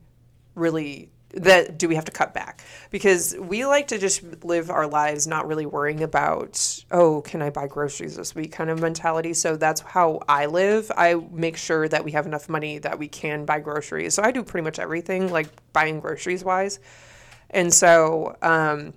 really, 0.55 1.11
that 1.35 1.79
do 1.79 1.89
we 1.89 1.95
have 1.95 2.05
to 2.07 2.13
cut 2.13 2.35
back? 2.35 2.63
Because 2.91 3.37
we 3.39 3.65
like 3.65 3.89
to 3.89 3.99
just 3.99 4.45
live 4.45 4.71
our 4.71 4.87
lives 4.87 5.27
not 5.27 5.47
really 5.47 5.67
worrying 5.67 6.03
about, 6.03 6.85
oh, 6.91 7.23
can 7.23 7.43
I 7.43 7.51
buy 7.51 7.67
groceries 7.67 8.17
this 8.17 8.35
week 8.35 8.53
kind 8.53 8.71
of 8.71 8.81
mentality. 8.81 9.35
So 9.35 9.57
that's 9.57 9.81
how 9.81 10.21
I 10.29 10.47
live. 10.47 10.91
I 10.97 11.15
make 11.31 11.57
sure 11.57 11.89
that 11.89 12.05
we 12.05 12.13
have 12.13 12.27
enough 12.27 12.49
money 12.49 12.79
that 12.79 12.99
we 12.99 13.09
can 13.09 13.45
buy 13.45 13.61
groceries. 13.61 14.15
So 14.15 14.23
I 14.23 14.31
do 14.33 14.43
pretty 14.43 14.65
much 14.65 14.79
everything, 14.79 15.31
like 15.31 15.49
buying 15.73 16.01
groceries 16.01 16.45
wise. 16.45 16.81
And 17.51 17.73
so, 17.73 18.37
um, 18.43 18.95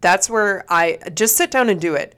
that's 0.00 0.28
where 0.28 0.64
I 0.68 0.98
just 1.14 1.36
sit 1.36 1.50
down 1.50 1.68
and 1.68 1.80
do 1.80 1.94
it. 1.94 2.16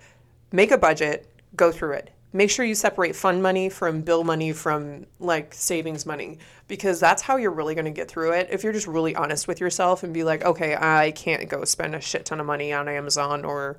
Make 0.50 0.70
a 0.70 0.78
budget, 0.78 1.30
go 1.54 1.70
through 1.70 1.92
it. 1.92 2.13
Make 2.34 2.50
sure 2.50 2.64
you 2.64 2.74
separate 2.74 3.14
fund 3.14 3.44
money 3.44 3.68
from 3.68 4.00
bill 4.00 4.24
money 4.24 4.52
from 4.52 5.06
like 5.20 5.54
savings 5.54 6.04
money 6.04 6.38
because 6.66 6.98
that's 6.98 7.22
how 7.22 7.36
you're 7.36 7.52
really 7.52 7.76
going 7.76 7.84
to 7.84 7.92
get 7.92 8.08
through 8.08 8.32
it. 8.32 8.48
If 8.50 8.64
you're 8.64 8.72
just 8.72 8.88
really 8.88 9.14
honest 9.14 9.46
with 9.46 9.60
yourself 9.60 10.02
and 10.02 10.12
be 10.12 10.24
like, 10.24 10.44
okay, 10.44 10.76
I 10.76 11.12
can't 11.12 11.48
go 11.48 11.64
spend 11.64 11.94
a 11.94 12.00
shit 12.00 12.26
ton 12.26 12.40
of 12.40 12.46
money 12.46 12.72
on 12.72 12.88
Amazon 12.88 13.44
or 13.44 13.78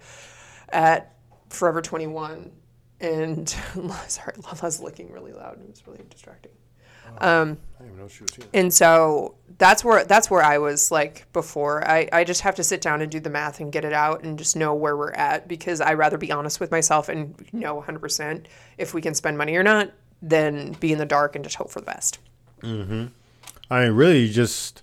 at 0.69 1.13
Forever 1.49 1.81
21. 1.81 2.49
And 3.01 3.49
sorry, 4.07 4.35
Lala's 4.37 4.79
looking 4.79 5.11
really 5.11 5.33
loud. 5.33 5.59
It 5.59 5.69
was 5.69 5.85
really 5.85 6.05
distracting. 6.09 6.53
I 7.79 7.83
didn't 7.83 7.93
even 7.93 7.97
know 7.99 8.07
she 8.07 8.23
was 8.23 8.35
here. 8.35 8.45
And 8.53 8.73
so 8.73 9.35
that's 9.57 9.83
where 9.83 10.03
that's 10.03 10.29
where 10.29 10.43
I 10.43 10.57
was 10.57 10.91
like 10.91 11.31
before. 11.33 11.87
I, 11.87 12.09
I 12.11 12.23
just 12.23 12.41
have 12.41 12.55
to 12.55 12.63
sit 12.63 12.81
down 12.81 13.01
and 13.01 13.11
do 13.11 13.19
the 13.19 13.29
math 13.29 13.59
and 13.59 13.71
get 13.71 13.85
it 13.85 13.93
out 13.93 14.23
and 14.23 14.37
just 14.37 14.55
know 14.55 14.73
where 14.73 14.97
we're 14.97 15.11
at 15.11 15.47
because 15.47 15.81
I 15.81 15.93
rather 15.93 16.17
be 16.17 16.31
honest 16.31 16.59
with 16.59 16.71
myself 16.71 17.09
and 17.09 17.35
know 17.53 17.81
100% 17.81 18.45
if 18.77 18.93
we 18.93 19.01
can 19.01 19.13
spend 19.13 19.37
money 19.37 19.55
or 19.55 19.63
not 19.63 19.91
than 20.21 20.73
be 20.73 20.91
in 20.91 20.97
the 20.97 21.05
dark 21.05 21.35
and 21.35 21.43
just 21.43 21.55
hope 21.55 21.69
for 21.71 21.79
the 21.79 21.85
best. 21.85 22.19
I 23.69 23.85
mean, 23.85 23.93
really, 23.93 24.25
you 24.25 24.33
just 24.33 24.81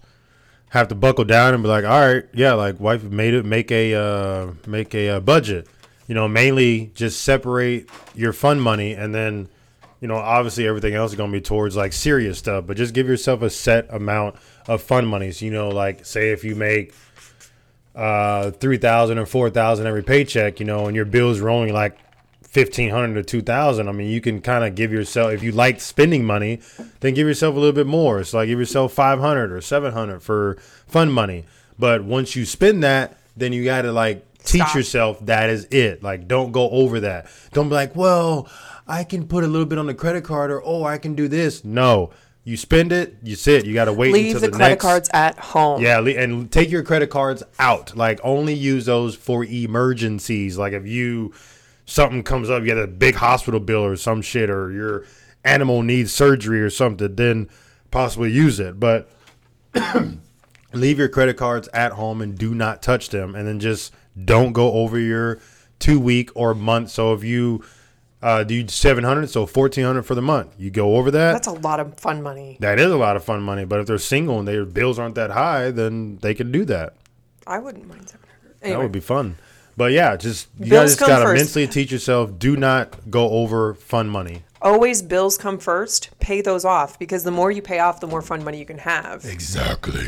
have 0.71 0.89
to 0.89 0.95
buckle 0.95 1.25
down 1.25 1.55
and 1.55 1.63
be 1.63 1.69
like, 1.69 1.85
all 1.85 2.01
right, 2.01 2.25
yeah, 2.33 2.55
like 2.55 2.81
wife 2.81 3.03
made 3.03 3.35
it, 3.35 3.45
make 3.45 3.71
a 3.71 3.95
uh, 3.95 4.53
make 4.67 4.95
a 4.95 5.11
uh, 5.11 5.21
budget. 5.21 5.67
You 6.09 6.15
know, 6.15 6.27
mainly 6.29 6.91
just 6.95 7.23
separate 7.23 7.89
your 8.15 8.33
fun 8.33 8.59
money, 8.59 8.93
and 8.93 9.15
then, 9.15 9.49
you 10.03 10.09
know, 10.09 10.17
obviously 10.17 10.67
everything 10.67 10.95
else 10.95 11.13
is 11.13 11.17
gonna 11.17 11.33
be 11.33 11.41
towards 11.41 11.77
like 11.77 11.93
serious 11.93 12.37
stuff. 12.37 12.67
But 12.67 12.77
just 12.77 12.93
give 12.93 13.07
yourself 13.07 13.41
a 13.41 13.49
set 13.49 13.87
amount 13.89 14.35
of 14.67 14.83
fun 14.83 15.07
money. 15.07 15.31
So 15.31 15.45
you 15.45 15.53
know, 15.53 15.69
like 15.69 16.05
say 16.05 16.33
if 16.33 16.43
you 16.43 16.57
make 16.57 16.93
uh 17.95 18.51
three 18.51 18.79
thousand 18.79 19.19
or 19.19 19.27
four 19.27 19.49
thousand 19.49 19.87
every 19.87 20.03
paycheck, 20.03 20.59
you 20.59 20.67
know, 20.67 20.87
and 20.87 20.97
your 20.97 21.05
bills 21.05 21.41
are 21.41 21.49
only 21.49 21.71
like 21.71 21.97
fifteen 22.43 22.91
hundred 22.91 23.15
to 23.15 23.23
two 23.23 23.43
thousand. 23.43 23.89
I 23.89 23.93
mean, 23.93 24.09
you 24.09 24.21
can 24.21 24.41
kind 24.41 24.65
of 24.65 24.75
give 24.75 24.93
yourself 24.93 25.33
if 25.33 25.43
you 25.45 25.53
like 25.53 25.81
spending 25.81 26.25
money, 26.25 26.61
then 26.99 27.15
give 27.15 27.29
yourself 27.29 27.55
a 27.55 27.59
little 27.59 27.73
bit 27.73 27.87
more. 27.87 28.25
So 28.25 28.39
like 28.39 28.49
give 28.49 28.59
yourself 28.59 28.93
five 28.93 29.21
hundred 29.21 29.53
or 29.53 29.61
seven 29.61 29.93
hundred 29.93 30.21
for 30.21 30.57
fun 30.89 31.13
money. 31.13 31.45
But 31.79 32.03
once 32.03 32.35
you 32.35 32.45
spend 32.45 32.83
that, 32.83 33.17
then 33.37 33.53
you 33.53 33.65
got 33.65 33.83
to 33.83 33.93
like 33.93 34.27
teach 34.45 34.63
Stop. 34.63 34.75
yourself 34.75 35.27
that 35.27 35.49
is 35.49 35.67
it. 35.71 36.03
Like 36.03 36.27
don't 36.27 36.51
go 36.51 36.69
over 36.71 37.01
that. 37.01 37.29
Don't 37.53 37.69
be 37.69 37.77
like, 37.77 37.95
well, 37.95 38.49
I 38.87 39.05
can 39.05 39.27
put 39.27 39.45
a 39.45 39.47
little 39.47 39.67
bit 39.67 39.79
on 39.79 39.87
the 39.87 39.95
credit 39.95 40.25
card, 40.25 40.51
or 40.51 40.63
oh, 40.65 40.85
I 40.85 40.99
can 40.99 41.15
do 41.15 41.29
this. 41.29 41.65
No, 41.65 42.11
you 42.45 42.57
spend 42.57 42.93
it, 42.93 43.17
you 43.23 43.37
sit. 43.37 43.65
You 43.65 43.75
got 43.75 43.85
to 43.85 43.93
wait 43.93 44.13
Leave 44.13 44.35
until 44.35 44.41
the, 44.41 44.47
the, 44.49 44.57
credit 44.57 44.73
next. 44.73 44.83
cards 44.83 45.11
at 45.13 45.39
home. 45.39 45.81
Yeah, 45.81 45.99
le- 45.99 46.11
and 46.13 46.51
take 46.51 46.71
your 46.71 46.83
credit 46.83 47.09
cards 47.09 47.43
out. 47.59 47.97
Like 47.97 48.21
only 48.25 48.55
use 48.55 48.87
those 48.87 49.15
for 49.15 49.45
emergencies. 49.45 50.59
Like 50.59 50.73
if 50.73 50.87
you 50.87 51.33
something 51.87 52.23
comes 52.23 52.51
up, 52.51 52.61
you 52.61 52.67
get 52.67 52.79
a 52.79 52.89
big 52.89 53.15
hospital 53.15 53.61
bill 53.61 53.85
or 53.85 53.97
some 53.97 54.23
shit, 54.23 54.51
or 54.51 54.73
your 54.73 55.05
animal 55.45 55.83
needs 55.83 56.13
surgery 56.13 56.61
or 56.61 56.71
something, 56.71 57.15
then 57.15 57.49
possibly 57.93 58.33
use 58.33 58.59
it. 58.59 58.81
But 58.81 59.09
leave 60.73 60.99
your 60.99 61.09
credit 61.09 61.37
cards 61.37 61.69
at 61.73 61.93
home 61.93 62.21
and 62.21 62.37
do 62.37 62.55
not 62.55 62.83
touch 62.83 63.11
them, 63.11 63.37
and 63.37 63.47
then 63.47 63.61
just 63.61 63.95
don't 64.25 64.53
go 64.53 64.73
over 64.73 64.99
your 64.99 65.41
two 65.79 66.01
week 66.01 66.31
or 66.35 66.55
month. 66.55 66.91
So 66.91 67.13
if 67.13 67.23
you 67.23 67.65
uh, 68.23 68.45
do 68.45 68.67
seven 68.69 69.05
hundred, 69.05 69.29
so 69.31 69.47
fourteen 69.47 69.85
hundred 69.85 70.03
for 70.05 70.15
the 70.15 70.23
month, 70.23 70.55
you 70.59 70.71
go 70.71 70.97
over 70.97 71.11
that. 71.11 71.33
That's 71.33 71.49
a 71.49 71.53
lot 71.53 71.81
of 71.81 71.99
fun 71.99 72.23
money. 72.23 72.57
That 72.61 72.79
is 72.79 72.91
a 72.93 72.97
lot 72.97 73.17
of 73.17 73.25
fun 73.25 73.43
money, 73.43 73.65
but 73.65 73.81
if 73.81 73.87
they're 73.87 73.99
single 73.99 74.39
and 74.39 74.47
their 74.47 74.65
bills 74.65 74.99
aren't 74.99 75.17
that 75.17 75.31
high, 75.33 75.71
then 75.71 76.19
they 76.23 76.35
can 76.35 76.53
do 76.53 76.65
that. 76.67 76.95
I 77.47 77.59
wouldn't 77.59 77.89
mind 77.89 78.09
700. 78.09 78.73
That 78.73 78.79
would 78.83 78.93
be 78.93 79.01
fun. 79.01 79.37
But 79.77 79.93
yeah, 79.93 80.17
just 80.17 80.49
you 80.61 80.71
Bills 80.71 80.93
guys 80.93 80.99
come 80.99 81.09
gotta 81.09 81.25
first. 81.25 81.41
mentally 81.57 81.67
teach 81.67 81.91
yourself: 81.91 82.39
do 82.39 82.57
not 82.57 83.11
go 83.11 83.29
over 83.31 83.75
fun 83.75 84.09
money. 84.09 84.45
always 84.61 85.03
bills 85.03 85.37
come 85.39 85.59
first. 85.59 86.11
Pay 86.21 86.43
those 86.43 86.65
off 86.65 86.99
because 86.99 87.25
the 87.25 87.31
more 87.31 87.51
you 87.51 87.63
pay 87.63 87.79
off, 87.81 87.99
the 87.99 88.07
more 88.07 88.23
fun 88.23 88.45
money 88.45 88.59
you 88.59 88.67
can 88.67 88.79
have. 88.79 89.25
Exactly. 89.25 90.07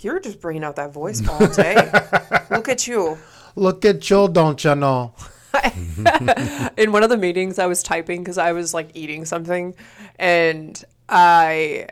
You're 0.00 0.20
just 0.20 0.40
bringing 0.40 0.64
out 0.64 0.76
that 0.76 0.92
voice 0.92 1.26
all 1.28 1.46
day. 1.48 1.74
Look 2.50 2.68
at 2.68 2.86
you. 2.86 3.18
Look 3.56 3.84
at 3.84 4.08
you, 4.08 4.28
don't 4.28 4.62
you 4.64 4.74
know? 4.74 5.12
in 6.76 6.92
one 6.92 7.02
of 7.02 7.10
the 7.10 7.16
meetings 7.16 7.58
I 7.58 7.66
was 7.66 7.82
typing 7.82 8.22
because 8.22 8.38
I 8.38 8.52
was 8.52 8.74
like 8.74 8.90
eating 8.94 9.24
something 9.24 9.74
and 10.18 10.82
I 11.08 11.88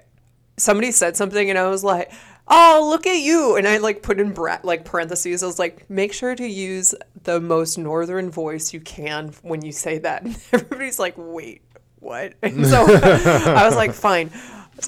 somebody 0.57 0.91
said 0.91 1.17
something 1.17 1.49
and 1.51 1.59
I 1.59 1.69
was 1.69 1.85
like, 1.85 2.12
"Oh, 2.49 2.87
look 2.91 3.07
at 3.07 3.19
you." 3.19 3.57
And 3.57 3.67
I 3.67 3.79
like 3.79 4.03
put 4.03 4.21
in 4.21 4.33
bra- 4.33 4.59
like 4.62 4.85
parentheses. 4.85 5.43
I 5.43 5.47
was 5.47 5.59
like, 5.59 5.89
"Make 5.91 6.12
sure 6.12 6.35
to 6.35 6.47
use 6.47 6.95
the 7.25 7.41
most 7.41 7.79
northern 7.79 8.31
voice 8.31 8.73
you 8.73 8.81
can 8.81 9.35
when 9.43 9.62
you 9.64 9.73
say 9.73 9.99
that." 9.99 10.23
And 10.23 10.39
everybody's 10.53 10.99
like, 10.99 11.14
"Wait, 11.17 11.62
what?" 12.01 12.35
And 12.43 12.67
so 12.73 12.85
I 12.85 13.64
was 13.67 13.77
like, 13.77 13.93
"Fine. 13.93 14.31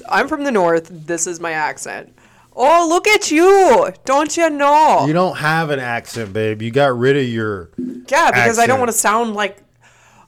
I'm 0.07 0.27
from 0.27 0.43
the 0.43 0.51
north. 0.51 0.89
This 0.91 1.27
is 1.27 1.39
my 1.39 1.51
accent." 1.51 2.15
Oh, 2.61 2.85
look 2.89 3.07
at 3.07 3.31
you. 3.31 3.89
Don't 4.03 4.35
you 4.35 4.49
know? 4.49 5.05
You 5.07 5.13
don't 5.13 5.37
have 5.37 5.69
an 5.69 5.79
accent, 5.79 6.33
babe. 6.33 6.61
You 6.61 6.71
got 6.71 6.97
rid 6.97 7.15
of 7.15 7.23
your. 7.23 7.69
yeah, 7.77 8.31
because 8.31 8.59
I 8.59 8.67
don't 8.67 8.79
want 8.79 8.91
to 8.91 8.97
sound 8.97 9.33
like 9.33 9.63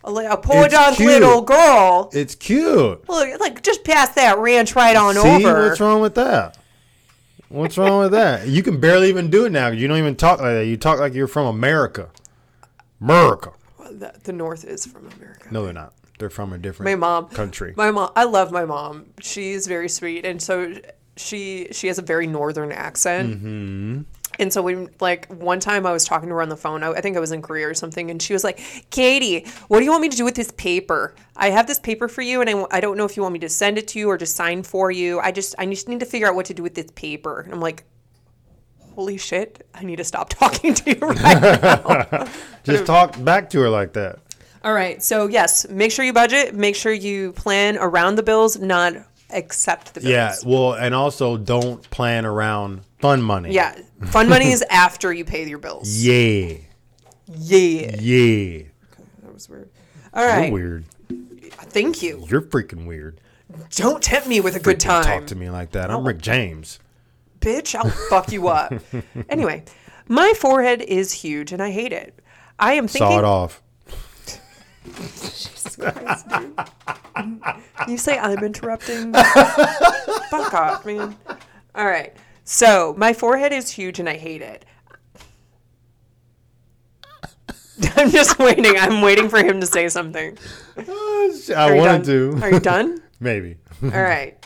a, 0.06 0.10
a 0.14 0.38
podunk 0.38 0.96
cute. 0.96 1.10
little 1.10 1.42
girl. 1.42 2.10
It's 2.14 2.34
cute. 2.36 3.08
Look, 3.10 3.40
like 3.42 3.62
just 3.62 3.84
pass 3.84 4.12
that 4.16 4.38
ranch 4.40 4.76
right 4.78 4.96
on 4.96 5.16
See 5.16 5.46
over. 5.46 5.68
what's 5.68 5.82
wrong 5.82 6.00
with 6.00 6.16
that? 6.16 6.58
What's 7.50 7.78
wrong 7.78 8.00
with 8.00 8.12
that? 8.14 8.48
You 8.48 8.64
can 8.64 8.80
barely 8.80 9.10
even 9.10 9.30
do 9.30 9.44
it 9.44 9.52
now. 9.52 9.68
You 9.68 9.90
don't 9.90 9.98
even 9.98 10.16
talk 10.16 10.40
like 10.40 10.54
that. 10.54 10.66
You 10.68 10.78
talk 10.78 11.00
like 11.00 11.14
you're 11.14 11.28
from 11.28 11.48
America. 11.48 12.10
America. 13.02 13.52
Well, 13.78 13.94
the, 13.94 14.14
the 14.24 14.32
North 14.32 14.64
is 14.64 14.86
from 14.86 15.10
America. 15.18 15.50
No, 15.52 15.66
they're 15.66 15.74
not. 15.74 15.94
They're 16.18 16.30
from 16.30 16.54
a 16.54 16.58
different 16.58 16.90
my 16.90 16.96
mom 16.96 17.30
country. 17.30 17.74
my 17.76 17.90
mom 17.90 18.12
i 18.16 18.26
love 18.26 18.52
my 18.52 18.64
mom 18.64 19.08
she's 19.20 19.66
very 19.66 19.90
sweet 19.90 20.24
and 20.24 20.40
so 20.40 20.76
she 21.22 21.68
she 21.72 21.88
has 21.88 21.98
a 21.98 22.02
very 22.02 22.28
northern 22.28 22.72
accent 22.72 23.36
Mm-hmm. 23.38 24.02
and 24.40 24.52
so 24.54 24.62
we 24.62 24.88
like 25.00 25.28
one 25.32 25.60
time 25.60 25.86
i 25.86 25.92
was 25.92 26.04
talking 26.06 26.30
to 26.30 26.36
her 26.36 26.42
on 26.42 26.50
the 26.50 26.58
phone 26.58 26.84
I, 26.84 26.92
I 26.92 27.02
think 27.02 27.16
i 27.18 27.20
was 27.20 27.32
in 27.32 27.42
korea 27.42 27.68
or 27.68 27.74
something 27.74 28.10
and 28.10 28.22
she 28.22 28.34
was 28.34 28.44
like 28.44 28.60
katie 28.90 29.46
what 29.68 29.80
do 29.80 29.86
you 29.86 29.92
want 29.92 30.02
me 30.02 30.10
to 30.10 30.18
do 30.18 30.24
with 30.26 30.36
this 30.36 30.52
paper 30.58 31.14
i 31.36 31.50
have 31.50 31.68
this 31.68 31.80
paper 31.80 32.08
for 32.08 32.22
you 32.22 32.42
and 32.42 32.50
I, 32.50 32.66
I 32.78 32.80
don't 32.80 32.98
know 32.98 33.06
if 33.06 33.16
you 33.18 33.24
want 33.24 33.34
me 33.34 33.40
to 33.40 33.50
send 33.50 33.78
it 33.78 33.88
to 33.90 34.00
you 34.00 34.10
or 34.10 34.18
just 34.18 34.36
sign 34.36 34.64
for 34.64 34.90
you 34.92 35.20
i 35.20 35.32
just 35.32 35.54
i 35.60 35.66
just 35.66 35.88
need 35.90 36.00
to 36.00 36.06
figure 36.06 36.28
out 36.28 36.36
what 36.36 36.46
to 36.48 36.54
do 36.54 36.64
with 36.64 36.76
this 36.76 36.90
paper 36.96 37.42
and 37.42 37.54
i'm 37.54 37.60
like 37.62 37.84
holy 38.96 39.18
shit 39.18 39.66
i 39.76 39.84
need 39.84 39.98
to 39.98 40.04
stop 40.04 40.30
talking 40.42 40.74
to 40.74 40.92
you 40.92 41.00
right 41.00 41.62
now 41.62 42.28
Just 42.64 42.86
talk 42.86 43.22
back 43.24 43.50
to 43.52 43.60
her 43.62 43.70
like 43.70 43.94
that. 43.94 44.20
All 44.64 44.72
right. 44.74 45.02
So 45.02 45.26
yes, 45.26 45.68
make 45.68 45.92
sure 45.92 46.06
you 46.06 46.14
budget. 46.14 46.54
Make 46.54 46.76
sure 46.76 46.94
you 46.94 47.32
plan 47.34 47.76
around 47.80 48.18
the 48.18 48.22
bills, 48.24 48.60
not 48.60 48.94
accept 49.34 49.94
the 49.94 50.02
bills. 50.02 50.12
Yeah. 50.12 50.36
Well, 50.46 50.74
and 50.74 50.94
also 50.96 51.38
don't 51.38 51.88
plan 51.90 52.26
around 52.26 52.82
fun 53.00 53.22
money. 53.22 53.52
Yeah. 53.54 53.80
Fun 54.08 54.30
money 54.30 54.52
is 54.52 54.64
after 54.70 55.12
you 55.14 55.26
pay 55.26 55.48
your 55.48 55.58
bills. 55.60 56.04
Yeah. 56.04 56.56
Yeah. 57.28 57.96
Yeah. 58.00 58.64
That 59.24 59.34
was 59.34 59.50
weird. 59.50 59.70
All 60.14 60.26
right. 60.26 60.44
You're 60.46 60.54
weird. 60.54 60.86
Thank 61.54 62.02
you. 62.02 62.26
You're 62.28 62.42
freaking 62.42 62.86
weird. 62.86 63.22
Don't 63.72 64.02
tempt 64.02 64.28
me 64.28 64.40
with 64.42 64.56
a 64.56 64.60
good 64.60 64.80
time. 64.80 65.04
Talk 65.04 65.28
to 65.28 65.36
me 65.36 65.50
like 65.50 65.72
that. 65.72 65.92
I'm 65.92 66.06
Rick 66.06 66.22
James. 66.22 66.80
Bitch, 67.40 67.76
I'll 67.76 67.90
fuck 67.90 68.32
you 68.32 68.48
up. 68.48 68.74
Anyway, 69.30 69.64
my 70.08 70.34
forehead 70.38 70.82
is 70.82 71.12
huge 71.12 71.52
and 71.52 71.62
I 71.62 71.72
hate 71.72 71.94
it. 71.94 72.20
I 72.60 72.74
am 72.74 72.88
thinking 72.88 73.08
Saw 73.08 73.20
it 73.20 73.26
off. 73.26 73.62
Jesus 74.86 75.76
Christ, 75.76 76.28
dude. 76.30 76.60
You 77.88 77.98
say 77.98 78.18
I'm 78.18 78.44
interrupting? 78.44 79.14
Fuck 80.30 80.54
off, 80.54 80.86
man. 80.86 81.16
All 81.76 81.86
right. 81.86 82.16
So 82.44 82.94
my 82.98 83.14
forehead 83.14 83.54
is 83.54 83.70
huge 83.70 84.00
and 84.00 84.10
I 84.10 84.18
hate 84.18 84.42
it. 84.42 84.66
I'm 87.96 88.12
just 88.12 88.40
waiting. 88.40 88.78
I'm 88.78 89.02
waiting 89.02 89.30
for 89.30 89.40
him 89.40 89.60
to 89.62 89.68
say 89.68 89.88
something. 89.90 90.38
Uh, 90.78 90.84
I 90.88 91.52
Are 91.56 91.76
you 91.76 91.82
wanted 91.82 92.04
to. 92.06 92.40
Are 92.42 92.52
you 92.52 92.60
done? 92.60 93.02
Maybe. 93.20 93.58
All 93.84 93.90
right. 93.90 94.38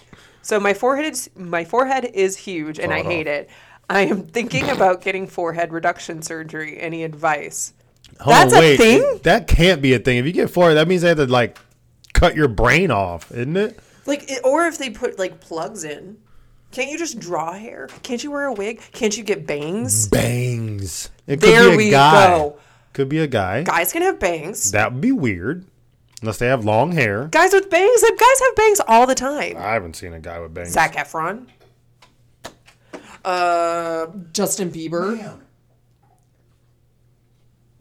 So 0.42 0.60
my 0.60 0.74
forehead 0.74 1.12
is 1.12 1.30
my 1.36 1.66
forehead 1.66 2.12
is 2.14 2.38
huge 2.38 2.80
and 2.80 2.94
I 2.94 3.02
hate 3.02 3.28
it. 3.28 3.50
I 3.90 4.02
am 4.02 4.28
thinking 4.28 4.70
about 4.70 5.02
getting 5.02 5.28
forehead 5.28 5.72
reduction 5.72 6.22
surgery. 6.22 6.80
Any 6.80 7.04
advice? 7.04 7.74
Hold 8.22 8.34
That's 8.36 8.54
on, 8.54 8.60
a 8.60 8.62
wait. 8.62 8.78
thing? 8.78 9.20
That 9.24 9.48
can't 9.48 9.82
be 9.82 9.94
a 9.94 10.00
thing. 10.00 10.18
If 10.18 10.26
you 10.26 10.32
get 10.32 10.50
four, 10.50 10.74
that 10.74 10.88
means 10.88 11.02
they 11.02 11.10
have 11.10 11.18
to 11.18 11.26
like 11.28 11.58
cut 12.14 12.36
your 12.36 12.48
brain 12.48 12.92
off, 12.92 13.32
isn't 13.32 13.58
it? 13.58 13.80
Like, 14.06 14.30
it- 14.32 14.42
or 14.44 14.66
if 14.68 14.78
they 14.78 14.90
put 14.90 15.20
like 15.20 15.40
plugs 15.42 15.84
in, 15.84 16.18
can't 16.72 16.90
you 16.90 16.98
just 16.98 17.20
draw 17.20 17.54
hair? 17.54 17.88
Can't 18.04 18.24
you 18.24 18.32
wear 18.32 18.46
a 18.46 18.54
wig? 18.54 18.82
Can't 18.94 19.16
you 19.18 19.24
get 19.24 19.46
bangs? 19.48 20.08
Bangs. 20.10 21.10
It 21.28 21.42
could 21.42 21.50
There 21.50 21.68
be 21.70 21.74
a 21.74 21.78
we 21.78 21.90
guy. 21.92 22.28
go. 22.38 22.58
Could 22.94 23.10
be 23.10 23.20
a 23.20 23.28
guy. 23.28 23.64
Guys 23.64 23.92
can 23.92 24.02
have 24.02 24.20
bangs. 24.20 24.72
That 24.72 24.94
would 24.94 25.02
be 25.02 25.12
weird. 25.12 25.66
Unless 26.22 26.38
they 26.38 26.48
have 26.48 26.64
long 26.64 26.94
hair. 26.94 27.28
Guys 27.32 27.52
with 27.54 27.70
bangs, 27.70 28.02
like, 28.02 28.18
guys 28.18 28.40
have 28.40 28.56
bangs 28.56 28.82
all 28.88 29.06
the 29.06 29.16
time. 29.16 29.58
I 29.58 29.74
haven't 29.74 29.96
seen 29.98 30.14
a 30.14 30.20
guy 30.20 30.40
with 30.40 30.54
bangs. 30.54 30.70
Zac 30.72 30.96
Efron. 30.96 31.48
Uh, 33.24 34.08
Justin 34.34 34.72
Bieber. 34.72 35.38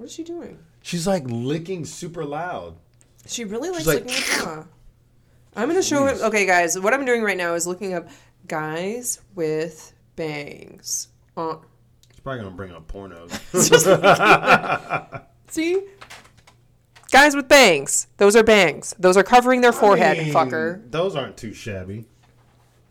What 0.04 0.10
is 0.10 0.16
she 0.16 0.22
doing? 0.22 0.58
She's 0.82 1.06
like 1.06 1.22
licking 1.26 1.86
super 1.86 2.26
loud. 2.26 2.74
She 3.24 3.44
really 3.44 3.70
likes 3.70 3.86
like- 3.86 4.00
looking 4.04 4.14
at 4.14 4.22
jaw. 4.38 4.64
I'm 5.56 5.66
gonna 5.66 5.82
show 5.82 6.04
him. 6.04 6.18
Okay, 6.20 6.44
guys, 6.44 6.78
what 6.78 6.92
I'm 6.92 7.06
doing 7.06 7.22
right 7.22 7.38
now 7.38 7.54
is 7.54 7.66
looking 7.66 7.94
up 7.94 8.10
guys 8.46 9.22
with 9.34 9.94
bangs. 10.14 11.08
Uh, 11.38 11.56
She's 12.10 12.20
probably 12.20 12.42
gonna 12.42 12.54
bring 12.54 12.72
up 12.72 12.86
pornos. 12.86 13.32
see, 15.50 15.84
guys 17.10 17.34
with 17.34 17.48
bangs. 17.48 18.08
Those 18.18 18.36
are 18.36 18.42
bangs. 18.42 18.94
Those 18.98 19.16
are 19.16 19.22
covering 19.22 19.62
their 19.62 19.72
forehead, 19.72 20.18
I 20.18 20.24
mean, 20.24 20.34
fucker. 20.34 20.82
Those 20.90 21.16
aren't 21.16 21.38
too 21.38 21.54
shabby. 21.54 22.04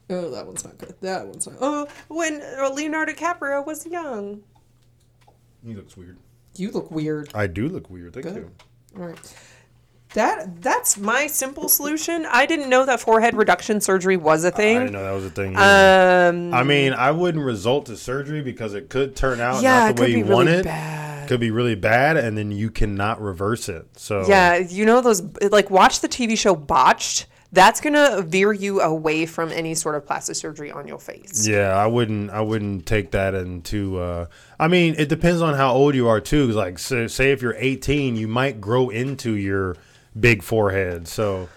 Oh, 0.09 0.31
that 0.31 0.47
one's 0.47 0.65
not 0.65 0.79
good. 0.79 0.95
That 1.01 1.27
one's 1.27 1.45
not. 1.45 1.57
Oh, 1.61 1.87
when 2.07 2.39
Leonardo 2.73 3.13
DiCaprio 3.13 3.63
was 3.63 3.85
young. 3.85 4.41
He 5.63 5.75
looks 5.75 5.95
weird. 5.95 6.17
You 6.55 6.71
look 6.71 6.91
weird. 6.91 7.29
I 7.33 7.47
do 7.47 7.67
look 7.67 7.89
weird. 7.89 8.13
Thank 8.13 8.25
Good. 8.27 8.35
you. 8.35 8.51
All 8.97 9.07
right. 9.07 9.35
That 10.13 10.61
that's 10.61 10.97
my 10.97 11.25
simple 11.25 11.67
solution. 11.67 12.27
I 12.29 12.45
didn't 12.45 12.69
know 12.69 12.85
that 12.85 12.99
forehead 12.99 13.35
reduction 13.35 13.81
surgery 13.81 14.15
was 14.15 14.43
a 14.43 14.51
thing. 14.51 14.77
I 14.77 14.79
didn't 14.81 14.93
know 14.93 15.03
that 15.03 15.11
was 15.11 15.25
a 15.25 15.29
thing. 15.31 15.55
either. 15.55 16.29
Um, 16.29 16.53
I 16.53 16.61
mean, 16.61 16.93
I 16.93 17.09
wouldn't 17.09 17.43
result 17.43 17.87
to 17.87 17.97
surgery 17.97 18.41
because 18.43 18.75
it 18.75 18.89
could 18.91 19.15
turn 19.15 19.39
out 19.39 19.63
yeah, 19.63 19.87
not 19.87 19.95
the 19.95 20.01
way 20.03 20.07
could 20.09 20.13
be 20.13 20.19
you 20.19 20.25
want 20.25 20.49
it. 20.49 20.65
bad. 20.65 21.27
Could 21.27 21.39
be 21.39 21.49
really 21.49 21.73
bad, 21.73 22.17
and 22.17 22.37
then 22.37 22.51
you 22.51 22.69
cannot 22.69 23.21
reverse 23.21 23.69
it. 23.69 23.87
So 23.97 24.27
Yeah, 24.27 24.57
you 24.57 24.85
know 24.85 25.01
those 25.01 25.23
like 25.41 25.71
watch 25.71 26.01
the 26.01 26.09
TV 26.09 26.37
show 26.37 26.53
Botched. 26.55 27.25
That's 27.53 27.79
gonna 27.81 28.23
veer 28.23 28.51
you 28.51 28.81
away 28.81 29.27
from 29.27 29.51
any 29.51 29.75
sort 29.75 29.93
of 29.93 30.07
plastic 30.07 30.35
surgery 30.35 30.71
on 30.71 30.87
your 30.87 30.97
face. 30.97 31.47
Yeah, 31.47 31.69
I 31.69 31.85
wouldn't. 31.85 32.31
I 32.31 32.41
wouldn't 32.41 32.87
take 32.87 33.11
that 33.11 33.35
into. 33.35 33.99
Uh, 33.99 34.25
I 34.59 34.67
mean, 34.67 34.95
it 34.97 35.07
depends 35.07 35.39
on 35.39 35.53
how 35.53 35.71
old 35.71 35.93
you 35.93 36.07
are 36.07 36.19
too. 36.19 36.47
Like, 36.47 36.79
say, 36.79 37.07
say 37.07 37.31
if 37.31 37.43
you're 37.43 37.55
18, 37.55 38.15
you 38.15 38.27
might 38.27 38.59
grow 38.59 38.89
into 38.89 39.35
your 39.35 39.77
big 40.19 40.41
forehead. 40.41 41.07
So 41.07 41.47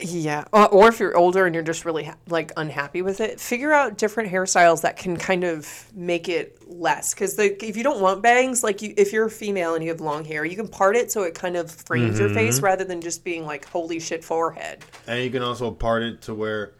Yeah, 0.00 0.44
or, 0.52 0.68
or 0.68 0.88
if 0.88 1.00
you're 1.00 1.16
older 1.16 1.46
and 1.46 1.54
you're 1.54 1.64
just 1.64 1.84
really 1.84 2.04
ha- 2.04 2.16
like 2.28 2.52
unhappy 2.56 3.02
with 3.02 3.20
it, 3.20 3.40
figure 3.40 3.72
out 3.72 3.98
different 3.98 4.30
hairstyles 4.30 4.82
that 4.82 4.96
can 4.96 5.16
kind 5.16 5.44
of 5.44 5.66
make 5.94 6.28
it 6.28 6.58
less. 6.68 7.14
Because 7.14 7.38
if 7.38 7.76
you 7.76 7.82
don't 7.82 8.00
want 8.00 8.22
bangs, 8.22 8.62
like 8.62 8.82
you, 8.82 8.94
if 8.96 9.12
you're 9.12 9.26
a 9.26 9.30
female 9.30 9.74
and 9.74 9.82
you 9.82 9.90
have 9.90 10.00
long 10.00 10.24
hair, 10.24 10.44
you 10.44 10.56
can 10.56 10.68
part 10.68 10.96
it 10.96 11.10
so 11.12 11.22
it 11.22 11.34
kind 11.34 11.56
of 11.56 11.70
frames 11.70 12.18
your 12.18 12.28
Mm-hmm. 12.28 12.36
face 12.36 12.60
rather 12.60 12.84
than 12.84 13.00
just 13.00 13.24
being 13.24 13.44
like 13.46 13.64
holy 13.66 13.98
shit 14.00 14.22
forehead. 14.24 14.84
and 15.06 15.22
you 15.22 15.30
can 15.30 15.42
also 15.42 15.70
part 15.70 16.02
it 16.02 16.22
to 16.22 16.34
where. 16.34 16.72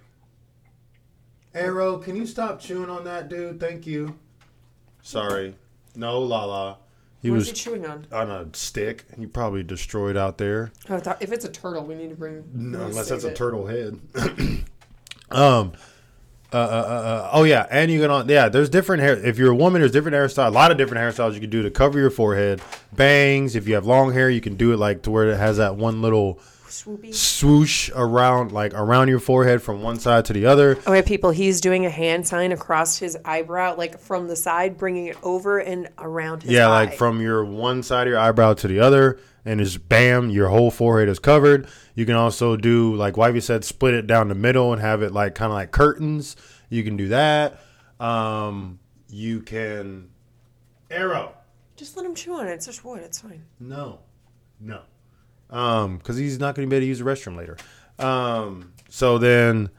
Arrow, 1.55 1.99
can 1.99 2.15
you 2.15 2.27
stop 2.27 2.61
chewing 2.61 2.91
on 2.91 3.05
that, 3.05 3.29
dude? 3.29 3.59
Thank 3.59 3.87
you. 3.87 4.17
Sorry, 5.03 5.55
no, 5.97 6.21
Lala. 6.21 6.79
He 7.21 7.31
What 7.31 7.37
was 7.39 7.49
he 7.49 7.53
chewing 7.53 7.85
on? 7.85 8.07
on 8.13 8.31
a 8.31 8.47
stick. 8.53 9.05
He 9.19 9.27
probably 9.27 9.63
destroyed 9.65 10.17
out 10.17 10.39
there. 10.39 10.71
Oh, 10.89 10.97
I 10.97 11.01
thought- 11.01 11.21
if 11.21 11.33
it's 11.33 11.45
a 11.45 11.51
turtle, 11.51 11.85
we 11.85 11.95
need 11.97 12.11
to 12.11 12.15
bring. 12.17 12.45
No, 12.55 12.87
unless 12.87 13.09
that's 13.09 13.25
a 13.25 13.35
turtle 13.35 13.67
head. 13.67 13.99
um. 15.31 15.73
Uh, 16.51 16.57
uh, 16.57 16.61
uh, 16.61 16.63
uh, 16.63 17.31
oh 17.35 17.43
yeah, 17.45 17.67
and 17.71 17.91
you 17.91 18.01
can 18.01 18.11
on 18.11 18.27
yeah. 18.27 18.49
There's 18.49 18.71
different 18.71 19.03
hair. 19.03 19.15
If 19.23 19.37
you're 19.37 19.51
a 19.53 19.55
woman, 19.55 19.83
there's 19.83 19.93
different 19.93 20.15
hairstyles. 20.15 20.47
A 20.47 20.51
lot 20.51 20.71
of 20.71 20.79
different 20.79 21.03
hairstyles 21.03 21.35
you 21.35 21.41
can 21.41 21.51
do 21.51 21.61
to 21.63 21.71
cover 21.71 21.99
your 21.99 22.09
forehead. 22.09 22.63
Bangs. 22.95 23.55
If 23.55 23.69
you 23.69 23.75
have 23.75 23.85
long 23.85 24.15
hair, 24.15 24.31
you 24.31 24.41
can 24.41 24.57
do 24.57 24.73
it 24.73 24.79
like 24.79 25.03
to 25.03 25.11
where 25.11 25.29
it 25.29 25.37
has 25.37 25.59
that 25.59 25.77
one 25.77 26.01
little 26.01 26.41
Swoopy. 26.69 27.15
swoosh 27.15 27.91
around, 27.95 28.53
like 28.53 28.73
around 28.75 29.09
your 29.09 29.21
forehead 29.21 29.63
from 29.63 29.83
one 29.83 29.99
side 29.99 30.25
to 30.27 30.33
the 30.33 30.47
other. 30.47 30.73
Okay, 30.87 31.03
people, 31.03 31.31
he's 31.31 31.61
doing 31.61 31.87
a 31.87 31.91
hand 31.91 32.27
sign 32.27 32.53
across 32.53 32.99
his 32.99 33.17
eyebrow, 33.25 33.75
like 33.77 33.99
from 33.99 34.29
the 34.29 34.37
side, 34.37 34.77
bringing 34.77 35.07
it 35.07 35.17
over 35.23 35.59
and 35.59 35.89
around 35.99 36.43
his 36.43 36.53
Yeah, 36.53 36.67
eye. 36.69 36.85
like 36.85 36.95
from 36.95 37.21
your 37.21 37.45
one 37.45 37.83
side 37.83 38.07
of 38.07 38.11
your 38.13 38.21
eyebrow 38.21 38.55
to 38.55 38.69
the 38.69 38.81
other, 38.81 39.19
and 39.45 39.61
it's 39.61 39.77
bam, 39.77 40.31
your 40.31 40.49
whole 40.49 40.71
forehead 40.71 41.09
is 41.09 41.19
covered. 41.19 41.67
You 41.95 42.05
can 42.07 42.15
also 42.17 42.57
do 42.57 42.95
like 42.95 43.17
Wifey 43.17 43.41
said, 43.41 43.65
split 43.65 43.95
it 43.95 44.07
down 44.07 44.29
the 44.29 44.35
middle 44.35 44.73
and 44.73 44.81
have 44.81 45.03
it 45.03 45.13
like 45.13 45.35
kind 45.35 45.51
of 45.51 45.55
like 45.55 45.71
curtains. 45.71 46.37
You 46.69 46.85
can 46.85 46.97
do 46.97 47.09
that. 47.09 47.61
Um, 47.99 48.79
you 49.09 49.41
can 49.41 50.11
arrow. 50.91 51.33
Just 51.77 51.97
let 51.97 52.05
him 52.05 52.15
chew 52.15 52.35
on 52.35 52.47
it. 52.47 52.51
It's 52.53 52.67
just 52.67 52.85
wood. 52.85 53.03
It's 53.03 53.21
fine. 53.21 53.45
No, 53.59 54.01
no, 54.61 54.83
um, 55.51 55.99
because 55.99 56.17
he's 56.17 56.39
not 56.39 56.55
going 56.55 56.67
to 56.67 56.71
be 56.71 56.77
able 56.77 56.85
to 56.85 56.89
use 56.89 56.99
the 56.99 57.05
restroom 57.05 57.37
later. 57.37 57.57
Um, 57.99 58.73
so 58.89 59.19
then, 59.19 59.71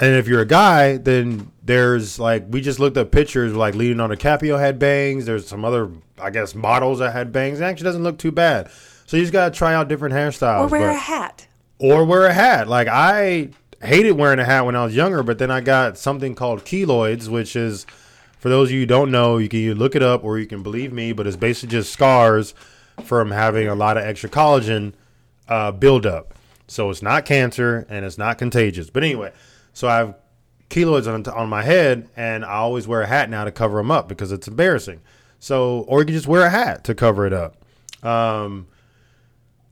and 0.00 0.14
if 0.16 0.26
you're 0.26 0.40
a 0.40 0.46
guy, 0.46 0.96
then 0.96 1.50
there's 1.62 2.18
like 2.18 2.44
we 2.48 2.60
just 2.60 2.80
looked 2.80 2.96
up 2.96 3.10
pictures 3.12 3.54
like 3.54 3.74
Leonardo 3.74 4.14
DiCaprio 4.16 4.58
had 4.58 4.78
bangs. 4.78 5.26
There's 5.26 5.46
some 5.46 5.64
other, 5.64 5.90
I 6.20 6.30
guess, 6.30 6.54
models 6.54 6.98
that 6.98 7.12
had 7.12 7.32
bangs. 7.32 7.60
It 7.60 7.64
actually 7.64 7.84
doesn't 7.84 8.02
look 8.02 8.18
too 8.18 8.32
bad. 8.32 8.70
So 9.06 9.16
you 9.16 9.22
just 9.22 9.32
gotta 9.32 9.54
try 9.54 9.74
out 9.74 9.88
different 9.88 10.14
hairstyles, 10.14 10.62
Or 10.66 10.68
wear 10.68 10.88
but- 10.88 10.96
a 10.96 10.98
hat. 10.98 11.46
or 11.78 12.04
wear 12.04 12.26
a 12.26 12.32
hat. 12.34 12.68
Like 12.68 12.88
I 12.88 13.50
hated 13.82 14.12
wearing 14.12 14.38
a 14.38 14.44
hat 14.44 14.64
when 14.64 14.74
I 14.74 14.84
was 14.84 14.96
younger, 14.96 15.22
but 15.22 15.38
then 15.38 15.50
I 15.50 15.60
got 15.60 15.98
something 15.98 16.34
called 16.34 16.64
keloids, 16.64 17.28
which 17.28 17.54
is 17.54 17.84
for 18.38 18.48
those 18.48 18.68
of 18.68 18.72
you 18.72 18.80
who 18.80 18.86
don't 18.86 19.10
know, 19.10 19.36
you 19.38 19.48
can 19.48 19.60
either 19.60 19.74
look 19.74 19.94
it 19.94 20.02
up 20.02 20.24
or 20.24 20.38
you 20.38 20.46
can 20.46 20.62
believe 20.62 20.92
me, 20.92 21.12
but 21.12 21.26
it's 21.26 21.36
basically 21.36 21.70
just 21.76 21.92
scars 21.92 22.54
from 23.02 23.30
having 23.30 23.68
a 23.68 23.74
lot 23.74 23.96
of 23.96 24.04
extra 24.04 24.28
collagen 24.28 24.92
uh, 25.48 25.72
buildup. 25.72 26.34
So 26.66 26.90
it's 26.90 27.02
not 27.02 27.24
cancer 27.24 27.86
and 27.88 28.04
it's 28.04 28.18
not 28.18 28.38
contagious. 28.38 28.90
But 28.90 29.04
anyway, 29.04 29.32
so 29.72 29.88
I've 29.88 30.14
keloids 30.70 31.06
on 31.06 31.26
on 31.32 31.48
my 31.48 31.62
head, 31.62 32.08
and 32.16 32.44
I 32.44 32.54
always 32.54 32.88
wear 32.88 33.02
a 33.02 33.06
hat 33.06 33.30
now 33.30 33.44
to 33.44 33.52
cover 33.52 33.78
them 33.78 33.90
up 33.90 34.08
because 34.08 34.32
it's 34.32 34.48
embarrassing. 34.48 35.00
So, 35.38 35.80
or 35.88 36.00
you 36.00 36.06
can 36.06 36.14
just 36.14 36.26
wear 36.26 36.42
a 36.42 36.50
hat 36.50 36.84
to 36.84 36.94
cover 36.94 37.26
it 37.26 37.32
up. 37.32 37.56
Um, 38.02 38.66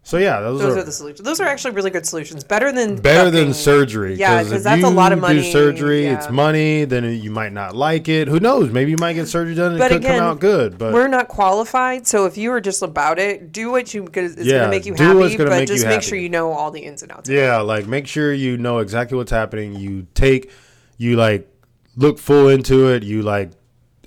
so 0.04 0.18
yeah, 0.18 0.40
those, 0.40 0.60
Those 0.60 0.76
are, 0.76 0.80
are 0.80 0.82
the 0.82 0.90
solutions. 0.90 1.24
Those 1.24 1.40
are 1.40 1.46
actually 1.46 1.74
really 1.74 1.90
good 1.90 2.04
solutions. 2.04 2.42
Better 2.42 2.72
than 2.72 2.96
better 2.96 3.30
than 3.30 3.54
surgery. 3.54 4.14
Yeah, 4.14 4.42
because 4.42 4.64
that's 4.64 4.82
a 4.82 4.90
lot 4.90 5.12
of 5.12 5.20
money. 5.20 5.42
Do 5.42 5.52
surgery, 5.52 6.04
yeah. 6.04 6.16
it's 6.16 6.28
money. 6.28 6.84
Then 6.84 7.04
you 7.22 7.30
might 7.30 7.52
not 7.52 7.76
like 7.76 8.08
it. 8.08 8.26
Who 8.26 8.40
knows? 8.40 8.70
Maybe 8.72 8.90
you 8.90 8.96
might 8.96 9.12
get 9.12 9.28
surgery 9.28 9.54
done 9.54 9.72
and 9.72 9.78
But 9.78 9.92
it 9.92 9.94
could 9.96 10.04
again, 10.04 10.18
come 10.18 10.30
out 10.32 10.40
good. 10.40 10.76
But 10.76 10.92
We're 10.92 11.06
not 11.06 11.28
qualified, 11.28 12.08
so 12.08 12.26
if 12.26 12.36
you 12.36 12.50
are 12.52 12.60
just 12.60 12.82
about 12.82 13.20
it, 13.20 13.52
do 13.52 13.70
what 13.70 13.94
you 13.94 14.02
because 14.02 14.34
it's 14.34 14.44
Yeah, 14.46 14.58
gonna 14.58 14.70
make 14.70 14.86
you 14.86 14.94
do 14.96 15.18
happy. 15.18 15.36
but 15.36 15.48
make 15.48 15.68
just 15.68 15.84
make 15.84 15.94
happy. 15.94 16.06
sure 16.06 16.18
you 16.18 16.28
know 16.28 16.50
all 16.50 16.72
the 16.72 16.80
ins 16.80 17.04
and 17.04 17.12
outs. 17.12 17.28
Yeah, 17.28 17.58
like 17.58 17.86
make 17.86 18.08
sure 18.08 18.32
you 18.32 18.56
know 18.56 18.78
exactly 18.78 19.16
what's 19.16 19.30
happening. 19.30 19.76
You 19.76 20.08
take, 20.14 20.50
you 20.98 21.14
like 21.14 21.48
look 21.96 22.18
full 22.18 22.48
into 22.48 22.88
it. 22.88 23.04
You 23.04 23.22
like 23.22 23.52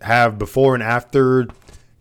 have 0.02 0.38
before 0.38 0.74
and 0.74 0.84
after 0.84 1.48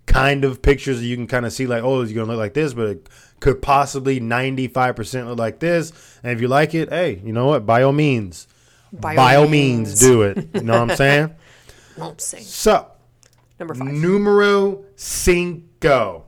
kind 0.06 0.44
of 0.44 0.62
pictures 0.62 0.98
that 0.98 1.06
you 1.06 1.16
can 1.16 1.26
kind 1.28 1.46
of 1.46 1.52
see, 1.52 1.66
like, 1.66 1.82
oh, 1.84 2.00
it's 2.02 2.12
gonna 2.12 2.26
look 2.26 2.38
like 2.38 2.54
this, 2.54 2.74
but 2.74 2.88
it 2.88 3.08
could 3.44 3.60
possibly 3.60 4.20
ninety 4.20 4.66
five 4.68 4.96
percent 4.96 5.28
look 5.28 5.38
like 5.38 5.58
this. 5.58 5.92
And 6.22 6.32
if 6.32 6.40
you 6.40 6.48
like 6.48 6.74
it, 6.74 6.88
hey, 6.88 7.20
you 7.22 7.30
know 7.30 7.44
what? 7.44 7.66
By 7.66 7.82
all 7.82 7.92
means, 7.92 8.48
By, 8.90 9.14
by, 9.14 9.36
all 9.36 9.46
means, 9.46 10.00
do 10.00 10.22
it. 10.22 10.48
You 10.54 10.62
know 10.62 10.80
what 10.80 10.90
I'm 10.90 10.96
saying? 10.96 11.34
Won't 11.98 12.22
sing. 12.22 12.40
So 12.40 12.90
Number 13.58 13.74
five. 13.74 13.88
Numero 13.88 14.86
cinco. 14.96 16.24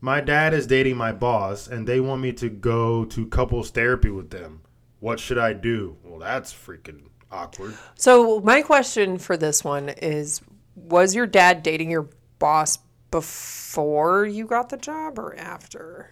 My 0.00 0.20
dad 0.20 0.54
is 0.54 0.68
dating 0.68 0.96
my 0.96 1.10
boss, 1.10 1.66
and 1.66 1.84
they 1.84 1.98
want 1.98 2.22
me 2.22 2.32
to 2.34 2.48
go 2.48 3.04
to 3.06 3.26
couples 3.26 3.70
therapy 3.70 4.10
with 4.10 4.30
them. 4.30 4.60
What 5.00 5.18
should 5.18 5.38
I 5.38 5.52
do? 5.52 5.96
Well, 6.04 6.20
that's 6.20 6.54
freaking 6.54 7.08
awkward. 7.32 7.74
So 7.96 8.40
my 8.40 8.62
question 8.62 9.18
for 9.18 9.36
this 9.36 9.64
one 9.64 9.88
is: 9.88 10.42
Was 10.76 11.12
your 11.12 11.26
dad 11.26 11.64
dating 11.64 11.90
your 11.90 12.08
boss 12.38 12.78
before 13.10 13.63
you 13.78 14.46
got 14.46 14.68
the 14.68 14.76
job 14.76 15.18
or 15.18 15.34
after? 15.36 16.10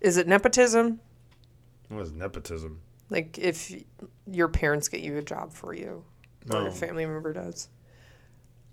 Is 0.00 0.16
it 0.16 0.26
nepotism? 0.28 1.00
What 1.88 2.02
is 2.02 2.12
nepotism? 2.12 2.80
Like 3.10 3.38
if 3.38 3.72
your 4.30 4.48
parents 4.48 4.88
get 4.88 5.00
you 5.00 5.16
a 5.18 5.22
job 5.22 5.52
for 5.52 5.72
you, 5.74 6.04
or 6.52 6.60
No. 6.62 6.66
a 6.66 6.70
family 6.70 7.06
member 7.06 7.32
does. 7.32 7.68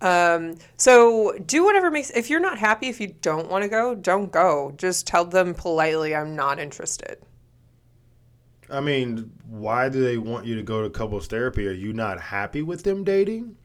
Um, 0.02 0.56
so 0.76 1.38
do 1.46 1.64
whatever 1.64 1.90
makes. 1.92 2.10
If 2.10 2.30
you're 2.30 2.40
not 2.42 2.58
happy, 2.58 2.88
if 2.90 3.00
you 3.00 3.14
don't 3.22 3.50
want 3.50 3.64
to 3.64 3.70
go, 3.70 3.96
don't 3.96 4.32
go. 4.32 4.74
Just 4.76 5.08
tell 5.08 5.24
them 5.24 5.54
politely, 5.54 6.14
"I'm 6.16 6.36
not 6.36 6.60
interested." 6.60 7.18
I 8.70 8.80
mean, 8.82 9.32
why 9.48 9.88
do 9.90 10.04
they 10.04 10.18
want 10.18 10.46
you 10.46 10.56
to 10.56 10.64
go 10.64 10.82
to 10.82 10.90
couples 10.90 11.28
therapy? 11.28 11.68
Are 11.68 11.72
you 11.72 11.94
not 11.94 12.20
happy 12.20 12.62
with 12.62 12.84
them 12.84 13.04
dating? 13.04 13.56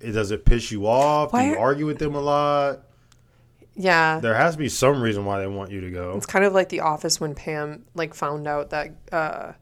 It, 0.00 0.12
does 0.12 0.30
it 0.30 0.44
piss 0.44 0.70
you 0.70 0.86
off? 0.86 1.32
Why 1.32 1.42
Do 1.44 1.48
you 1.50 1.54
are- 1.56 1.58
argue 1.60 1.86
with 1.86 1.98
them 1.98 2.14
a 2.14 2.20
lot? 2.20 2.84
Yeah, 3.82 4.20
There 4.20 4.34
has 4.34 4.54
to 4.54 4.58
be 4.58 4.68
some 4.68 5.00
reason 5.02 5.24
why 5.24 5.40
they 5.40 5.46
want 5.46 5.70
you 5.70 5.80
to 5.80 5.90
go. 5.90 6.14
it's 6.16 6.26
kind 6.26 6.44
of 6.44 6.52
like 6.52 6.68
The 6.68 6.80
Office 6.80 7.20
when 7.20 7.34
Pam 7.34 7.84
like 7.94 8.14
found 8.14 8.46
out 8.46 8.70
that 8.70 8.92
uh, 9.10 9.52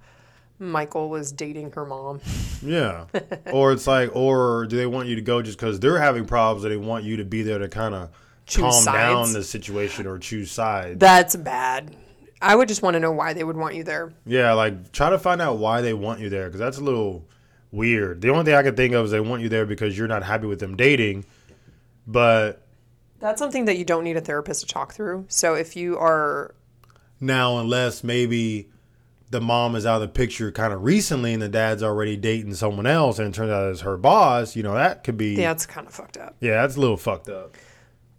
Michael 0.59 1.09
was 1.09 1.31
dating 1.33 1.73
her 1.73 1.85
mom. 1.87 2.21
Yeah. 2.61 3.05
or 3.53 3.71
it's 3.71 3.87
like, 3.87 4.11
or 4.17 4.67
do 4.67 4.77
they 4.77 4.87
want 4.87 5.07
you 5.09 5.15
to 5.15 5.21
go 5.23 5.41
just 5.43 5.57
because 5.59 5.79
they're 5.79 6.01
having 6.01 6.25
problems 6.27 6.65
and 6.65 6.73
they 6.73 6.77
want 6.77 7.05
you 7.05 7.19
to 7.19 7.25
be 7.25 7.43
there 7.43 7.59
to 7.61 7.69
kind 7.69 7.95
of 7.95 8.11
calm 8.53 8.73
sides. 8.73 8.85
down 8.87 9.33
the 9.33 9.45
situation 9.45 10.09
or 10.09 10.19
choose 10.19 10.51
sides? 10.51 10.99
That's 10.99 11.37
bad. 11.37 11.95
I 12.43 12.57
would 12.57 12.67
just 12.67 12.83
want 12.83 12.95
to 12.95 13.01
know 13.01 13.13
why 13.13 13.33
they 13.33 13.45
would 13.45 13.57
want 13.57 13.77
you 13.77 13.85
there. 13.85 14.13
yeah, 14.27 14.53
like 14.55 14.91
try 14.91 15.11
to 15.11 15.19
find 15.21 15.41
out 15.41 15.59
why 15.59 15.83
they 15.83 15.95
want 15.95 16.19
you 16.19 16.29
there 16.29 16.47
because 16.47 16.59
that's 16.59 16.79
a 16.79 16.83
little 16.83 17.25
weird. 17.71 18.21
The 18.23 18.31
only 18.31 18.45
thing 18.45 18.55
I 18.55 18.63
can 18.65 18.75
think 18.75 18.93
of 18.95 19.05
is 19.05 19.11
they 19.13 19.21
want 19.21 19.43
you 19.43 19.49
there 19.49 19.65
because 19.67 19.97
you're 19.97 20.09
not 20.09 20.25
happy 20.25 20.47
with 20.47 20.59
them 20.59 20.77
dating, 20.77 21.25
but 22.07 22.67
That's 23.21 23.39
something 23.39 23.65
that 23.65 23.77
you 23.77 23.85
don't 23.85 24.05
need 24.05 24.17
a 24.17 24.21
therapist 24.21 24.61
to 24.61 24.67
talk 24.67 24.95
through. 24.95 25.27
So 25.29 25.55
if 25.55 25.77
you 25.77 25.99
are 25.99 26.55
now 27.21 27.59
unless 27.59 28.05
maybe 28.05 28.69
the 29.31 29.41
mom 29.41 29.75
is 29.75 29.85
out 29.85 29.97
of 29.97 30.01
the 30.03 30.09
picture 30.09 30.51
kind 30.53 30.73
of 30.73 30.83
recently 30.85 31.33
and 31.33 31.43
the 31.43 31.49
dad's 31.49 31.83
already 31.83 32.17
dating 32.17 32.55
someone 32.55 32.87
else 32.87 33.19
and 33.19 33.29
it 33.29 33.37
turns 33.37 33.51
out 33.51 33.71
it's 33.71 33.81
her 33.83 33.97
boss, 33.97 34.57
you 34.57 34.63
know, 34.63 34.75
that 34.75 35.05
could 35.05 35.17
be 35.17 35.35
yeah, 35.35 35.53
it's 35.53 35.67
kind 35.67 35.87
of 35.87 35.93
fucked 35.93 36.17
up. 36.17 36.37
yeah, 36.41 36.63
that's 36.63 36.77
a 36.77 36.81
little 36.81 36.97
fucked 36.97 37.29
up. 37.29 37.55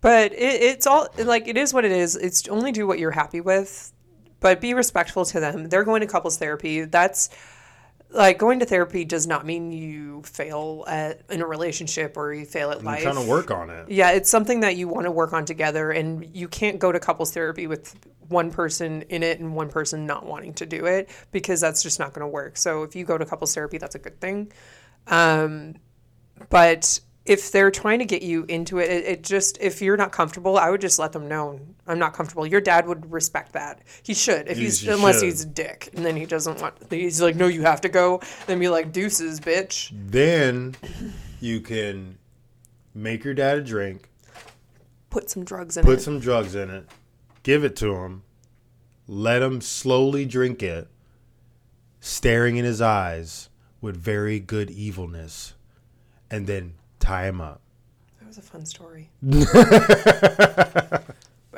But 0.02 0.34
it, 0.34 0.62
it's 0.62 0.88
all 0.88 1.08
like 1.18 1.48
it 1.48 1.58
is 1.58 1.74
what 1.74 1.86
it 1.86 1.92
is. 1.92 2.16
It's 2.16 2.48
only 2.48 2.72
do 2.72 2.86
what 2.86 3.00
you're 3.00 3.12
happy 3.12 3.42
with, 3.42 3.92
but 4.40 4.62
be 4.62 4.74
respectful 4.74 5.26
to 5.26 5.40
them. 5.40 5.70
They're 5.70 5.84
going 5.84 6.02
to 6.02 6.08
couples 6.08 6.38
therapy. 6.38 6.82
That's 6.86 7.30
like 8.12 8.38
going 8.40 8.60
to 8.60 8.66
therapy 8.66 9.06
does 9.06 9.28
not 9.28 9.46
mean 9.46 9.72
you 9.72 10.24
fail 10.24 10.84
at 10.88 11.22
in 11.30 11.42
a 11.42 11.46
relationship 11.46 12.18
or 12.18 12.34
you 12.34 12.46
fail 12.46 12.72
at 12.72 12.84
life. 12.84 13.04
You're 13.04 13.14
trying 13.14 13.24
to 13.24 13.30
work 13.30 13.52
on 13.52 13.70
it. 13.70 13.90
Yeah, 13.90 14.12
it's 14.12 14.30
something 14.30 14.62
that 14.62 14.76
you 14.76 14.88
want 14.88 15.06
to 15.06 15.12
work 15.12 15.34
on 15.34 15.46
together, 15.46 15.92
and 15.92 16.36
you 16.36 16.48
can't 16.48 16.80
go 16.80 16.92
to 16.92 17.00
couples 17.00 17.32
therapy 17.32 17.68
with 17.68 17.96
one 18.28 18.52
person 18.52 19.04
in 19.04 19.24
it 19.24 19.40
and 19.40 19.56
one 19.56 19.70
person 19.70 20.06
not 20.06 20.26
wanting 20.26 20.54
to 20.56 20.66
do 20.66 20.86
it 20.86 21.10
because 21.32 21.62
that's 21.62 21.84
just 21.84 22.00
not 22.00 22.14
going 22.14 22.22
to 22.22 22.28
work. 22.28 22.58
So 22.58 22.84
if 22.84 22.96
you 22.96 23.06
go 23.06 23.18
to 23.18 23.26
couples 23.26 23.54
therapy, 23.54 23.78
that's 23.78 23.96
a 23.96 24.00
good 24.00 24.20
thing. 24.20 24.52
Um, 25.08 25.76
but 26.50 27.00
if 27.30 27.52
they're 27.52 27.70
trying 27.72 28.00
to 28.00 28.06
get 28.06 28.24
you 28.24 28.44
into 28.50 28.80
it, 28.80 28.90
it, 28.90 29.06
it 29.06 29.24
just 29.24 29.58
if 29.62 29.82
you're 29.82 29.96
not 29.98 30.12
comfortable, 30.12 30.58
I 30.58 30.70
would 30.72 30.82
just 30.82 30.98
let 30.98 31.12
them 31.12 31.28
know 31.28 31.60
I'm 31.86 32.00
not 32.00 32.14
comfortable. 32.14 32.46
Your 32.46 32.60
dad 32.62 32.88
would 32.88 33.12
respect 33.12 33.54
that. 33.54 33.82
He 34.04 34.14
should 34.16 34.48
if 34.48 34.58
He's- 34.58 34.80
he's 34.80 34.82
he 34.82 34.90
unless 34.90 35.20
should. 35.20 35.26
he's 35.26 35.44
a 35.44 35.46
dick, 35.46 35.90
and 35.96 36.04
then 36.06 36.16
he 36.16 36.26
doesn't 36.26 36.60
want. 36.60 36.76
He's 36.90 37.22
like, 37.22 37.36
no, 37.36 37.48
you 37.48 37.62
have 37.62 37.82
to 37.82 37.90
go. 37.90 38.22
Then 38.48 38.60
be 38.60 38.68
like, 38.68 38.92
deuces, 38.92 39.40
bitch. 39.40 39.92
Then 39.94 40.76
you 41.40 41.62
can 41.62 42.18
make 42.96 43.24
your 43.24 43.34
dad 43.36 43.60
a 43.60 43.62
drink, 43.62 44.10
Put 45.12 45.30
some 45.30 45.44
drugs 45.46 45.78
in 45.78 45.84
it. 45.84 45.86
put 45.86 46.00
it. 46.00 46.02
some 46.02 46.20
drugs 46.20 46.56
in 46.56 46.70
it, 46.72 46.86
give 47.44 47.64
it 47.64 47.76
to 47.78 47.96
him, 47.96 48.24
let 49.08 49.42
him 49.44 49.62
slowly 49.62 50.26
drink 50.26 50.62
it, 50.64 50.88
staring 52.00 52.58
in 52.58 52.66
his 52.66 52.82
eyes 52.82 53.50
with 53.82 53.96
very 53.96 54.40
good 54.40 54.70
evilness, 54.72 55.54
and 56.32 56.48
then 56.48 56.74
tie 57.10 57.28
him 57.28 57.42
up. 57.42 57.62
That 58.20 58.28
was 58.28 58.38
a 58.38 58.42
fun 58.42 58.66
story. 58.66 59.10
but 59.24 61.04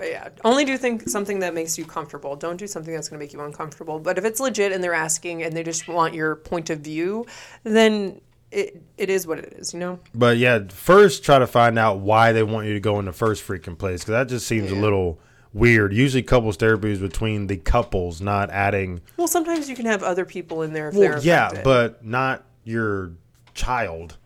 yeah, 0.01 0.29
only 0.45 0.63
do 0.63 0.77
think 0.77 1.09
something 1.09 1.39
that 1.39 1.53
makes 1.53 1.77
you 1.77 1.83
comfortable. 1.83 2.37
Don't 2.37 2.55
do 2.55 2.67
something 2.67 2.93
that's 2.93 3.09
going 3.09 3.19
to 3.19 3.25
make 3.25 3.33
you 3.33 3.41
uncomfortable. 3.41 3.99
But 3.99 4.17
if 4.17 4.23
it's 4.23 4.39
legit 4.39 4.71
and 4.71 4.81
they're 4.81 4.93
asking 4.93 5.43
and 5.43 5.53
they 5.55 5.63
just 5.63 5.89
want 5.89 6.13
your 6.13 6.37
point 6.37 6.69
of 6.69 6.79
view, 6.79 7.25
then 7.63 8.21
it, 8.51 8.81
it 8.97 9.09
is 9.09 9.27
what 9.27 9.39
it 9.39 9.53
is, 9.57 9.73
you 9.73 9.79
know? 9.79 9.99
But 10.15 10.37
yeah, 10.37 10.59
first 10.69 11.25
try 11.25 11.39
to 11.39 11.47
find 11.47 11.77
out 11.77 11.99
why 11.99 12.31
they 12.31 12.43
want 12.43 12.67
you 12.67 12.73
to 12.73 12.79
go 12.79 12.97
in 12.99 13.05
the 13.05 13.13
first 13.13 13.45
freaking 13.45 13.77
place 13.77 14.01
because 14.01 14.13
that 14.13 14.29
just 14.29 14.47
seems 14.47 14.71
a 14.71 14.75
little 14.75 15.19
weird. 15.51 15.93
Usually, 15.93 16.23
couples 16.23 16.55
therapy 16.55 16.91
is 16.91 16.99
between 16.99 17.47
the 17.47 17.57
couples, 17.57 18.21
not 18.21 18.49
adding. 18.51 19.01
Well, 19.17 19.27
sometimes 19.27 19.69
you 19.69 19.75
can 19.75 19.85
have 19.85 20.01
other 20.01 20.23
people 20.23 20.61
in 20.61 20.71
there 20.71 20.87
if 20.87 20.95
Well, 20.95 21.01
they're 21.01 21.19
yeah, 21.19 21.61
but 21.61 22.05
not 22.05 22.45
your 22.63 23.11
child. 23.53 24.17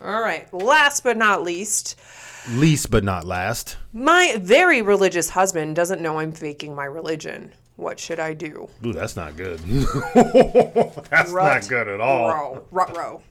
All 0.00 0.20
right. 0.20 0.52
Last 0.54 1.02
but 1.02 1.16
not 1.16 1.42
least, 1.42 1.98
Least 2.50 2.90
but 2.90 3.04
not 3.04 3.24
last. 3.24 3.76
my 3.92 4.36
very 4.40 4.80
religious 4.80 5.30
husband 5.30 5.76
doesn't 5.76 6.00
know 6.00 6.18
I'm 6.18 6.32
faking 6.32 6.74
my 6.74 6.84
religion. 6.84 7.52
What 7.76 7.98
should 8.00 8.18
I 8.18 8.34
do? 8.34 8.68
Ooh, 8.84 8.92
that's 8.92 9.16
not 9.16 9.36
good. 9.36 9.58
that's 11.10 11.30
Rut 11.30 11.62
not 11.62 11.68
good 11.68 11.88
at 11.88 12.00
all. 12.00 12.28
Row. 12.28 12.64
Rut 12.70 12.96
row. 12.96 13.22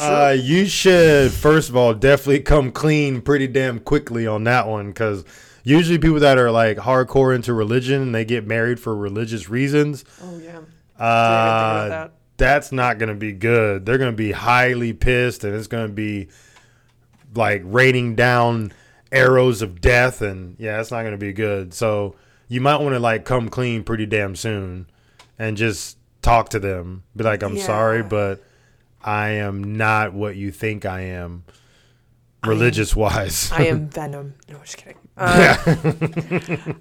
Uh, 0.00 0.36
you 0.38 0.64
should 0.66 1.32
first 1.32 1.68
of 1.68 1.76
all 1.76 1.92
definitely 1.92 2.40
come 2.40 2.70
clean 2.70 3.20
pretty 3.20 3.48
damn 3.48 3.80
quickly 3.80 4.24
on 4.26 4.44
that 4.44 4.68
one 4.68 4.88
because 4.88 5.24
usually 5.64 5.98
people 5.98 6.20
that 6.20 6.38
are 6.38 6.52
like 6.52 6.76
hardcore 6.78 7.34
into 7.34 7.52
religion 7.52 8.00
and 8.00 8.14
they 8.14 8.24
get 8.24 8.46
married 8.46 8.78
for 8.78 8.94
religious 8.96 9.48
reasons. 9.48 10.04
Oh, 10.22 10.38
yeah. 10.38 10.60
Uh, 11.04 11.88
that. 11.88 12.12
That's 12.36 12.72
not 12.72 12.98
going 12.98 13.08
to 13.08 13.14
be 13.14 13.32
good. 13.32 13.86
They're 13.86 13.98
going 13.98 14.12
to 14.12 14.16
be 14.16 14.32
highly 14.32 14.92
pissed, 14.92 15.44
and 15.44 15.54
it's 15.54 15.66
going 15.66 15.86
to 15.86 15.92
be 15.92 16.28
like 17.34 17.62
raining 17.64 18.14
down 18.14 18.72
arrows 19.12 19.62
of 19.62 19.80
death, 19.80 20.22
and 20.22 20.56
yeah, 20.58 20.80
it's 20.80 20.90
not 20.90 21.02
going 21.02 21.12
to 21.12 21.18
be 21.18 21.32
good. 21.32 21.74
So 21.74 22.16
you 22.48 22.60
might 22.60 22.80
want 22.80 22.94
to 22.94 23.00
like 23.00 23.24
come 23.24 23.48
clean 23.48 23.84
pretty 23.84 24.06
damn 24.06 24.36
soon, 24.36 24.88
and 25.38 25.56
just 25.56 25.98
talk 26.22 26.50
to 26.50 26.58
them. 26.58 27.04
Be 27.14 27.24
like, 27.24 27.42
I'm 27.42 27.58
sorry, 27.58 28.02
but 28.02 28.42
I 29.02 29.30
am 29.30 29.76
not 29.76 30.12
what 30.12 30.36
you 30.36 30.50
think 30.50 30.84
I 30.84 31.00
am, 31.02 31.44
religious 32.44 32.94
wise. 32.96 33.50
I 33.52 33.66
am 33.66 33.88
Venom. 33.90 34.34
No, 34.48 34.58
just 34.60 34.76
kidding. 34.76 34.96
Uh, 35.16 35.56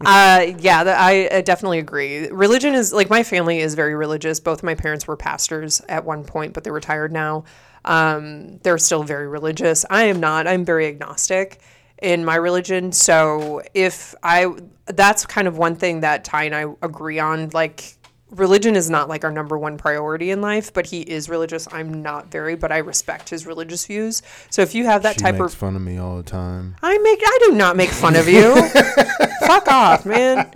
uh, 0.06 0.46
yeah, 0.60 0.84
I 0.98 1.42
definitely 1.42 1.80
agree. 1.80 2.28
Religion 2.30 2.74
is 2.74 2.92
like 2.92 3.10
my 3.10 3.24
family 3.24 3.60
is 3.60 3.76
very 3.76 3.96
religious. 3.96 4.40
Both 4.40 4.64
my 4.64 4.76
parents 4.76 5.08
were 5.08 5.16
pastors 5.16 5.82
at 5.88 6.04
one 6.04 6.24
point, 6.24 6.54
but 6.54 6.64
they're 6.64 6.74
retired 6.74 7.12
now. 7.12 7.46
Um, 7.86 8.58
they're 8.60 8.78
still 8.78 9.04
very 9.04 9.28
religious. 9.28 9.86
I 9.90 10.04
am 10.06 10.20
not. 10.20 10.48
I'm 10.48 10.66
very 10.66 10.88
agnostic 10.88 11.62
in 12.02 12.26
my 12.26 12.36
religion. 12.36 12.92
So 12.92 13.62
if 13.74 14.14
I, 14.24 14.54
that's 14.88 15.26
kind 15.26 15.48
of 15.48 15.58
one 15.58 15.76
thing 15.76 16.02
that 16.02 16.24
Ty 16.24 16.44
and 16.46 16.56
I 16.56 16.66
agree 16.82 17.20
on. 17.20 17.50
Like 17.50 17.95
religion 18.32 18.76
is 18.76 18.90
not 18.90 19.08
like 19.08 19.24
our 19.24 19.32
number 19.32 19.58
one 19.58 19.78
priority 19.78 20.32
in 20.32 20.42
life, 20.42 20.74
but 20.74 20.88
he 20.88 21.02
is 21.02 21.30
religious. 21.30 21.68
I'm 21.72 22.02
not 22.02 22.32
very, 22.32 22.56
but 22.56 22.72
I 22.72 22.78
respect 22.78 23.30
his 23.30 23.46
religious 23.46 23.86
views. 23.86 24.22
So 24.50 24.62
if 24.62 24.74
you 24.76 24.86
have 24.86 25.04
that 25.04 25.16
She 25.16 25.22
type 25.22 25.36
makes 25.36 25.54
of 25.54 25.60
fun 25.60 25.76
of 25.76 25.82
me 25.82 25.98
all 25.98 26.18
the 26.18 26.24
time. 26.24 26.76
I 26.82 26.98
make 26.98 27.20
I 27.24 27.40
do 27.46 27.52
not 27.56 27.76
make 27.76 27.90
fun 27.90 28.16
of 28.16 28.28
you. 28.28 28.56
Fuck 29.46 29.68
off, 29.68 30.06
man. 30.06 30.52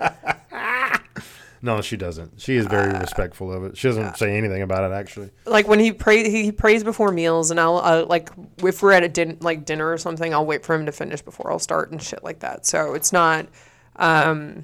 No, 1.61 1.82
she 1.82 1.97
doesn't. 1.97 2.39
She 2.39 2.55
is 2.55 2.65
very 2.67 2.97
respectful 2.97 3.51
of 3.51 3.65
it. 3.65 3.78
She 3.78 3.89
doesn't 3.89 4.15
say 4.15 4.38
anything 4.38 4.61
about 4.61 4.89
it 4.89 4.93
actually. 4.95 5.30
Like 5.45 5.67
when 5.67 5.80
he 5.80 5.91
pray 5.91 6.30
he 6.30 6.53
prays 6.53 6.86
before 6.86 7.11
meals 7.11 7.51
and 7.51 7.59
I'll 7.59 7.80
uh, 7.80 8.05
like 8.07 8.30
if 8.63 8.82
we're 8.82 8.93
at 8.93 9.03
a 9.03 9.09
din- 9.09 9.38
like 9.41 9.65
dinner 9.65 9.91
or 9.91 9.97
something, 9.97 10.34
I'll 10.34 10.45
wait 10.45 10.63
for 10.63 10.74
him 10.74 10.86
to 10.86 10.93
finish 10.93 11.22
before 11.22 11.51
I'll 11.51 11.59
start 11.59 11.91
and 11.91 12.01
shit 12.01 12.24
like 12.24 12.39
that. 12.39 12.65
So 12.65 12.93
it's 12.93 13.11
not 13.11 13.47
um 13.97 14.63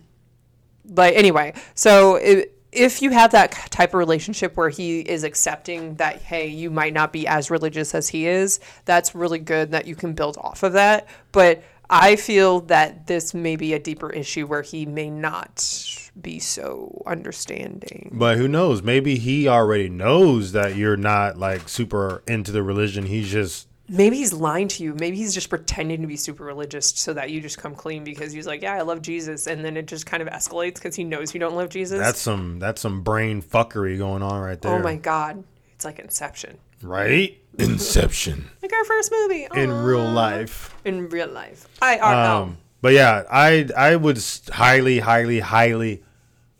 but 0.85 1.15
anyway, 1.15 1.53
so 1.73 2.15
if, 2.15 2.45
if 2.75 3.01
you 3.01 3.11
have 3.11 3.31
that 3.31 3.51
type 3.71 3.89
of 3.89 3.99
relationship 3.99 4.55
where 4.57 4.69
he 4.69 4.99
is 4.99 5.23
accepting 5.23 5.95
that 5.95 6.21
hey, 6.21 6.47
you 6.47 6.69
might 6.69 6.93
not 6.93 7.13
be 7.13 7.27
as 7.27 7.49
religious 7.49 7.95
as 7.95 8.09
he 8.09 8.27
is, 8.27 8.59
that's 8.85 9.15
really 9.15 9.39
good 9.39 9.71
that 9.71 9.87
you 9.87 9.95
can 9.95 10.13
build 10.13 10.37
off 10.37 10.63
of 10.63 10.73
that. 10.73 11.07
But 11.31 11.63
I 11.89 12.15
feel 12.15 12.61
that 12.61 13.07
this 13.07 13.33
may 13.33 13.55
be 13.55 13.73
a 13.73 13.79
deeper 13.79 14.09
issue 14.09 14.47
where 14.47 14.61
he 14.61 14.85
may 14.85 15.09
not 15.09 16.11
be 16.19 16.39
so 16.39 17.03
understanding. 17.05 18.09
But 18.13 18.37
who 18.37 18.47
knows? 18.47 18.81
Maybe 18.81 19.17
he 19.17 19.47
already 19.47 19.89
knows 19.89 20.53
that 20.53 20.75
you're 20.75 20.97
not 20.97 21.37
like 21.37 21.69
super 21.69 22.23
into 22.27 22.51
the 22.51 22.63
religion. 22.63 23.05
He's 23.05 23.29
just 23.29 23.67
Maybe 23.87 24.17
he's 24.17 24.33
lying 24.33 24.67
to 24.69 24.83
you. 24.83 24.95
Maybe 24.95 25.15
he's 25.15 25.33
just 25.33 25.49
pretending 25.49 26.01
to 26.01 26.07
be 26.07 26.17
super 26.17 26.43
religious 26.43 26.89
so 26.89 27.13
that 27.13 27.29
you 27.29 27.39
just 27.39 27.57
come 27.59 27.75
clean 27.75 28.03
because 28.03 28.33
he's 28.33 28.47
like, 28.47 28.61
yeah, 28.63 28.73
I 28.73 28.81
love 28.81 29.01
Jesus, 29.01 29.45
and 29.45 29.63
then 29.63 29.77
it 29.77 29.85
just 29.85 30.05
kind 30.07 30.23
of 30.23 30.29
escalates 30.29 30.75
because 30.75 30.95
he 30.95 31.03
knows 31.03 31.33
you 31.33 31.39
don't 31.39 31.55
love 31.55 31.69
Jesus. 31.69 31.99
that's 31.99 32.19
some 32.19 32.57
that's 32.59 32.81
some 32.81 33.01
brain 33.01 33.41
fuckery 33.43 33.97
going 33.97 34.23
on 34.23 34.41
right 34.41 34.59
there. 34.59 34.73
oh 34.73 34.79
my 34.79 34.95
god, 34.95 35.43
it's 35.75 35.85
like 35.85 35.99
Inception, 35.99 36.57
Right? 36.81 37.37
Inception 37.59 38.49
like 38.61 38.73
our 38.73 38.83
first 38.85 39.11
movie 39.11 39.47
in 39.55 39.71
real 39.71 40.09
life. 40.09 40.75
In 40.83 41.07
real 41.09 41.29
life, 41.29 41.67
I 41.81 41.99
are 41.99 42.41
Um, 42.41 42.57
but 42.81 42.93
yeah, 42.93 43.23
I 43.31 43.69
I 43.77 43.95
would 43.95 44.19
highly, 44.51 44.99
highly, 44.99 45.39
highly, 45.41 46.03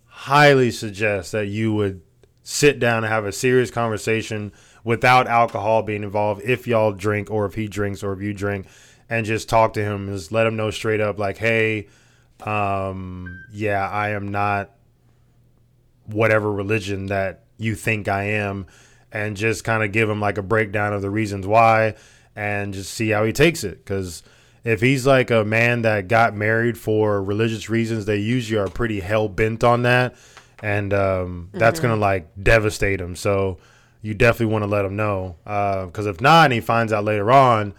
highly 0.06 0.70
suggest 0.70 1.32
that 1.32 1.46
you 1.46 1.74
would 1.74 2.02
sit 2.42 2.78
down 2.78 3.02
and 3.04 3.12
have 3.12 3.24
a 3.24 3.32
serious 3.32 3.70
conversation 3.72 4.52
without 4.86 5.26
alcohol 5.26 5.82
being 5.82 6.04
involved. 6.04 6.40
If 6.44 6.68
y'all 6.68 6.92
drink, 6.92 7.28
or 7.28 7.44
if 7.44 7.54
he 7.54 7.66
drinks, 7.66 8.04
or 8.04 8.12
if 8.12 8.22
you 8.22 8.32
drink, 8.32 8.68
and 9.10 9.26
just 9.26 9.48
talk 9.48 9.72
to 9.72 9.82
him. 9.82 10.06
Just 10.06 10.30
let 10.30 10.46
him 10.46 10.54
know 10.54 10.70
straight 10.70 11.00
up, 11.00 11.18
like, 11.18 11.38
hey, 11.38 11.88
um, 12.44 13.44
yeah, 13.52 13.86
I 13.88 14.10
am 14.10 14.28
not 14.28 14.70
whatever 16.06 16.52
religion 16.52 17.06
that 17.06 17.42
you 17.58 17.74
think 17.74 18.06
I 18.06 18.22
am, 18.24 18.66
and 19.10 19.36
just 19.36 19.64
kind 19.64 19.82
of 19.82 19.90
give 19.90 20.08
him 20.08 20.20
like 20.20 20.38
a 20.38 20.42
breakdown 20.42 20.92
of 20.92 21.02
the 21.02 21.10
reasons 21.10 21.48
why, 21.48 21.96
and 22.36 22.72
just 22.72 22.94
see 22.94 23.10
how 23.10 23.24
he 23.24 23.32
takes 23.32 23.64
it. 23.64 23.84
Because 23.84 24.22
if 24.62 24.80
he's 24.80 25.04
like 25.04 25.32
a 25.32 25.44
man 25.44 25.82
that 25.82 26.06
got 26.06 26.36
married 26.36 26.78
for 26.78 27.20
religious 27.20 27.68
reasons, 27.68 28.04
they 28.04 28.18
usually 28.18 28.60
are 28.60 28.68
pretty 28.68 29.00
hell 29.00 29.28
bent 29.28 29.64
on 29.64 29.82
that, 29.82 30.14
and 30.62 30.94
um, 30.94 31.50
that's 31.52 31.80
gonna 31.80 31.96
like 31.96 32.28
devastate 32.40 33.00
him. 33.00 33.16
So 33.16 33.58
you 34.06 34.14
definitely 34.14 34.52
want 34.52 34.62
to 34.62 34.68
let 34.68 34.84
him 34.84 34.94
know, 34.94 35.34
uh, 35.44 35.86
because 35.86 36.06
if 36.06 36.20
not, 36.20 36.44
and 36.44 36.52
he 36.52 36.60
finds 36.60 36.92
out 36.92 37.04
later 37.04 37.32
on, 37.32 37.74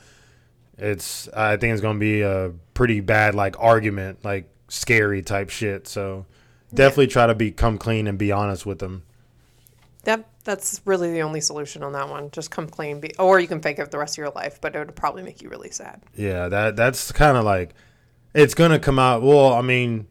it's 0.78 1.30
I 1.30 1.56
think 1.56 1.72
it's 1.72 1.82
gonna 1.82 1.98
be 1.98 2.22
a 2.22 2.52
pretty 2.74 3.00
bad 3.00 3.34
like 3.34 3.56
argument, 3.60 4.26
like 4.26 4.50
scary 4.68 5.22
type 5.22 5.50
shit. 5.50 5.88
So 5.88 6.26
definitely 6.74 7.08
try 7.08 7.28
to 7.28 7.34
be 7.34 7.52
come 7.52 7.78
clean 7.78 8.08
and 8.08 8.18
be 8.18 8.34
honest 8.34 8.66
with 8.66 8.80
them. 8.80 9.04
Yep, 10.06 10.30
that's 10.44 10.82
really 10.84 11.14
the 11.14 11.22
only 11.22 11.40
solution 11.40 11.82
on 11.82 11.94
that 11.94 12.10
one. 12.10 12.30
Just 12.32 12.52
come 12.52 12.68
clean, 12.68 13.00
be, 13.00 13.16
or 13.18 13.40
you 13.40 13.48
can 13.48 13.62
fake 13.62 13.80
it 13.80 13.90
the 13.90 13.98
rest 13.98 14.16
of 14.16 14.18
your 14.18 14.32
life, 14.32 14.60
but 14.60 14.76
it 14.76 14.80
would 14.80 14.96
probably 14.98 15.24
make 15.24 15.42
you 15.42 15.50
really 15.50 15.72
sad. 15.72 16.02
Yeah, 16.14 16.50
that 16.50 16.76
that's 16.76 17.14
kind 17.14 17.38
of 17.38 17.46
like 17.46 17.74
it's 18.34 18.54
gonna 18.54 18.80
come 18.80 19.00
out. 19.00 19.22
Well, 19.22 19.54
I 19.54 19.62
mean, 19.62 20.08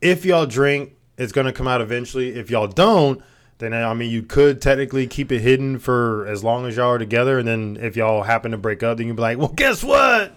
if 0.00 0.24
y'all 0.24 0.46
drink, 0.46 0.94
it's 1.18 1.32
gonna 1.32 1.52
come 1.52 1.66
out 1.66 1.80
eventually. 1.80 2.36
If 2.36 2.50
y'all 2.50 2.68
don't, 2.68 3.20
then 3.60 3.72
I 3.72 3.94
mean, 3.94 4.10
you 4.10 4.22
could 4.22 4.60
technically 4.60 5.06
keep 5.06 5.30
it 5.30 5.40
hidden 5.40 5.78
for 5.78 6.26
as 6.26 6.42
long 6.42 6.66
as 6.66 6.76
y'all 6.76 6.90
are 6.90 6.98
together, 6.98 7.38
and 7.38 7.46
then 7.46 7.78
if 7.80 7.96
y'all 7.96 8.22
happen 8.22 8.50
to 8.50 8.58
break 8.58 8.82
up, 8.82 8.98
then 8.98 9.06
you'd 9.06 9.16
be 9.16 9.22
like, 9.22 9.38
well, 9.38 9.48
guess 9.48 9.84
what? 9.84 10.36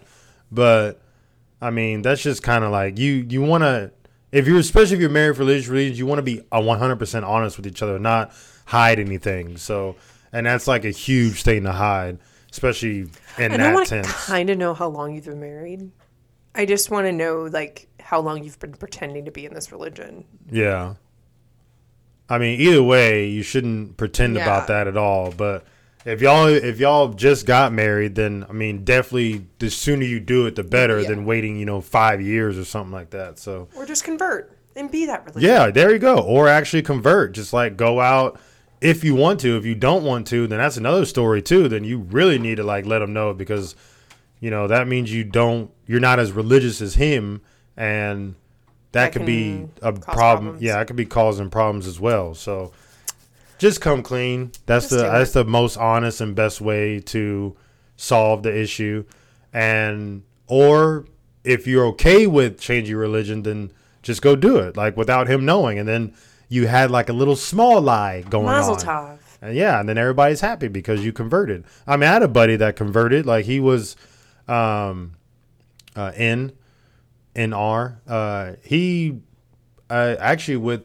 But 0.52 1.02
I 1.62 1.72
mean, 1.72 2.02
that's 2.02 2.22
just 2.22 2.44
kind 2.44 2.64
of 2.64 2.72
like 2.72 3.00
you 3.00 3.26
you 3.30 3.42
want 3.42 3.64
to 3.64 3.92
if 4.32 4.48
you're 4.48 4.60
especially 4.60 4.96
if 4.96 5.02
you're 5.02 5.10
married 5.10 5.36
for 5.36 5.42
religious 5.42 5.68
reasons, 5.68 5.98
you 6.00 6.06
want 6.06 6.20
to 6.20 6.24
be 6.24 6.40
a 6.52 6.62
100% 6.62 7.24
honest 7.28 7.58
with 7.58 7.68
each 7.68 7.82
other, 7.82 8.00
not 8.00 8.34
hide 8.66 9.00
anything. 9.00 9.58
So, 9.58 9.96
and 10.32 10.46
that's 10.46 10.68
like 10.68 10.86
a 10.86 10.90
huge 10.92 11.44
thing 11.44 11.64
to 11.64 11.72
hide, 11.72 12.18
especially 12.52 13.02
in 13.38 13.52
And 13.52 13.54
I 13.54 13.58
that 13.58 13.74
want 13.76 13.88
to 13.88 14.02
tense. 14.02 14.26
kind 14.26 14.50
of 14.50 14.58
know 14.58 14.74
how 14.74 14.88
long 14.88 15.14
you've 15.14 15.26
been 15.26 15.40
married. 15.40 15.92
I 16.56 16.66
just 16.66 16.90
want 16.92 17.06
to 17.06 17.12
know 17.12 17.44
like 17.44 17.88
how 18.00 18.20
long 18.20 18.44
you've 18.44 18.60
been 18.60 18.74
pretending 18.74 19.26
to 19.26 19.32
be 19.32 19.46
in 19.46 19.54
this 19.54 19.72
religion. 19.72 20.26
Yeah. 20.52 20.96
I 22.30 22.38
mean, 22.38 22.60
either 22.62 22.82
way, 22.82 23.28
you 23.28 23.44
shouldn't 23.44 23.98
pretend 23.98 24.36
Yeah. 24.36 24.44
about 24.44 24.68
that 24.68 24.88
at 24.88 24.98
all. 24.98 25.32
But 25.36 25.66
if 26.06 26.22
y'all 26.22 26.48
if 26.48 26.80
y'all 26.80 27.10
just 27.10 27.46
got 27.46 27.74
married, 27.74 28.16
then 28.16 28.46
I 28.50 28.54
mean, 28.54 28.84
definitely 28.84 29.46
the 29.60 29.70
sooner 29.70 30.04
you 30.04 30.20
do 30.20 30.46
it, 30.46 30.56
the 30.56 30.64
better 30.64 31.02
Yeah. 31.02 31.10
than 31.10 31.26
waiting, 31.26 31.58
you 31.58 31.66
know, 31.66 31.82
five 31.82 32.22
years 32.22 32.58
or 32.58 32.66
something 32.66 32.92
like 32.94 33.10
that. 33.12 33.40
So 33.40 33.68
Or 33.76 33.86
just 33.86 34.04
convert 34.04 34.52
and 34.76 34.90
be 34.90 35.06
that 35.06 35.26
religion. 35.26 35.50
yeah, 35.50 35.70
there 35.70 35.92
you 35.92 36.00
go. 36.00 36.18
Or 36.18 36.48
actually 36.48 36.82
convert. 36.82 37.34
Just 37.34 37.54
like 37.54 37.78
go 37.78 38.00
out 38.00 38.40
if 38.82 39.04
you 39.04 39.16
want 39.16 39.40
to. 39.42 39.56
If 39.58 39.66
you 39.66 39.76
don't 39.76 40.04
want 40.04 40.26
to, 40.28 40.48
then 40.48 40.60
that's 40.60 40.78
another 40.78 41.06
story 41.06 41.42
too. 41.42 41.68
Then 41.68 41.84
you 41.84 42.00
really 42.00 42.40
need 42.40 42.56
to 42.56 42.64
like 42.64 42.86
let 42.86 43.00
them 43.00 43.14
know 43.14 43.34
because 43.34 43.76
you 44.40 44.50
know 44.50 44.68
that 44.68 44.88
means 44.88 45.14
you 45.14 45.24
don't 45.24 45.72
you're 45.88 46.00
not 46.02 46.20
as 46.20 46.32
religious 46.32 46.82
as 46.82 46.96
him 46.96 47.42
and 47.78 48.36
that, 48.94 49.12
That 49.12 49.14
could 49.14 49.26
be 49.26 49.68
a 49.82 49.92
problem. 49.92 50.02
problems. 50.02 50.62
Yeah, 50.62 50.80
it 50.82 50.86
could 50.88 50.96
be 50.96 51.06
causing 51.06 51.50
problems 51.50 51.86
as 51.86 52.00
well. 52.00 52.34
So 52.34 52.72
just 53.60 53.82
come 53.82 54.02
clean. 54.02 54.52
That's 54.66 54.86
Just 54.86 54.92
the 54.92 55.04
that's 55.10 55.32
the 55.34 55.46
most 55.46 55.78
honest 55.78 56.22
and 56.22 56.34
best 56.36 56.62
way 56.62 57.00
to 57.02 57.56
solve 57.98 58.44
the 58.44 58.58
issue. 58.58 59.04
And 59.52 60.24
or 60.48 61.06
if 61.44 61.68
you're 61.68 61.86
okay 61.88 62.26
with 62.28 62.60
changing 62.60 62.96
religion, 62.96 63.44
then 63.44 63.72
just 64.02 64.22
go 64.22 64.36
do 64.36 64.58
it, 64.58 64.76
like 64.78 64.96
without 64.98 65.28
him 65.28 65.46
knowing. 65.46 65.78
And 65.80 65.88
then 65.88 66.14
you 66.50 66.68
had 66.68 66.90
like 66.92 67.10
a 67.10 67.14
little 67.14 67.36
small 67.36 67.82
lie 67.82 68.22
going 68.30 68.46
Mazel 68.46 68.76
on. 68.76 68.80
tov. 68.80 69.18
And 69.42 69.56
yeah, 69.56 69.80
and 69.80 69.90
then 69.90 69.98
everybody's 69.98 70.40
happy 70.42 70.70
because 70.70 71.04
you 71.04 71.12
converted. 71.12 71.66
I 71.86 71.98
mean, 71.98 72.10
I 72.10 72.14
had 72.14 72.24
a 72.24 72.28
buddy 72.30 72.56
that 72.58 72.76
converted. 72.76 73.26
Like 73.26 73.46
he 73.46 73.60
was 73.60 73.96
um, 74.48 75.14
uh, 75.96 76.12
in 76.16 76.54
in 77.36 77.54
R. 77.54 78.02
Uh, 78.08 78.54
he 78.64 79.20
uh, 79.90 80.16
actually 80.20 80.58
with 80.58 80.84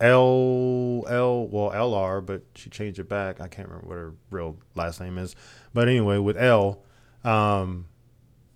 L 0.00 1.04
L 1.08 1.46
well 1.46 1.70
LR, 1.70 2.24
but 2.24 2.42
she 2.54 2.70
changed 2.70 2.98
it 2.98 3.08
back. 3.08 3.40
I 3.40 3.48
can't 3.48 3.68
remember 3.68 3.88
what 3.88 3.98
her 3.98 4.12
real 4.30 4.56
last 4.74 5.00
name 5.00 5.18
is. 5.18 5.36
But 5.72 5.88
anyway, 5.88 6.18
with 6.18 6.36
L, 6.36 6.82
um, 7.24 7.86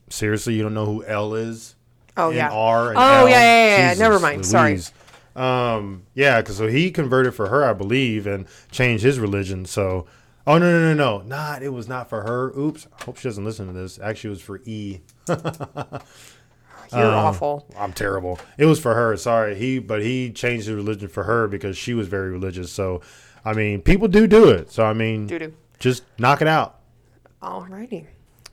seriously, 0.09 0.54
you 0.54 0.62
don't 0.62 0.74
know 0.74 0.86
who 0.86 1.04
L 1.04 1.34
is? 1.34 1.76
Oh 2.16 2.30
in 2.30 2.36
yeah. 2.36 2.50
R 2.50 2.88
and 2.90 2.98
Oh 2.98 3.02
L? 3.02 3.28
yeah, 3.28 3.40
yeah, 3.40 3.66
yeah. 3.76 3.88
Jesus 3.90 4.00
Never 4.00 4.18
mind. 4.18 4.44
Sorry. 4.46 4.80
Um, 5.36 6.04
yeah, 6.14 6.40
because 6.40 6.57
so 6.57 6.66
he 6.66 6.90
converted 6.90 7.34
for 7.34 7.48
her, 7.48 7.62
I 7.64 7.74
believe, 7.74 8.26
and 8.26 8.46
changed 8.70 9.04
his 9.04 9.18
religion. 9.20 9.66
So, 9.66 10.07
oh 10.46 10.57
no, 10.59 10.70
no, 10.72 10.94
no, 10.94 11.18
no, 11.18 11.22
not 11.24 11.62
it 11.62 11.68
was 11.68 11.86
not 11.88 12.09
for 12.09 12.22
her. 12.22 12.59
Oops. 12.59 12.86
I 12.98 13.04
hope 13.04 13.18
she 13.18 13.28
doesn't 13.28 13.44
listen 13.44 13.66
to 13.66 13.72
this. 13.72 13.98
Actually, 13.98 14.28
it 14.28 14.30
was 14.30 14.40
for 14.40 14.61
E. 14.64 15.00
You're 16.93 17.05
Um, 17.07 17.14
awful. 17.14 17.66
I'm 17.78 17.93
terrible. 17.93 18.39
It 18.59 18.66
was 18.66 18.78
for 18.80 18.95
her. 18.95 19.16
Sorry, 19.16 19.55
he, 19.55 19.78
but 19.78 20.03
he 20.03 20.30
changed 20.30 20.66
his 20.66 20.74
religion 20.76 21.09
for 21.09 21.24
her 21.24 21.49
because 21.49 21.76
she 21.76 21.95
was 21.95 22.09
very 22.09 22.30
religious. 22.30 22.70
So, 22.72 23.01
I 23.45 23.53
mean, 23.53 23.80
people 23.82 24.09
do 24.09 24.26
do 24.26 24.49
it. 24.51 24.70
So, 24.70 24.84
I 24.84 24.93
mean, 24.93 25.26
Doo 25.26 25.39
doo. 25.39 25.55
just 25.78 26.05
knock 26.18 26.43
it 26.43 26.49
out. 26.49 26.80
Alrighty. 27.43 28.07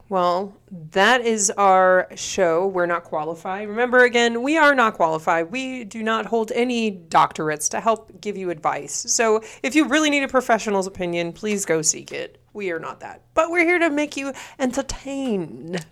Well, 0.09 0.53
that 0.91 1.21
is 1.25 1.49
our 1.57 2.07
show. 2.15 2.67
We're 2.67 2.85
not 2.85 3.03
qualified. 3.03 3.67
Remember, 3.67 3.99
again, 4.03 4.43
we 4.43 4.57
are 4.57 4.75
not 4.75 4.93
qualified. 4.93 5.49
We 5.51 5.85
do 5.85 6.03
not 6.03 6.27
hold 6.27 6.51
any 6.51 6.91
doctorates 6.91 7.67
to 7.69 7.79
help 7.79 8.21
give 8.21 8.37
you 8.37 8.51
advice. 8.51 8.93
So 9.07 9.41
if 9.63 9.73
you 9.75 9.87
really 9.87 10.11
need 10.11 10.21
a 10.21 10.27
professional's 10.27 10.85
opinion, 10.85 11.33
please 11.33 11.65
go 11.65 11.81
seek 11.81 12.11
it. 12.11 12.37
We 12.53 12.69
are 12.71 12.79
not 12.79 12.99
that. 12.99 13.23
But 13.33 13.49
we're 13.49 13.65
here 13.65 13.79
to 13.79 13.89
make 13.89 14.15
you 14.15 14.33
entertained. 14.59 15.83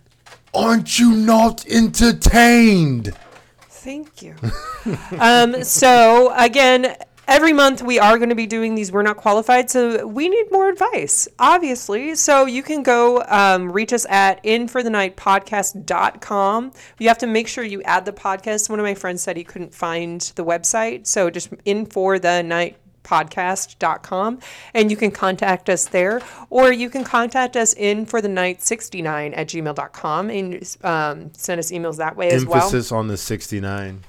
Aren't 0.54 0.98
you 0.98 1.12
not 1.12 1.66
entertained? 1.66 3.14
Thank 3.60 4.22
you. 4.22 4.36
um, 5.18 5.64
so 5.64 6.32
again, 6.36 6.96
every 7.28 7.52
month 7.52 7.82
we 7.82 7.98
are 7.98 8.16
going 8.18 8.28
to 8.28 8.34
be 8.34 8.46
doing 8.46 8.74
these 8.74 8.90
we're 8.90 9.02
not 9.02 9.16
qualified 9.16 9.70
so 9.70 10.04
we 10.06 10.28
need 10.28 10.50
more 10.50 10.68
advice 10.68 11.28
obviously 11.38 12.16
so 12.16 12.46
you 12.46 12.64
can 12.64 12.82
go 12.82 13.22
um, 13.28 13.70
reach 13.70 13.92
us 13.92 14.04
at 14.10 14.42
inforthenightpodcast.com 14.42 16.72
you 16.98 17.08
have 17.08 17.18
to 17.18 17.26
make 17.26 17.46
sure 17.46 17.62
you 17.62 17.80
add 17.84 18.04
the 18.04 18.12
podcast 18.12 18.68
one 18.68 18.80
of 18.80 18.84
my 18.84 18.94
friends 18.94 19.22
said 19.22 19.36
he 19.36 19.44
couldn't 19.44 19.72
find 19.72 20.32
the 20.34 20.44
website 20.44 21.06
so 21.06 21.30
just 21.30 21.50
in 21.64 21.86
for 21.86 22.18
the 22.18 22.42
night 22.42 22.76
podcast.com 23.12 24.38
and 24.74 24.90
you 24.90 24.96
can 24.96 25.10
contact 25.10 25.68
us 25.68 25.86
there 25.88 26.20
or 26.48 26.72
you 26.72 26.88
can 26.88 27.04
contact 27.04 27.56
us 27.56 27.74
in 27.74 28.06
for 28.06 28.20
the 28.22 28.28
night 28.28 28.62
69 28.62 29.34
at 29.34 29.48
gmail.com 29.48 30.30
and 30.30 30.76
um, 30.82 31.32
send 31.34 31.58
us 31.58 31.70
emails 31.70 31.98
that 31.98 32.16
way 32.16 32.30
as 32.30 32.46
well 32.46 32.64
Emphasis 32.64 32.90
on 32.90 33.08
the 33.08 33.16
69. 33.16 34.00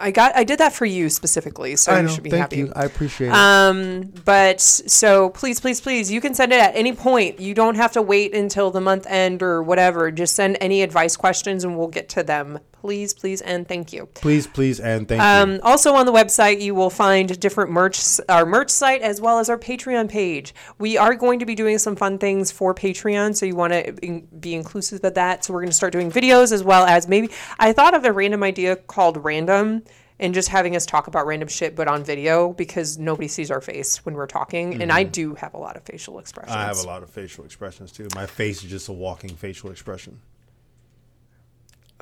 i 0.00 0.10
got 0.10 0.34
i 0.34 0.42
did 0.42 0.58
that 0.58 0.72
for 0.72 0.84
you 0.84 1.08
specifically 1.08 1.76
so 1.76 1.96
you 1.96 2.08
should 2.08 2.24
be 2.24 2.30
Thank 2.30 2.40
happy 2.40 2.56
you. 2.56 2.72
I 2.74 2.84
appreciate 2.84 3.28
it. 3.28 3.34
um, 3.34 4.12
but 4.24 4.60
so 4.60 5.30
please, 5.30 5.60
please, 5.60 5.80
please, 5.80 6.10
you 6.10 6.20
can 6.20 6.34
send 6.34 6.52
it 6.52 6.60
at 6.60 6.74
any 6.74 6.92
point. 6.92 7.38
You 7.38 7.54
don't 7.54 7.76
have 7.76 7.92
to 7.92 8.02
wait 8.02 8.34
until 8.34 8.70
the 8.72 8.80
month 8.80 9.06
end 9.08 9.42
or 9.42 9.62
whatever. 9.62 10.10
Just 10.10 10.34
send 10.34 10.58
any 10.60 10.82
advice 10.82 11.16
questions 11.16 11.62
and 11.62 11.78
we'll 11.78 11.86
get 11.88 12.08
to 12.10 12.24
them. 12.24 12.58
Please, 12.86 13.12
please, 13.12 13.40
and 13.40 13.66
thank 13.66 13.92
you. 13.92 14.06
please, 14.14 14.46
please, 14.46 14.78
and 14.78 15.08
thank 15.08 15.20
you. 15.20 15.26
Um, 15.26 15.58
also 15.64 15.94
on 15.94 16.06
the 16.06 16.12
website, 16.12 16.60
you 16.60 16.72
will 16.72 16.88
find 16.88 17.40
different 17.40 17.72
merch, 17.72 18.20
our 18.28 18.46
merch 18.46 18.70
site, 18.70 19.02
as 19.02 19.20
well 19.20 19.40
as 19.40 19.50
our 19.50 19.58
Patreon 19.58 20.08
page. 20.08 20.54
We 20.78 20.96
are 20.96 21.16
going 21.16 21.40
to 21.40 21.46
be 21.46 21.56
doing 21.56 21.78
some 21.78 21.96
fun 21.96 22.16
things 22.18 22.52
for 22.52 22.76
Patreon, 22.76 23.34
so 23.34 23.44
you 23.44 23.56
want 23.56 23.72
to 23.72 24.22
be 24.38 24.54
inclusive 24.54 25.02
of 25.02 25.14
that. 25.14 25.44
So 25.44 25.52
we're 25.52 25.62
going 25.62 25.70
to 25.70 25.74
start 25.74 25.92
doing 25.92 26.12
videos 26.12 26.52
as 26.52 26.62
well 26.62 26.86
as 26.86 27.08
maybe 27.08 27.28
I 27.58 27.72
thought 27.72 27.92
of 27.92 28.04
a 28.04 28.12
random 28.12 28.44
idea 28.44 28.76
called 28.76 29.16
random. 29.24 29.82
And 30.20 30.32
just 30.32 30.48
having 30.48 30.76
us 30.76 30.86
talk 30.86 31.08
about 31.08 31.26
random 31.26 31.48
shit, 31.48 31.74
but 31.76 31.88
on 31.88 32.02
video 32.02 32.52
because 32.52 32.98
nobody 32.98 33.28
sees 33.28 33.50
our 33.50 33.60
face 33.60 34.06
when 34.06 34.14
we're 34.14 34.28
talking. 34.28 34.80
And 34.80 34.92
I 34.92 35.02
do 35.02 35.34
have 35.34 35.52
a 35.54 35.58
lot 35.58 35.76
of 35.76 35.82
facial 35.82 36.20
expressions. 36.20 36.56
I 36.56 36.62
have 36.62 36.78
a 36.78 36.86
lot 36.86 37.02
of 37.02 37.10
facial 37.10 37.44
expressions 37.44 37.90
too. 37.90 38.08
My 38.14 38.26
face 38.26 38.62
is 38.64 38.70
just 38.70 38.88
a 38.88 38.92
walking 38.92 39.30
facial 39.30 39.70
expression. 39.70 40.20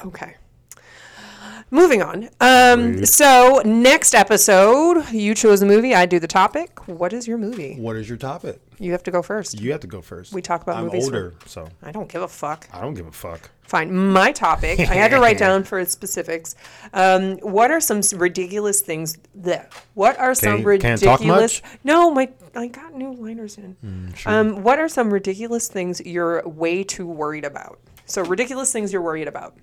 Okay. 0.04 0.36
Moving 1.70 2.02
on. 2.02 2.28
Um, 2.40 3.04
so 3.04 3.60
next 3.64 4.14
episode, 4.14 5.10
you 5.10 5.34
chose 5.34 5.60
a 5.62 5.66
movie. 5.66 5.94
I 5.94 6.06
do 6.06 6.20
the 6.20 6.28
topic. 6.28 6.86
What 6.86 7.12
is 7.12 7.26
your 7.26 7.36
movie? 7.38 7.74
What 7.76 7.96
is 7.96 8.08
your 8.08 8.18
topic? 8.18 8.60
You 8.78 8.92
have 8.92 9.02
to 9.04 9.10
go 9.10 9.22
first. 9.22 9.58
You 9.60 9.72
have 9.72 9.80
to 9.80 9.86
go 9.86 10.00
first. 10.00 10.32
We 10.32 10.42
talk 10.42 10.62
about 10.62 10.76
I'm 10.76 10.84
movies 10.84 11.04
older, 11.04 11.34
so 11.46 11.68
I 11.82 11.90
don't 11.90 12.08
give 12.08 12.22
a 12.22 12.28
fuck. 12.28 12.68
I 12.72 12.80
don't 12.80 12.94
give 12.94 13.06
a 13.06 13.12
fuck. 13.12 13.50
Fine. 13.62 13.92
My 13.94 14.30
topic. 14.30 14.78
I 14.80 14.84
had 14.94 15.10
to 15.12 15.18
write 15.18 15.38
down 15.46 15.64
for 15.64 15.84
specifics. 15.86 16.54
Um, 16.92 17.38
what 17.38 17.70
are 17.70 17.80
some 17.80 18.02
ridiculous 18.14 18.80
things 18.80 19.18
that? 19.36 19.72
What 19.94 20.18
are 20.18 20.34
some 20.34 20.58
you- 20.60 20.78
can't 20.78 21.00
talk 21.00 21.20
ridiculous? 21.20 21.62
much? 21.62 21.72
No, 21.82 22.10
my 22.10 22.30
I 22.54 22.68
got 22.68 22.94
new 22.94 23.12
liners 23.14 23.58
in. 23.58 24.14
Um, 24.26 24.62
what 24.62 24.78
are 24.78 24.88
some 24.88 25.12
ridiculous 25.12 25.66
things 25.66 26.00
you're 26.04 26.46
way 26.46 26.84
too 26.84 27.06
worried 27.06 27.44
about? 27.44 27.80
So 28.06 28.22
ridiculous 28.22 28.70
things 28.72 28.92
you're 28.92 29.02
worried 29.02 29.28
about. 29.28 29.56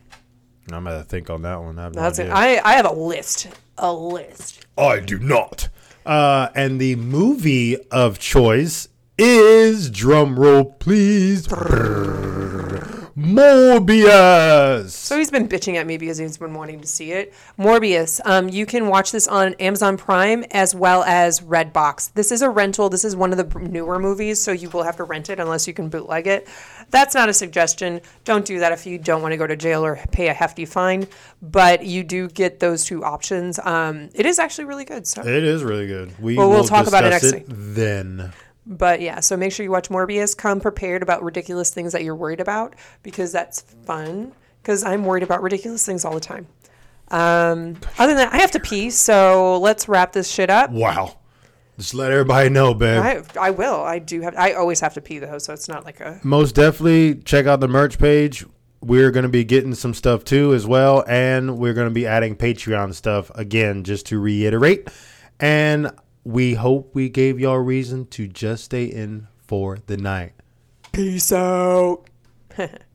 I'm 0.74 0.84
gonna 0.84 1.04
think 1.04 1.30
on 1.30 1.42
that 1.44 1.62
one. 1.62 1.78
I 1.80 1.84
have 1.84 1.96
no 1.96 2.02
That's 2.02 2.20
it. 2.20 2.30
idea. 2.32 2.62
I 2.64 2.72
I 2.72 2.74
have 2.76 2.86
a 2.86 2.94
list. 2.94 3.48
A 3.78 3.92
list. 3.94 4.66
I 4.78 5.00
do 5.00 5.18
not. 5.20 5.70
Uh, 6.06 6.50
and 6.56 6.80
the 6.82 6.96
movie 6.96 7.78
of 7.90 8.18
choice 8.20 8.88
is 9.18 9.90
drum 9.92 10.40
roll, 10.40 10.66
please. 10.66 11.48
Morbius. 13.18 14.89
So 14.89 15.18
he's 15.18 15.32
been 15.32 15.47
bitching 15.47 15.76
at 15.76 15.86
me 15.86 15.97
because 15.97 16.18
he's 16.18 16.38
been 16.38 16.53
wanting 16.53 16.80
to 16.82 16.88
see 16.88 17.12
it. 17.12 17.34
Morbius. 17.59 18.22
Um, 18.26 18.49
you 18.49 18.66
can 18.66 18.88
watch 18.88 19.12
this 19.12 19.28
on 19.28 19.53
Amazon 19.55 19.97
Prime 19.97 20.45
as 20.51 20.74
well 20.74 21.03
as 21.03 21.41
Redbox. 21.41 22.14
This 22.14 22.32
is 22.32 22.41
a 22.41 22.49
rental. 22.49 22.89
This 22.89 23.03
is 23.03 23.16
one 23.16 23.32
of 23.32 23.38
the 23.38 23.59
newer 23.59 23.99
movies, 23.99 24.41
so 24.41 24.51
you 24.51 24.70
will 24.70 24.84
have 24.84 24.97
to 24.97 25.03
rent 25.03 25.30
it 25.30 25.39
unless 25.39 25.68
you 25.68 25.74
can 25.74 25.89
bootleg 25.89 26.28
it. 26.28 26.47
That's 26.89 27.16
not 27.16 27.30
a 27.30 27.34
suggestion. 27.34 28.01
Don't 28.24 28.45
do 28.45 28.59
that 28.59 28.72
if 28.72 28.86
you 28.86 28.97
don't 28.97 29.22
want 29.22 29.34
to 29.34 29.38
go 29.38 29.47
to 29.47 29.55
jail 29.55 29.86
or 29.86 29.97
pay 30.12 30.28
a 30.28 30.34
hefty 30.34 30.66
fine. 30.66 31.07
But 31.41 31.86
you 31.86 32.03
do 32.03 32.28
get 32.30 32.59
those 32.59 32.86
two 32.86 33.03
options. 33.03 33.59
Um, 33.59 34.09
it 34.14 34.26
is 34.26 34.39
actually 34.39 34.66
really 34.66 34.86
good. 34.86 35.07
So. 35.07 35.22
It 35.22 35.43
is 35.43 35.64
really 35.64 35.88
good. 35.88 36.18
We 36.20 36.38
Well, 36.38 36.49
we'll 36.49 36.59
will 36.59 36.68
talk 36.68 36.88
about 36.88 37.03
it 37.05 37.09
next 37.09 37.34
week. 37.34 37.45
Then 37.47 38.32
But 38.66 39.01
yeah, 39.01 39.20
so 39.20 39.36
make 39.36 39.51
sure 39.51 39.64
you 39.64 39.72
watch 39.72 39.89
Morbius. 39.89 40.38
Come 40.38 40.59
prepared 40.59 41.01
about 41.01 41.24
ridiculous 41.24 41.72
things 41.72 41.93
that 41.93 42.03
you're 42.03 42.16
worried 42.16 42.39
about 42.39 42.76
because 43.03 43.32
that's 43.32 43.62
fun. 43.62 44.34
Because 44.62 44.84
I'm 44.84 45.05
worried 45.05 45.24
about 45.24 45.41
ridiculous 45.41 45.86
things 45.86 46.05
all 46.05 46.14
the 46.14 46.20
time. 46.20 46.47
Um, 47.09 47.78
other 47.97 48.14
than 48.14 48.18
that, 48.18 48.34
I 48.34 48.38
have 48.38 48.51
to 48.51 48.59
pee, 48.59 48.89
so 48.91 49.59
let's 49.59 49.89
wrap 49.89 50.14
this 50.14 50.30
shit 50.30 50.49
up. 50.49 50.70
wow. 50.72 51.18
Just 51.78 51.95
let 51.95 52.12
everybody 52.12 52.49
know, 52.49 52.76
babe. 52.76 53.01
I, 53.01 53.24
I 53.39 53.49
will. 53.49 53.82
I 53.82 53.97
do 53.97 54.22
have. 54.22 54.36
I 54.38 54.53
always 54.53 54.80
have 54.82 54.93
to 54.93 55.01
pee 55.01 55.18
though, 55.18 55.39
so 55.39 55.51
it's 55.51 55.68
not 55.68 55.84
like 55.84 55.99
a. 55.99 56.20
Most 56.22 56.53
definitely 56.53 57.16
check 57.16 57.47
out 57.47 57.59
the 57.59 57.68
merch 57.68 57.97
page. 57.97 58.45
We're 58.82 59.09
going 59.09 59.24
to 59.24 59.30
be 59.30 59.43
getting 59.43 59.74
some 59.74 59.95
stuff 59.95 60.24
too 60.24 60.53
as 60.53 60.68
well 60.68 61.03
and 61.07 61.57
we're 61.57 61.74
going 61.74 61.88
to 61.88 61.93
be 61.93 62.05
adding 62.05 62.36
Patreon 62.36 62.93
stuff 62.93 63.32
again 63.36 63.84
just 63.84 64.07
to 64.07 64.20
reiterate. 64.20 64.89
And 65.39 65.91
we 66.24 66.54
hope 66.54 66.94
we 66.94 67.10
gave 67.10 67.40
y'all 67.40 67.58
reason 67.58 68.06
to 68.08 68.28
just 68.28 68.66
stay 68.66 68.86
in 68.86 69.28
for 69.38 69.78
the 69.88 69.98
night. 69.98 70.34
Peace 70.92 71.32
out. 71.32 72.04
Yay. 72.58 72.78